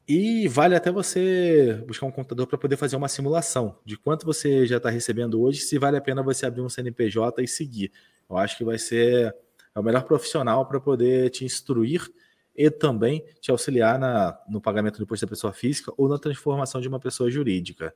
E 0.07 0.47
vale 0.47 0.76
até 0.76 0.91
você 0.91 1.84
buscar 1.88 2.05
um 2.05 2.11
contador 2.11 2.45
para 2.45 2.59
poder 2.59 2.78
fazer 2.78 2.95
uma 2.95 3.07
simulação 3.07 3.80
de 3.84 3.97
quanto 3.97 4.24
você 4.24 4.66
já 4.68 4.78
está 4.78 4.89
recebendo 4.91 5.41
hoje, 5.41 5.61
se 5.61 5.80
vale 5.80 5.97
a 5.97 6.01
pena 6.01 6.22
você 6.22 6.45
abrir 6.45 6.61
um 6.61 6.70
CNPJ 6.70 7.41
e 7.41 7.47
seguir. 7.47 7.91
Eu 8.30 8.38
acho 8.38 8.58
que 8.58 8.64
vai 8.64 8.78
ser 8.78 9.36
é 9.76 9.80
o 9.80 9.84
melhor 9.84 10.04
profissional 10.04 10.66
para 10.66 10.80
poder 10.80 11.30
te 11.30 11.44
instruir 11.44 12.10
e 12.56 12.72
também 12.72 13.26
te 13.42 13.52
auxiliar 13.52 14.00
na, 14.00 14.40
no 14.48 14.62
pagamento 14.62 14.98
do 14.98 15.04
imposto 15.04 15.26
da 15.26 15.30
pessoa 15.30 15.52
física 15.52 15.92
ou 15.98 16.08
na 16.08 16.18
transformação 16.18 16.80
de 16.80 16.88
uma 16.88 17.00
pessoa 17.00 17.30
jurídica. 17.30 17.94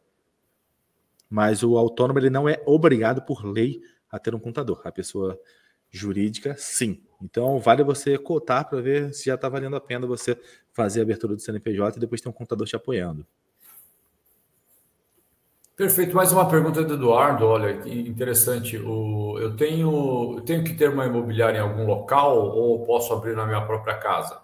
Mas 1.30 1.64
o 1.64 1.78
autônomo 1.78 2.20
ele 2.20 2.30
não 2.30 2.50
é 2.50 2.62
obrigado 2.66 3.22
por 3.22 3.46
lei 3.46 3.82
a 4.12 4.20
ter 4.20 4.36
um 4.36 4.40
contador. 4.40 4.82
A 4.84 4.92
pessoa 4.92 5.40
jurídica, 5.90 6.54
sim. 6.58 7.02
Então, 7.22 7.58
vale 7.60 7.84
você 7.84 8.18
cotar 8.18 8.68
para 8.68 8.82
ver 8.82 9.14
se 9.14 9.26
já 9.26 9.36
está 9.36 9.48
valendo 9.48 9.78
a 9.78 9.82
pena 9.82 10.06
você 10.06 10.38
fazer 10.74 11.00
a 11.00 11.04
abertura 11.04 11.36
do 11.36 11.42
CNPJ 11.42 11.98
e 11.98 12.00
depois 12.00 12.20
ter 12.20 12.28
um 12.28 12.34
contador 12.34 12.68
te 12.68 12.76
apoiando. 12.76 13.26
Perfeito. 15.80 16.14
Mais 16.14 16.34
uma 16.34 16.46
pergunta 16.46 16.84
do 16.84 16.96
Eduardo. 16.96 17.46
Olha, 17.46 17.72
interessante. 17.88 18.76
O, 18.78 19.40
eu, 19.40 19.56
tenho, 19.56 20.36
eu 20.36 20.42
tenho 20.42 20.62
que 20.62 20.74
ter 20.74 20.90
uma 20.90 21.06
imobiliária 21.06 21.60
em 21.60 21.62
algum 21.62 21.86
local 21.86 22.38
ou 22.38 22.84
posso 22.84 23.14
abrir 23.14 23.34
na 23.34 23.46
minha 23.46 23.62
própria 23.62 23.96
casa? 23.96 24.42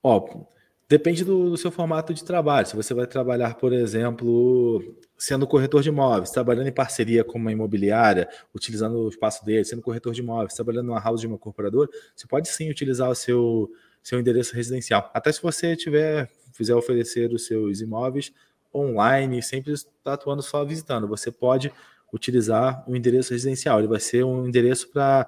Ó, 0.00 0.44
depende 0.88 1.24
do, 1.24 1.50
do, 1.50 1.56
seu 1.56 1.72
formato 1.72 2.14
de 2.14 2.22
trabalho. 2.22 2.68
Se 2.68 2.76
você 2.76 2.94
vai 2.94 3.04
trabalhar, 3.04 3.56
por 3.56 3.72
exemplo, 3.72 4.94
sendo 5.18 5.44
corretor 5.44 5.82
de 5.82 5.88
imóveis, 5.88 6.30
trabalhando 6.30 6.68
em 6.68 6.72
parceria 6.72 7.24
com 7.24 7.36
uma 7.36 7.50
imobiliária, 7.50 8.28
utilizando 8.54 8.98
o 8.98 9.08
espaço 9.08 9.44
dele, 9.44 9.64
sendo 9.64 9.82
corretor 9.82 10.12
de 10.12 10.20
imóveis, 10.20 10.54
trabalhando 10.54 10.86
numa 10.86 11.00
house 11.00 11.20
de 11.20 11.26
uma 11.26 11.36
corporadora, 11.36 11.90
você 12.14 12.28
pode 12.28 12.46
sim 12.46 12.70
utilizar 12.70 13.10
o 13.10 13.14
seu, 13.16 13.68
seu 14.00 14.20
endereço 14.20 14.54
residencial. 14.54 15.10
Até 15.12 15.32
se 15.32 15.42
você 15.42 15.74
tiver, 15.74 16.30
fizer 16.52 16.76
oferecer 16.76 17.32
os 17.32 17.44
seus 17.44 17.80
imóveis 17.80 18.32
online, 18.74 19.42
sempre 19.42 19.72
está 19.72 20.14
atuando 20.14 20.42
só 20.42 20.64
visitando. 20.64 21.08
Você 21.08 21.30
pode 21.30 21.72
utilizar 22.12 22.84
o 22.88 22.94
endereço 22.94 23.32
residencial, 23.32 23.78
ele 23.78 23.88
vai 23.88 24.00
ser 24.00 24.24
um 24.24 24.46
endereço 24.46 24.90
para 24.90 25.26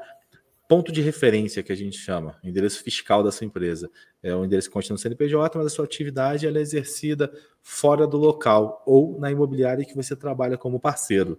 ponto 0.69 0.93
de 0.93 1.01
referência 1.01 1.63
que 1.63 1.73
a 1.73 1.77
gente 1.77 1.97
chama, 1.97 2.39
endereço 2.43 2.83
fiscal 2.83 3.23
da 3.23 3.31
sua 3.31 3.47
empresa. 3.47 3.91
É 4.23 4.35
um 4.35 4.45
endereço 4.45 4.69
que 4.69 4.75
consta 4.75 4.93
no 4.93 4.99
CNPJ, 4.99 5.57
mas 5.59 5.67
a 5.67 5.71
sua 5.71 5.85
atividade 5.85 6.47
ela 6.47 6.59
é 6.59 6.63
exercida 6.63 7.33
fora 7.63 8.07
do 8.07 8.17
local 8.17 8.83
ou 8.87 9.19
na 9.19 9.31
imobiliária 9.31 9.85
que 9.85 9.95
você 9.95 10.17
trabalha 10.17 10.57
como 10.57 10.81
parceiro. 10.81 11.39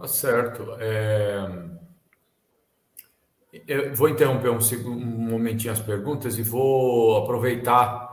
Tá 0.00 0.08
certo. 0.08 0.76
É... 0.80 1.78
Eu 3.66 3.94
vou 3.94 4.08
interromper 4.08 4.50
um, 4.50 4.58
um 4.86 5.06
momentinho 5.30 5.72
as 5.72 5.80
perguntas 5.80 6.38
e 6.38 6.42
vou 6.42 7.16
aproveitar 7.16 8.07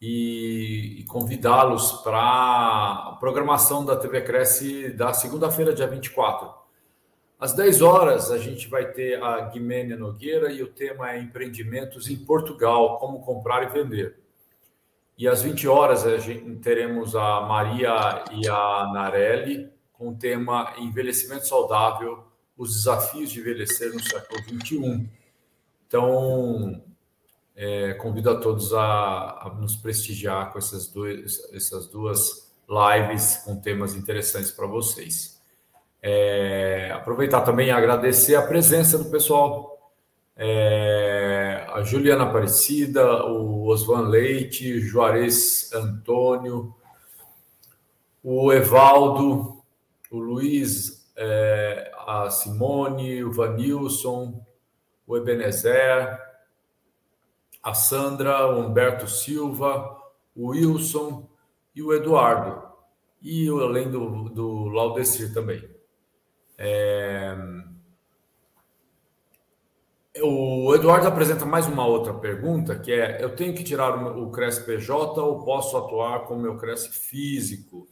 e, 0.00 1.00
e 1.00 1.04
convidá-los 1.04 1.92
para 2.02 2.18
a 2.18 3.16
programação 3.18 3.84
da 3.84 3.96
TV 3.96 4.22
Cresce 4.22 4.90
da 4.90 5.12
segunda-feira, 5.12 5.74
dia 5.74 5.86
24. 5.86 6.50
Às 7.38 7.52
10 7.54 7.82
horas, 7.82 8.30
a 8.30 8.38
gente 8.38 8.68
vai 8.68 8.92
ter 8.92 9.22
a 9.22 9.42
Guimênia 9.42 9.96
Nogueira 9.96 10.50
e 10.50 10.62
o 10.62 10.72
tema 10.72 11.12
é 11.12 11.20
empreendimentos 11.20 12.08
em 12.08 12.16
Portugal, 12.16 12.98
como 12.98 13.20
comprar 13.20 13.62
e 13.62 13.66
vender. 13.66 14.18
E 15.18 15.28
às 15.28 15.42
20 15.42 15.68
horas, 15.68 16.06
a 16.06 16.16
gente, 16.18 16.56
teremos 16.56 17.14
a 17.14 17.42
Maria 17.42 18.24
e 18.32 18.48
a 18.48 18.90
Narelli 18.92 19.70
com 19.92 20.10
o 20.10 20.14
tema 20.14 20.74
envelhecimento 20.78 21.46
saudável, 21.46 22.24
os 22.56 22.74
desafios 22.74 23.30
de 23.30 23.40
envelhecer 23.40 23.92
no 23.92 24.00
século 24.00 24.42
21. 24.42 25.08
Então, 25.86 26.82
é, 27.56 27.94
convido 27.94 28.30
a 28.30 28.36
todos 28.36 28.74
a, 28.74 28.80
a, 28.80 29.54
nos 29.58 29.76
prestigiar 29.76 30.52
com 30.52 30.58
essas 30.58 30.88
duas, 30.88 31.52
essas 31.54 31.86
duas 31.86 32.52
lives 32.68 33.38
com 33.44 33.56
temas 33.56 33.94
interessantes 33.94 34.50
para 34.50 34.66
vocês. 34.66 35.40
É, 36.02 36.90
aproveitar 36.94 37.40
também 37.40 37.68
e 37.68 37.70
agradecer 37.70 38.34
a 38.34 38.46
presença 38.46 38.98
do 38.98 39.06
pessoal. 39.06 39.92
É, 40.36 41.66
a 41.72 41.82
Juliana 41.82 42.24
Aparecida, 42.24 43.24
o 43.24 43.66
Osvan 43.68 44.08
Leite, 44.08 44.80
Juarez 44.80 45.72
Antônio, 45.72 46.74
o 48.22 48.52
Evaldo, 48.52 49.62
o 50.10 50.18
Luiz 50.18 51.06
é, 51.16 51.90
a 52.06 52.28
Simone, 52.28 53.24
o 53.24 53.32
Vanilson, 53.32 54.44
o 55.06 55.16
Ebenezer, 55.16 56.25
a 57.66 57.74
Sandra, 57.74 58.46
o 58.46 58.60
Humberto 58.60 59.08
Silva, 59.08 59.98
o 60.36 60.50
Wilson 60.50 61.28
e 61.74 61.82
o 61.82 61.92
Eduardo. 61.92 62.62
E 63.20 63.48
além 63.48 63.90
do, 63.90 64.28
do 64.28 64.66
Laudecir 64.66 65.34
também. 65.34 65.68
É... 66.56 67.36
O 70.22 70.72
Eduardo 70.76 71.08
apresenta 71.08 71.44
mais 71.44 71.66
uma 71.66 71.84
outra 71.84 72.14
pergunta, 72.14 72.78
que 72.78 72.92
é: 72.92 73.22
eu 73.22 73.34
tenho 73.34 73.52
que 73.52 73.64
tirar 73.64 74.16
o 74.16 74.30
Cresce 74.30 74.64
PJ 74.64 75.20
ou 75.20 75.44
posso 75.44 75.76
atuar 75.76 76.20
com 76.20 76.34
o 76.34 76.40
meu 76.40 76.56
Cresce 76.56 76.88
físico? 76.90 77.88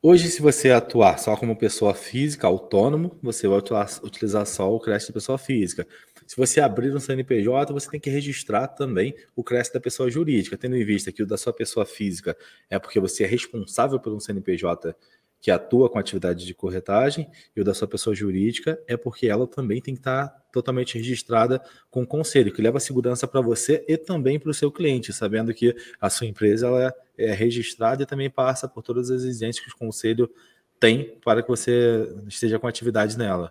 Hoje, 0.00 0.28
se 0.28 0.40
você 0.40 0.70
atuar 0.70 1.18
só 1.18 1.36
como 1.36 1.54
pessoa 1.58 1.92
física, 1.92 2.46
autônomo, 2.46 3.18
você 3.22 3.46
vai 3.46 3.58
utilizar 4.02 4.46
só 4.46 4.72
o 4.72 4.80
Cresce 4.80 5.08
de 5.08 5.12
pessoa 5.12 5.36
física. 5.36 5.86
Se 6.28 6.36
você 6.36 6.60
abrir 6.60 6.94
um 6.94 7.00
CNPJ, 7.00 7.72
você 7.72 7.90
tem 7.90 7.98
que 7.98 8.10
registrar 8.10 8.68
também 8.68 9.14
o 9.34 9.42
Cresce 9.42 9.72
da 9.72 9.80
pessoa 9.80 10.10
jurídica, 10.10 10.58
tendo 10.58 10.76
em 10.76 10.84
vista 10.84 11.10
que 11.10 11.22
o 11.22 11.26
da 11.26 11.38
sua 11.38 11.54
pessoa 11.54 11.86
física 11.86 12.36
é 12.68 12.78
porque 12.78 13.00
você 13.00 13.24
é 13.24 13.26
responsável 13.26 13.98
por 13.98 14.12
um 14.12 14.20
CNPJ 14.20 14.94
que 15.40 15.50
atua 15.50 15.88
com 15.88 15.98
atividade 15.98 16.44
de 16.44 16.52
corretagem, 16.52 17.30
e 17.56 17.62
o 17.62 17.64
da 17.64 17.72
sua 17.72 17.88
pessoa 17.88 18.14
jurídica 18.14 18.78
é 18.86 18.94
porque 18.94 19.26
ela 19.26 19.46
também 19.46 19.80
tem 19.80 19.94
que 19.94 20.00
estar 20.00 20.28
totalmente 20.52 20.98
registrada 20.98 21.62
com 21.90 22.02
o 22.02 22.06
conselho, 22.06 22.52
que 22.52 22.60
leva 22.60 22.78
segurança 22.78 23.26
para 23.26 23.40
você 23.40 23.82
e 23.88 23.96
também 23.96 24.38
para 24.38 24.50
o 24.50 24.54
seu 24.54 24.70
cliente, 24.70 25.14
sabendo 25.14 25.54
que 25.54 25.74
a 25.98 26.10
sua 26.10 26.26
empresa 26.26 26.66
ela 26.66 26.94
é 27.16 27.32
registrada 27.32 28.02
e 28.02 28.06
também 28.06 28.28
passa 28.28 28.68
por 28.68 28.82
todas 28.82 29.10
as 29.10 29.22
exigências 29.22 29.64
que 29.64 29.72
o 29.72 29.78
conselho 29.78 30.30
tem 30.78 31.18
para 31.24 31.42
que 31.42 31.48
você 31.48 32.06
esteja 32.26 32.58
com 32.58 32.66
atividade 32.66 33.16
nela. 33.16 33.50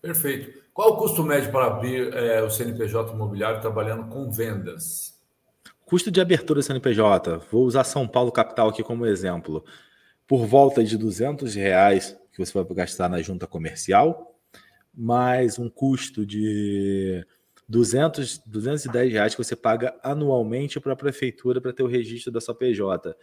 Perfeito. 0.00 0.60
Qual 0.72 0.92
o 0.92 0.96
custo 0.96 1.22
médio 1.22 1.50
para 1.50 1.66
abrir 1.66 2.12
é, 2.14 2.42
o 2.42 2.50
CNPJ 2.50 3.12
imobiliário 3.12 3.60
trabalhando 3.60 4.08
com 4.08 4.30
vendas? 4.30 5.18
Custo 5.84 6.10
de 6.10 6.20
abertura 6.20 6.62
CNPJ, 6.62 7.38
vou 7.50 7.64
usar 7.64 7.84
São 7.84 8.06
Paulo 8.06 8.30
capital 8.30 8.68
aqui 8.68 8.82
como 8.82 9.04
exemplo, 9.04 9.64
por 10.26 10.46
volta 10.46 10.84
de 10.84 10.96
200 10.96 11.54
reais 11.54 12.16
que 12.32 12.38
você 12.38 12.52
vai 12.52 12.64
gastar 12.76 13.08
na 13.08 13.20
junta 13.20 13.46
comercial, 13.46 14.38
mais 14.94 15.58
um 15.58 15.68
custo 15.68 16.24
de 16.24 17.26
200, 17.68 18.38
210 18.46 19.12
reais 19.12 19.34
que 19.34 19.42
você 19.42 19.56
paga 19.56 19.94
anualmente 20.02 20.80
para 20.80 20.92
a 20.92 20.96
prefeitura 20.96 21.60
para 21.60 21.72
ter 21.72 21.82
o 21.82 21.88
registro 21.88 22.32
da 22.32 22.40
sua 22.40 22.54
PJ. 22.54 23.14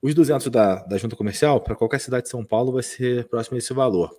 Os 0.00 0.14
200 0.14 0.48
da, 0.48 0.84
da 0.84 0.98
junta 0.98 1.16
comercial, 1.16 1.60
para 1.60 1.74
qualquer 1.74 2.00
cidade 2.00 2.24
de 2.24 2.30
São 2.30 2.44
Paulo, 2.44 2.72
vai 2.72 2.82
ser 2.82 3.26
próximo 3.28 3.56
desse 3.56 3.74
valor. 3.74 4.10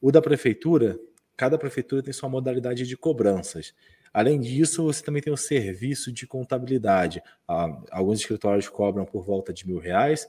O 0.00 0.10
da 0.10 0.22
prefeitura, 0.22 0.98
cada 1.40 1.56
prefeitura 1.56 2.02
tem 2.02 2.12
sua 2.12 2.28
modalidade 2.28 2.86
de 2.86 2.96
cobranças. 2.98 3.74
Além 4.12 4.38
disso, 4.38 4.84
você 4.84 5.02
também 5.02 5.22
tem 5.22 5.32
o 5.32 5.38
serviço 5.38 6.12
de 6.12 6.26
contabilidade. 6.26 7.22
Ah, 7.48 7.80
alguns 7.90 8.20
escritórios 8.20 8.68
cobram 8.68 9.06
por 9.06 9.24
volta 9.24 9.50
de 9.50 9.66
mil 9.66 9.78
reais. 9.78 10.28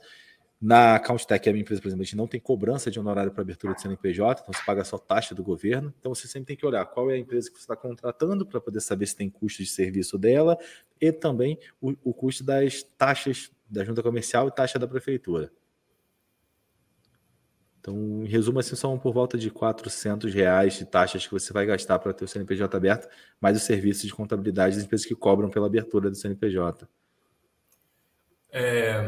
Na 0.62 0.98
Counttech, 1.00 1.50
a 1.50 1.52
minha 1.52 1.64
empresa, 1.64 1.82
por 1.82 1.90
exemplo, 1.90 2.04
a 2.04 2.06
gente 2.06 2.16
não 2.16 2.28
tem 2.28 2.40
cobrança 2.40 2.90
de 2.90 2.98
honorário 2.98 3.30
para 3.30 3.42
abertura 3.42 3.74
de 3.74 3.82
CNPJ, 3.82 4.42
então 4.42 4.54
você 4.54 4.66
paga 4.66 4.86
só 4.86 4.98
taxa 4.98 5.36
do 5.36 5.44
governo. 5.44 5.94
Então 6.00 6.16
você 6.16 6.30
sempre 6.30 6.48
tem 6.48 6.56
que 6.56 6.66
olhar 6.66 6.86
qual 6.86 7.12
é 7.12 7.16
a 7.16 7.18
empresa 7.18 7.52
que 7.52 7.58
você 7.58 7.64
está 7.64 7.76
contratando 7.76 8.46
para 8.46 8.62
poder 8.62 8.80
saber 8.80 9.06
se 9.06 9.18
tem 9.18 9.30
custo 9.30 9.62
de 9.62 9.70
serviço 9.70 10.18
dela 10.18 10.58
e 11.02 11.12
também 11.12 11.60
o, 11.82 11.94
o 12.06 12.14
custo 12.14 12.42
das 12.42 12.84
taxas 12.98 13.52
da 13.70 13.84
junta 13.84 14.02
comercial 14.02 14.48
e 14.48 14.52
taxa 14.52 14.80
da 14.80 14.88
prefeitura. 14.88 15.52
Então, 17.82 18.24
em 18.24 18.28
resumo, 18.28 18.60
assim, 18.60 18.76
são 18.76 18.98
por 19.00 19.12
volta 19.12 19.40
de 19.40 19.50
400 19.50 20.32
reais 20.32 20.76
de 20.76 20.86
taxas 20.86 21.26
que 21.26 21.34
você 21.34 21.52
vai 21.52 21.66
gastar 21.66 21.98
para 21.98 22.14
ter 22.14 22.24
o 22.24 22.28
CNPJ 22.28 22.78
aberto, 22.78 23.10
mais 23.42 23.58
o 23.58 23.60
serviço 23.60 24.06
de 24.06 24.14
contabilidade 24.14 24.76
das 24.76 24.86
empresas 24.86 25.06
que 25.06 25.16
cobram 25.16 25.50
pela 25.50 25.66
abertura 25.66 26.08
do 26.08 26.16
CNPJ. 26.16 26.88
É, 28.52 29.04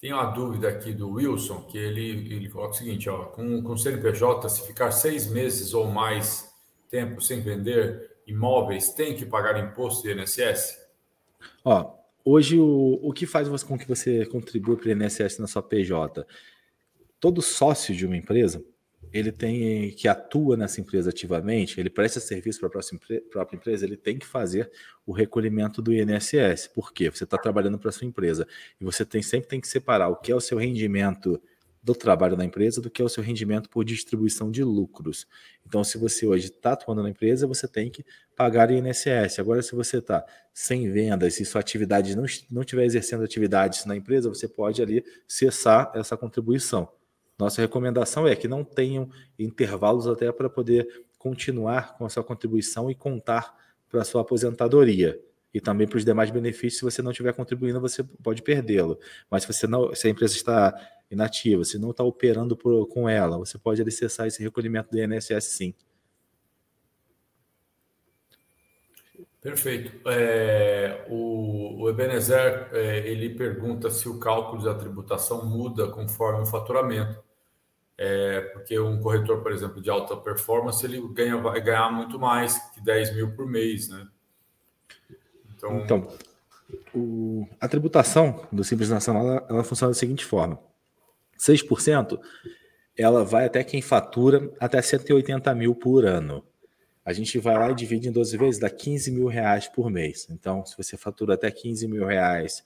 tem 0.00 0.12
uma 0.12 0.26
dúvida 0.26 0.68
aqui 0.68 0.92
do 0.92 1.10
Wilson, 1.10 1.62
que 1.62 1.78
ele, 1.78 2.34
ele 2.34 2.48
coloca 2.48 2.72
o 2.72 2.76
seguinte, 2.76 3.08
ó, 3.08 3.26
com, 3.26 3.62
com 3.62 3.72
o 3.74 3.78
CNPJ, 3.78 4.48
se 4.48 4.66
ficar 4.66 4.90
seis 4.90 5.30
meses 5.30 5.74
ou 5.74 5.86
mais 5.86 6.52
tempo 6.90 7.20
sem 7.20 7.40
vender 7.40 8.16
imóveis, 8.26 8.90
tem 8.90 9.14
que 9.14 9.24
pagar 9.24 9.62
imposto 9.62 10.08
e 10.08 10.12
INSS? 10.12 10.76
Ó, 11.64 11.94
hoje 12.24 12.58
o, 12.58 12.98
o 13.00 13.12
que 13.12 13.26
faz 13.26 13.48
com 13.62 13.78
que 13.78 13.86
você 13.86 14.26
contribua 14.26 14.76
para 14.76 14.88
o 14.88 14.90
INSS 14.90 15.38
na 15.38 15.46
sua 15.46 15.62
PJ? 15.62 16.26
Todo 17.26 17.42
sócio 17.42 17.92
de 17.92 18.06
uma 18.06 18.16
empresa, 18.16 18.64
ele 19.12 19.32
tem 19.32 19.90
que 19.90 20.06
atua 20.06 20.56
nessa 20.56 20.80
empresa 20.80 21.10
ativamente, 21.10 21.80
ele 21.80 21.90
presta 21.90 22.20
serviço 22.20 22.60
para 22.60 22.68
a 22.68 23.20
própria 23.32 23.56
empresa, 23.56 23.84
ele 23.84 23.96
tem 23.96 24.16
que 24.16 24.24
fazer 24.24 24.70
o 25.04 25.10
recolhimento 25.10 25.82
do 25.82 25.92
INSS. 25.92 26.68
Por 26.72 26.92
quê? 26.92 27.10
Você 27.10 27.24
está 27.24 27.36
trabalhando 27.36 27.80
para 27.80 27.88
a 27.88 27.92
sua 27.92 28.06
empresa 28.06 28.46
e 28.80 28.84
você 28.84 29.04
tem, 29.04 29.22
sempre 29.22 29.48
tem 29.48 29.60
que 29.60 29.66
separar 29.66 30.08
o 30.08 30.14
que 30.14 30.30
é 30.30 30.36
o 30.36 30.40
seu 30.40 30.56
rendimento 30.56 31.42
do 31.82 31.96
trabalho 31.96 32.36
da 32.36 32.44
empresa 32.44 32.80
do 32.80 32.88
que 32.88 33.02
é 33.02 33.04
o 33.04 33.08
seu 33.08 33.24
rendimento 33.24 33.68
por 33.68 33.84
distribuição 33.84 34.48
de 34.48 34.62
lucros. 34.62 35.26
Então, 35.66 35.82
se 35.82 35.98
você 35.98 36.28
hoje 36.28 36.46
está 36.46 36.74
atuando 36.74 37.02
na 37.02 37.10
empresa, 37.10 37.44
você 37.44 37.66
tem 37.66 37.90
que 37.90 38.04
pagar 38.36 38.70
INSS. 38.70 39.40
Agora, 39.40 39.62
se 39.62 39.74
você 39.74 39.98
está 39.98 40.24
sem 40.54 40.92
vendas 40.92 41.40
e 41.40 41.44
sua 41.44 41.60
atividade 41.60 42.14
não, 42.14 42.24
não 42.52 42.62
estiver 42.62 42.84
exercendo 42.84 43.24
atividades 43.24 43.84
na 43.84 43.96
empresa, 43.96 44.28
você 44.28 44.46
pode 44.46 44.80
ali 44.80 45.04
cessar 45.26 45.90
essa 45.92 46.16
contribuição. 46.16 46.88
Nossa 47.38 47.60
recomendação 47.60 48.26
é 48.26 48.34
que 48.34 48.48
não 48.48 48.64
tenham 48.64 49.10
intervalos 49.38 50.06
até 50.06 50.32
para 50.32 50.48
poder 50.48 51.04
continuar 51.18 51.96
com 51.96 52.06
a 52.06 52.08
sua 52.08 52.24
contribuição 52.24 52.90
e 52.90 52.94
contar 52.94 53.54
para 53.88 54.02
a 54.02 54.04
sua 54.04 54.22
aposentadoria. 54.22 55.20
E 55.52 55.60
também 55.60 55.86
para 55.86 55.96
os 55.96 56.04
demais 56.04 56.30
benefícios, 56.30 56.78
se 56.78 56.84
você 56.84 57.02
não 57.02 57.10
estiver 57.10 57.32
contribuindo, 57.32 57.80
você 57.80 58.02
pode 58.22 58.42
perdê-lo. 58.42 58.98
Mas 59.30 59.42
se, 59.42 59.52
você 59.52 59.66
não, 59.66 59.94
se 59.94 60.06
a 60.06 60.10
empresa 60.10 60.34
está 60.34 60.74
inativa, 61.10 61.64
se 61.64 61.78
não 61.78 61.90
está 61.90 62.04
operando 62.04 62.56
por, 62.56 62.86
com 62.88 63.08
ela, 63.08 63.38
você 63.38 63.58
pode 63.58 63.80
acessar 63.82 64.26
esse 64.26 64.42
recolhimento 64.42 64.90
do 64.90 64.98
INSS 64.98 65.44
sim. 65.44 65.74
Perfeito. 69.40 70.08
É, 70.08 71.06
o, 71.08 71.82
o, 71.82 71.88
Ebenezer 71.88 72.68
é, 72.72 73.08
ele 73.08 73.30
pergunta 73.30 73.90
se 73.90 74.08
o 74.08 74.18
cálculo 74.18 74.64
da 74.64 74.74
tributação 74.74 75.46
muda 75.46 75.86
conforme 75.88 76.42
o 76.42 76.46
faturamento. 76.46 77.25
É, 77.98 78.40
porque 78.52 78.78
um 78.78 79.00
corretor, 79.00 79.42
por 79.42 79.52
exemplo, 79.52 79.80
de 79.80 79.88
alta 79.88 80.16
performance, 80.16 80.84
ele 80.84 81.00
ganha, 81.14 81.36
vai 81.38 81.60
ganhar 81.60 81.90
muito 81.90 82.18
mais 82.18 82.58
que 82.72 82.80
10 82.80 83.14
mil 83.14 83.34
por 83.34 83.46
mês, 83.46 83.88
né? 83.88 84.06
Então, 85.54 85.78
então 85.78 86.08
o, 86.94 87.48
a 87.60 87.68
tributação 87.68 88.46
do 88.52 88.62
Simples 88.62 88.90
Nacional 88.90 89.26
ela, 89.26 89.46
ela 89.48 89.64
funciona 89.64 89.92
da 89.92 89.98
seguinte 89.98 90.24
forma: 90.24 90.58
6% 91.38 92.18
ela 92.96 93.24
vai 93.24 93.44
até 93.44 93.62
quem 93.62 93.82
fatura 93.82 94.50
até 94.58 94.80
180 94.80 95.54
mil 95.54 95.74
por 95.74 96.04
ano. 96.04 96.44
A 97.04 97.12
gente 97.12 97.38
vai 97.38 97.56
lá 97.56 97.70
e 97.70 97.74
divide 97.74 98.08
em 98.08 98.12
12 98.12 98.36
vezes, 98.36 98.60
dá 98.60 98.68
15 98.68 99.12
mil 99.12 99.26
reais 99.26 99.68
por 99.68 99.90
mês. 99.90 100.26
Então, 100.30 100.66
se 100.66 100.76
você 100.76 100.96
fatura 100.96 101.34
até 101.34 101.50
15 101.50 101.86
mil 101.86 102.04
reais 102.04 102.64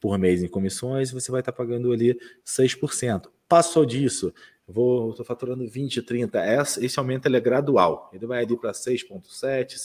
por 0.00 0.16
mês 0.18 0.42
em 0.42 0.48
comissões, 0.48 1.10
você 1.10 1.30
vai 1.30 1.40
estar 1.40 1.52
pagando 1.52 1.92
ali 1.92 2.18
6%. 2.46 3.28
Passou 3.46 3.84
disso, 3.84 4.32
vou 4.66 5.10
estou 5.10 5.24
faturando 5.24 5.66
20, 5.66 6.02
30. 6.02 6.44
Esse, 6.60 6.84
esse 6.84 6.98
aumento 6.98 7.26
ele 7.26 7.36
é 7.36 7.40
gradual. 7.40 8.10
Ele 8.12 8.26
vai 8.26 8.42
ali 8.42 8.56
para 8.56 8.72
6,7, 8.72 9.76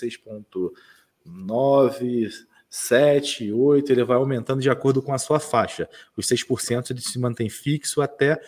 6,9, 1.26 2.30
7, 2.70 3.52
8, 3.52 3.92
ele 3.92 4.04
vai 4.04 4.18
aumentando 4.18 4.62
de 4.62 4.70
acordo 4.70 5.02
com 5.02 5.14
a 5.14 5.18
sua 5.18 5.40
faixa. 5.40 5.90
Os 6.16 6.28
6% 6.28 6.92
ele 6.92 7.02
se 7.02 7.18
mantém 7.20 7.50
fixo 7.50 8.02
até 8.02 8.42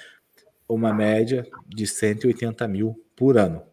uma 0.67 0.93
média 0.93 1.47
de 1.67 1.87
180 1.87 2.67
mil 2.67 3.03
por 3.15 3.37
ano. 3.37 3.63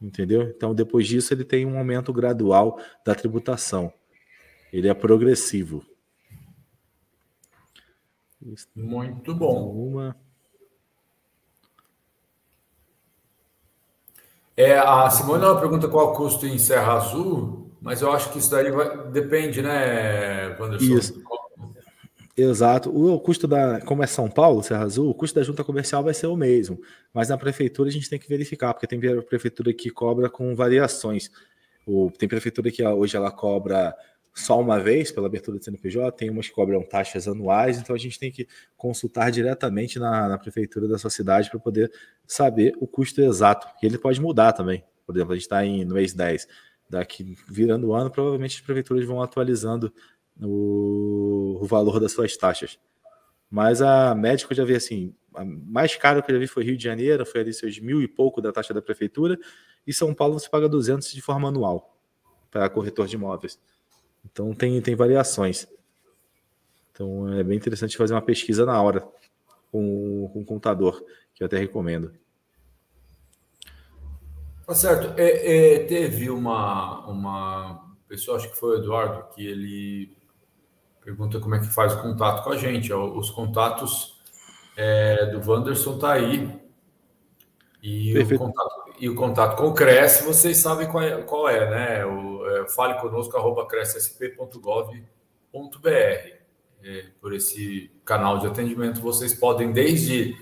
Entendeu? 0.00 0.42
Então, 0.42 0.74
depois 0.74 1.06
disso, 1.06 1.32
ele 1.32 1.44
tem 1.44 1.66
um 1.66 1.78
aumento 1.78 2.12
gradual 2.12 2.78
da 3.04 3.14
tributação. 3.14 3.92
Ele 4.72 4.88
é 4.88 4.94
progressivo. 4.94 5.84
Muito 8.74 9.34
bom. 9.34 9.70
Uma. 9.72 10.16
É, 14.56 14.78
a 14.78 15.10
Simone 15.10 15.44
ela 15.44 15.60
pergunta 15.60 15.86
qual 15.86 16.12
o 16.12 16.16
custo 16.16 16.46
em 16.46 16.58
Serra 16.58 16.94
Azul, 16.94 17.70
mas 17.80 18.00
eu 18.00 18.10
acho 18.10 18.32
que 18.32 18.38
isso 18.38 18.50
daí 18.50 18.70
vai, 18.70 19.08
depende, 19.08 19.60
né, 19.60 20.56
Wanderson? 20.58 20.96
Isso. 20.96 21.22
Exato. 22.36 22.90
O 22.90 23.18
custo 23.18 23.46
da, 23.46 23.80
como 23.80 24.02
é 24.02 24.06
São 24.06 24.28
Paulo, 24.28 24.62
Serra 24.62 24.84
Azul, 24.84 25.10
o 25.10 25.14
custo 25.14 25.38
da 25.38 25.44
junta 25.44 25.64
comercial 25.64 26.02
vai 26.02 26.12
ser 26.12 26.26
o 26.26 26.36
mesmo, 26.36 26.80
mas 27.12 27.28
na 27.28 27.38
prefeitura 27.38 27.88
a 27.88 27.92
gente 27.92 28.10
tem 28.10 28.18
que 28.18 28.28
verificar, 28.28 28.74
porque 28.74 28.86
tem 28.86 29.00
prefeitura 29.22 29.72
que 29.72 29.90
cobra 29.90 30.28
com 30.28 30.54
variações. 30.54 31.30
O, 31.86 32.10
tem 32.10 32.28
prefeitura 32.28 32.70
que 32.70 32.84
hoje 32.86 33.16
ela 33.16 33.30
cobra 33.30 33.94
só 34.36 34.60
uma 34.60 34.78
vez 34.78 35.10
pela 35.10 35.26
abertura 35.26 35.56
do 35.56 35.64
CNPJ, 35.64 36.12
tem 36.12 36.28
umas 36.28 36.46
que 36.46 36.54
cobram 36.54 36.82
taxas 36.82 37.26
anuais, 37.26 37.78
então 37.78 37.96
a 37.96 37.98
gente 37.98 38.18
tem 38.18 38.30
que 38.30 38.46
consultar 38.76 39.32
diretamente 39.32 39.98
na, 39.98 40.28
na 40.28 40.36
prefeitura 40.36 40.86
da 40.86 40.98
sua 40.98 41.08
cidade 41.08 41.48
para 41.48 41.58
poder 41.58 41.90
saber 42.26 42.74
o 42.78 42.86
custo 42.86 43.22
exato. 43.22 43.66
E 43.82 43.86
ele 43.86 43.96
pode 43.96 44.20
mudar 44.20 44.52
também. 44.52 44.84
Por 45.06 45.16
exemplo, 45.16 45.32
a 45.32 45.36
gente 45.36 45.44
está 45.44 45.64
no 45.64 45.94
mês 45.94 46.12
10. 46.12 46.46
Daqui 46.88 47.34
virando 47.48 47.88
o 47.88 47.94
ano, 47.94 48.10
provavelmente 48.10 48.56
as 48.56 48.60
prefeituras 48.60 49.06
vão 49.06 49.22
atualizando 49.22 49.90
o, 50.38 51.58
o 51.62 51.64
valor 51.64 51.98
das 51.98 52.12
suas 52.12 52.36
taxas. 52.36 52.78
Mas 53.50 53.80
a 53.80 54.14
médica 54.14 54.52
eu 54.52 54.56
já 54.58 54.64
vi 54.66 54.74
assim, 54.74 55.14
a 55.34 55.46
mais 55.46 55.96
caro 55.96 56.22
que 56.22 56.30
eu 56.30 56.34
já 56.34 56.40
vi 56.40 56.46
foi 56.46 56.62
Rio 56.62 56.76
de 56.76 56.84
Janeiro, 56.84 57.24
foi 57.24 57.40
ali 57.40 57.54
seus 57.54 57.78
mil 57.78 58.02
e 58.02 58.06
pouco 58.06 58.42
da 58.42 58.52
taxa 58.52 58.74
da 58.74 58.82
prefeitura, 58.82 59.38
e 59.86 59.94
São 59.94 60.12
Paulo 60.12 60.38
você 60.38 60.48
paga 60.50 60.68
200 60.68 61.10
de 61.10 61.22
forma 61.22 61.48
anual 61.48 61.98
para 62.50 62.68
corretor 62.68 63.06
de 63.06 63.16
imóveis. 63.16 63.58
Então 64.30 64.52
tem, 64.54 64.80
tem 64.80 64.94
variações. 64.94 65.66
Então 66.92 67.32
é 67.32 67.42
bem 67.42 67.56
interessante 67.56 67.96
fazer 67.96 68.14
uma 68.14 68.22
pesquisa 68.22 68.66
na 68.66 68.80
hora 68.80 69.06
com, 69.70 70.30
com 70.32 70.40
o 70.40 70.44
contador, 70.44 71.02
que 71.34 71.42
eu 71.42 71.46
até 71.46 71.58
recomendo. 71.58 72.12
Tá 74.66 74.74
certo. 74.74 75.18
É, 75.18 75.74
é, 75.74 75.84
teve 75.84 76.28
uma, 76.28 77.06
uma 77.06 77.94
pessoa, 78.08 78.36
acho 78.36 78.50
que 78.50 78.56
foi 78.56 78.76
o 78.76 78.82
Eduardo, 78.82 79.34
que 79.34 79.46
ele 79.46 80.16
pergunta 81.04 81.38
como 81.38 81.54
é 81.54 81.60
que 81.60 81.66
faz 81.66 81.92
o 81.94 82.02
contato 82.02 82.42
com 82.42 82.50
a 82.50 82.56
gente. 82.56 82.92
Os 82.92 83.30
contatos 83.30 84.20
é, 84.76 85.26
do 85.26 85.48
Wanderson 85.48 85.98
tá 85.98 86.12
aí. 86.12 86.60
E 87.80 88.18
o, 88.18 88.38
contato, 88.38 88.85
e 88.98 89.08
o, 89.08 89.14
contato, 89.14 89.56
com 89.56 89.68
o 89.68 89.74
Cresce, 89.74 90.24
vocês 90.24 90.58
sabem 90.58 90.88
qual 90.88 91.02
é, 91.02 91.22
qual 91.22 91.48
é 91.48 91.70
né? 91.70 92.06
O, 92.06 92.48
é, 92.48 92.68
fale 92.68 92.94
conosco, 93.00 93.36
arroba 93.36 93.66
crescsp.gov.br. 93.66 96.36
É, 96.82 97.06
por 97.20 97.34
esse 97.34 97.90
canal 98.04 98.38
de 98.38 98.46
atendimento, 98.46 99.00
vocês 99.00 99.34
podem 99.34 99.72
desde 99.72 100.36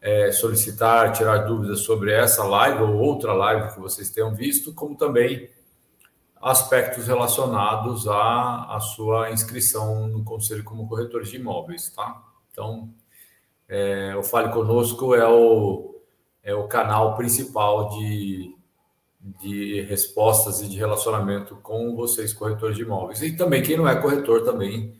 é, 0.00 0.30
solicitar, 0.32 1.12
tirar 1.12 1.38
dúvidas 1.38 1.80
sobre 1.80 2.12
essa 2.12 2.44
live 2.44 2.82
ou 2.82 2.96
outra 2.96 3.32
live 3.32 3.72
que 3.72 3.80
vocês 3.80 4.10
tenham 4.10 4.34
visto, 4.34 4.74
como 4.74 4.96
também 4.96 5.48
aspectos 6.40 7.06
relacionados 7.06 8.06
à, 8.06 8.76
à 8.76 8.80
sua 8.80 9.30
inscrição 9.30 10.06
no 10.06 10.24
Conselho 10.24 10.62
como 10.62 10.88
corretor 10.88 11.22
de 11.22 11.36
imóveis, 11.36 11.90
tá? 11.90 12.22
Então, 12.52 12.92
é, 13.68 14.14
o 14.16 14.22
Fale 14.22 14.52
Conosco 14.52 15.14
é 15.14 15.26
o, 15.26 15.97
é 16.48 16.54
o 16.54 16.66
canal 16.66 17.14
principal 17.14 17.90
de, 17.90 18.56
de 19.20 19.82
respostas 19.82 20.62
e 20.62 20.68
de 20.68 20.78
relacionamento 20.78 21.56
com 21.56 21.94
vocês, 21.94 22.32
corretores 22.32 22.74
de 22.74 22.84
imóveis. 22.84 23.20
E 23.20 23.36
também, 23.36 23.62
quem 23.62 23.76
não 23.76 23.86
é 23.86 24.00
corretor, 24.00 24.42
também 24.42 24.98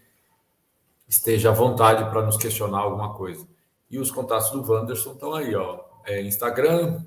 esteja 1.09 1.49
à 1.49 1.53
vontade 1.53 2.05
para 2.11 2.21
nos 2.21 2.37
questionar 2.37 2.81
alguma 2.81 3.15
coisa. 3.15 3.49
E 3.91 3.99
os 3.99 4.11
contatos 4.11 4.51
do 4.51 4.71
Wanderson 4.71 5.13
estão 5.13 5.33
aí, 5.33 5.55
ó. 5.55 5.81
É 6.05 6.21
Instagram, 6.21 7.03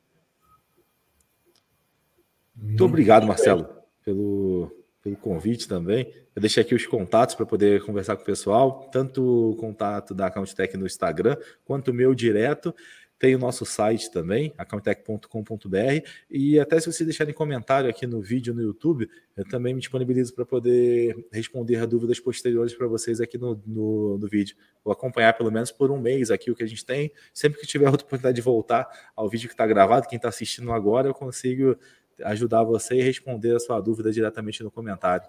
Muito 2.56 2.84
obrigado, 2.84 3.26
Marcelo, 3.26 3.68
pelo, 4.02 4.72
pelo 5.02 5.16
convite 5.16 5.68
também. 5.68 6.12
Eu 6.34 6.40
deixei 6.40 6.62
aqui 6.62 6.74
os 6.74 6.86
contatos 6.86 7.34
para 7.34 7.46
poder 7.46 7.84
conversar 7.84 8.16
com 8.16 8.22
o 8.22 8.26
pessoal, 8.26 8.88
tanto 8.90 9.50
o 9.52 9.56
contato 9.56 10.14
da 10.14 10.26
AccountTech 10.26 10.76
no 10.76 10.86
Instagram, 10.86 11.36
quanto 11.64 11.90
o 11.90 11.94
meu 11.94 12.14
direto. 12.14 12.74
Tem 13.18 13.34
o 13.34 13.38
nosso 13.38 13.64
site 13.64 14.10
também, 14.10 14.52
accountech.com.br. 14.58 16.08
E 16.30 16.60
até 16.60 16.78
se 16.78 16.92
você 16.92 17.02
deixar 17.02 17.28
em 17.28 17.32
comentário 17.32 17.88
aqui 17.88 18.06
no 18.06 18.20
vídeo 18.20 18.54
no 18.54 18.60
YouTube, 18.60 19.08
eu 19.34 19.48
também 19.48 19.72
me 19.72 19.80
disponibilizo 19.80 20.34
para 20.34 20.44
poder 20.44 21.26
responder 21.32 21.86
dúvidas 21.86 22.20
posteriores 22.20 22.74
para 22.74 22.86
vocês 22.86 23.20
aqui 23.20 23.38
no, 23.38 23.60
no, 23.66 24.18
no, 24.18 24.28
vídeo. 24.28 24.54
Vou 24.84 24.92
acompanhar 24.92 25.32
pelo 25.32 25.50
menos 25.50 25.72
por 25.72 25.90
um 25.90 25.98
mês 25.98 26.30
aqui 26.30 26.50
o 26.50 26.54
que 26.54 26.62
a 26.62 26.66
gente 26.66 26.84
tem. 26.84 27.10
Sempre 27.32 27.58
que 27.58 27.66
tiver 27.66 27.86
outra 27.88 28.04
oportunidade 28.06 28.36
de 28.36 28.42
voltar 28.42 28.86
ao 29.16 29.28
vídeo 29.30 29.48
que 29.48 29.54
está 29.54 29.66
gravado, 29.66 30.06
quem 30.06 30.16
está 30.16 30.28
assistindo 30.28 30.70
agora, 30.72 31.08
eu 31.08 31.14
consigo 31.14 31.76
ajudar 32.22 32.64
você 32.64 32.96
e 32.96 33.02
responder 33.02 33.56
a 33.56 33.60
sua 33.60 33.80
dúvida 33.80 34.12
diretamente 34.12 34.62
no 34.62 34.70
comentário. 34.70 35.26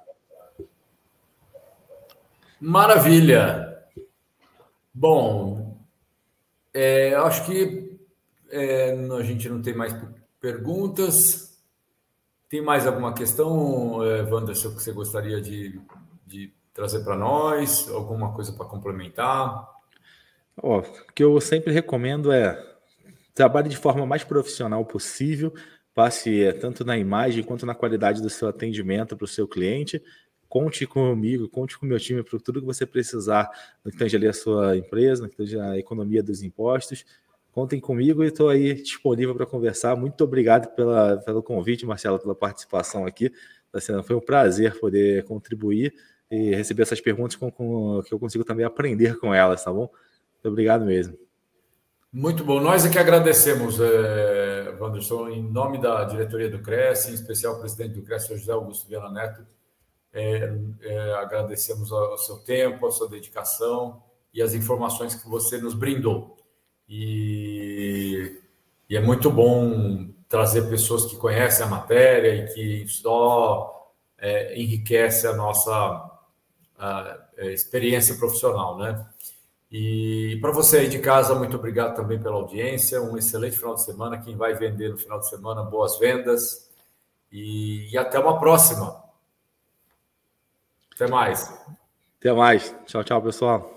Maravilha! 2.60 3.78
Bom, 4.94 5.78
é, 6.80 7.16
acho 7.16 7.44
que 7.46 7.98
é, 8.52 8.92
a 8.92 9.24
gente 9.24 9.50
não 9.50 9.62
tem 9.62 9.76
mais 9.76 9.96
perguntas. 10.40 11.58
Tem 12.48 12.62
mais 12.62 12.86
alguma 12.86 13.14
questão, 13.14 14.04
é, 14.04 14.22
Wanderson, 14.22 14.76
que 14.76 14.84
você 14.84 14.92
gostaria 14.92 15.42
de, 15.42 15.82
de 16.26 16.54
trazer 16.74 17.04
para 17.04 17.18
nós? 17.18 17.90
Alguma 17.90 18.32
coisa 18.34 18.54
para 18.54 18.68
complementar? 18.68 19.68
Ó, 20.62 20.80
o 20.80 21.14
que 21.14 21.24
eu 21.24 21.42
sempre 21.42 21.74
recomendo 21.74 22.32
é 22.32 22.64
trabalhe 23.34 23.70
de 23.70 23.78
forma 23.78 24.06
mais 24.06 24.24
profissional 24.24 24.86
possível, 24.86 25.54
passe 25.96 26.44
eh, 26.44 26.54
tanto 26.54 26.86
na 26.86 26.98
imagem 26.98 27.44
quanto 27.44 27.66
na 27.66 27.76
qualidade 27.76 28.22
do 28.22 28.30
seu 28.30 28.48
atendimento 28.48 29.18
para 29.18 29.26
o 29.26 29.28
seu 29.28 29.48
cliente. 29.48 30.02
Conte 30.50 30.86
comigo, 30.86 31.50
conte 31.50 31.78
com 31.78 31.86
o 31.86 31.90
meu 31.90 32.00
time 32.00 32.24
para 32.24 32.40
tudo 32.40 32.62
que 32.62 32.66
você 32.66 32.86
precisar 32.86 33.50
no 33.84 33.92
que 33.92 33.98
tange 33.98 34.16
ali 34.16 34.28
a 34.28 34.34
sua 34.34 34.78
empresa, 34.78 35.24
no 35.24 35.30
que 35.30 35.36
tange 35.36 35.60
a 35.60 35.78
economia 35.78 36.24
dos 36.24 36.42
impostos. 36.42 37.06
Contem 37.52 37.80
comigo 37.80 38.24
e 38.24 38.28
estou 38.28 38.50
aí 38.50 38.76
disponível 38.76 39.36
para 39.36 39.46
conversar. 39.46 39.96
Muito 39.96 40.24
obrigado 40.24 40.74
pela, 40.76 41.18
pelo 41.18 41.42
convite, 41.42 41.86
Marcelo, 41.86 42.20
pela 42.20 42.36
participação 42.36 43.06
aqui. 43.06 43.32
Tá 43.72 43.80
foi 44.04 44.16
um 44.16 44.22
prazer 44.22 44.80
poder 44.80 45.24
contribuir 45.26 45.94
e 46.30 46.56
receber 46.56 46.84
essas 46.84 47.02
perguntas 47.02 47.36
com, 47.36 47.52
com, 47.52 48.02
que 48.04 48.14
eu 48.14 48.20
consigo 48.20 48.44
também 48.44 48.66
aprender 48.66 49.18
com 49.18 49.34
elas, 49.34 49.64
tá 49.64 49.72
bom? 49.72 49.90
Muito 50.36 50.48
obrigado 50.50 50.86
mesmo. 50.86 51.18
Muito 52.12 52.44
bom. 52.44 52.60
Nós 52.60 52.86
é 52.86 52.90
que 52.90 52.98
agradecemos, 52.98 53.80
é, 53.80 54.76
Wanderson, 54.80 55.30
em 55.30 55.44
nome 55.44 55.80
da 55.80 56.04
diretoria 56.06 56.50
do 56.50 56.60
CRES, 56.60 57.10
em 57.10 57.14
especial 57.14 57.56
o 57.56 57.60
presidente 57.60 57.94
do 57.94 58.02
CRES, 58.02 58.28
José 58.28 58.52
Augusto 58.52 58.88
Viana 58.88 59.12
Neto. 59.12 59.46
É, 60.20 60.52
é, 60.82 61.14
agradecemos 61.14 61.92
o 61.92 62.18
seu 62.18 62.38
tempo, 62.40 62.88
a 62.88 62.92
sua 62.92 63.08
dedicação 63.08 64.02
e 64.34 64.42
as 64.42 64.56
informações 64.56 65.14
que 65.14 65.30
você 65.30 65.60
nos 65.60 65.76
brindou. 65.76 66.36
E, 66.90 68.42
e 68.90 68.98
é 68.98 69.00
muito 69.00 69.30
bom 69.30 70.10
trazer 70.28 70.68
pessoas 70.70 71.06
que 71.06 71.16
conhecem 71.18 71.64
a 71.64 71.70
matéria 71.70 72.34
e 72.34 72.54
que 72.54 72.88
só 72.88 73.94
é, 74.18 74.60
enriquece 74.60 75.28
a 75.28 75.34
nossa 75.34 75.72
a, 76.80 77.18
a 77.38 77.46
experiência 77.46 78.16
profissional, 78.16 78.76
né? 78.76 79.06
E 79.72 80.40
para 80.42 80.52
você 80.52 80.80
aí 80.80 80.90
de 80.90 80.98
casa, 80.98 81.36
muito 81.36 81.58
obrigado 81.58 81.96
também 81.96 82.20
pela 82.20 82.38
audiência. 82.38 83.02
Um 83.02 83.18
excelente 83.18 83.58
final 83.58 83.76
de 83.76 83.84
semana. 83.84 84.18
Quem 84.18 84.36
vai 84.36 84.56
vender 84.56 84.90
no 84.90 84.98
final 84.98 85.20
de 85.20 85.30
semana, 85.30 85.62
boas 85.62 86.00
vendas. 86.00 86.68
E, 87.32 87.88
e 87.92 87.98
até 87.98 88.18
uma 88.18 88.40
próxima. 88.40 89.07
Até 90.98 91.12
mais. 91.12 91.54
Até 92.20 92.34
mais. 92.34 92.76
Tchau, 92.88 93.04
tchau, 93.04 93.22
pessoal. 93.22 93.77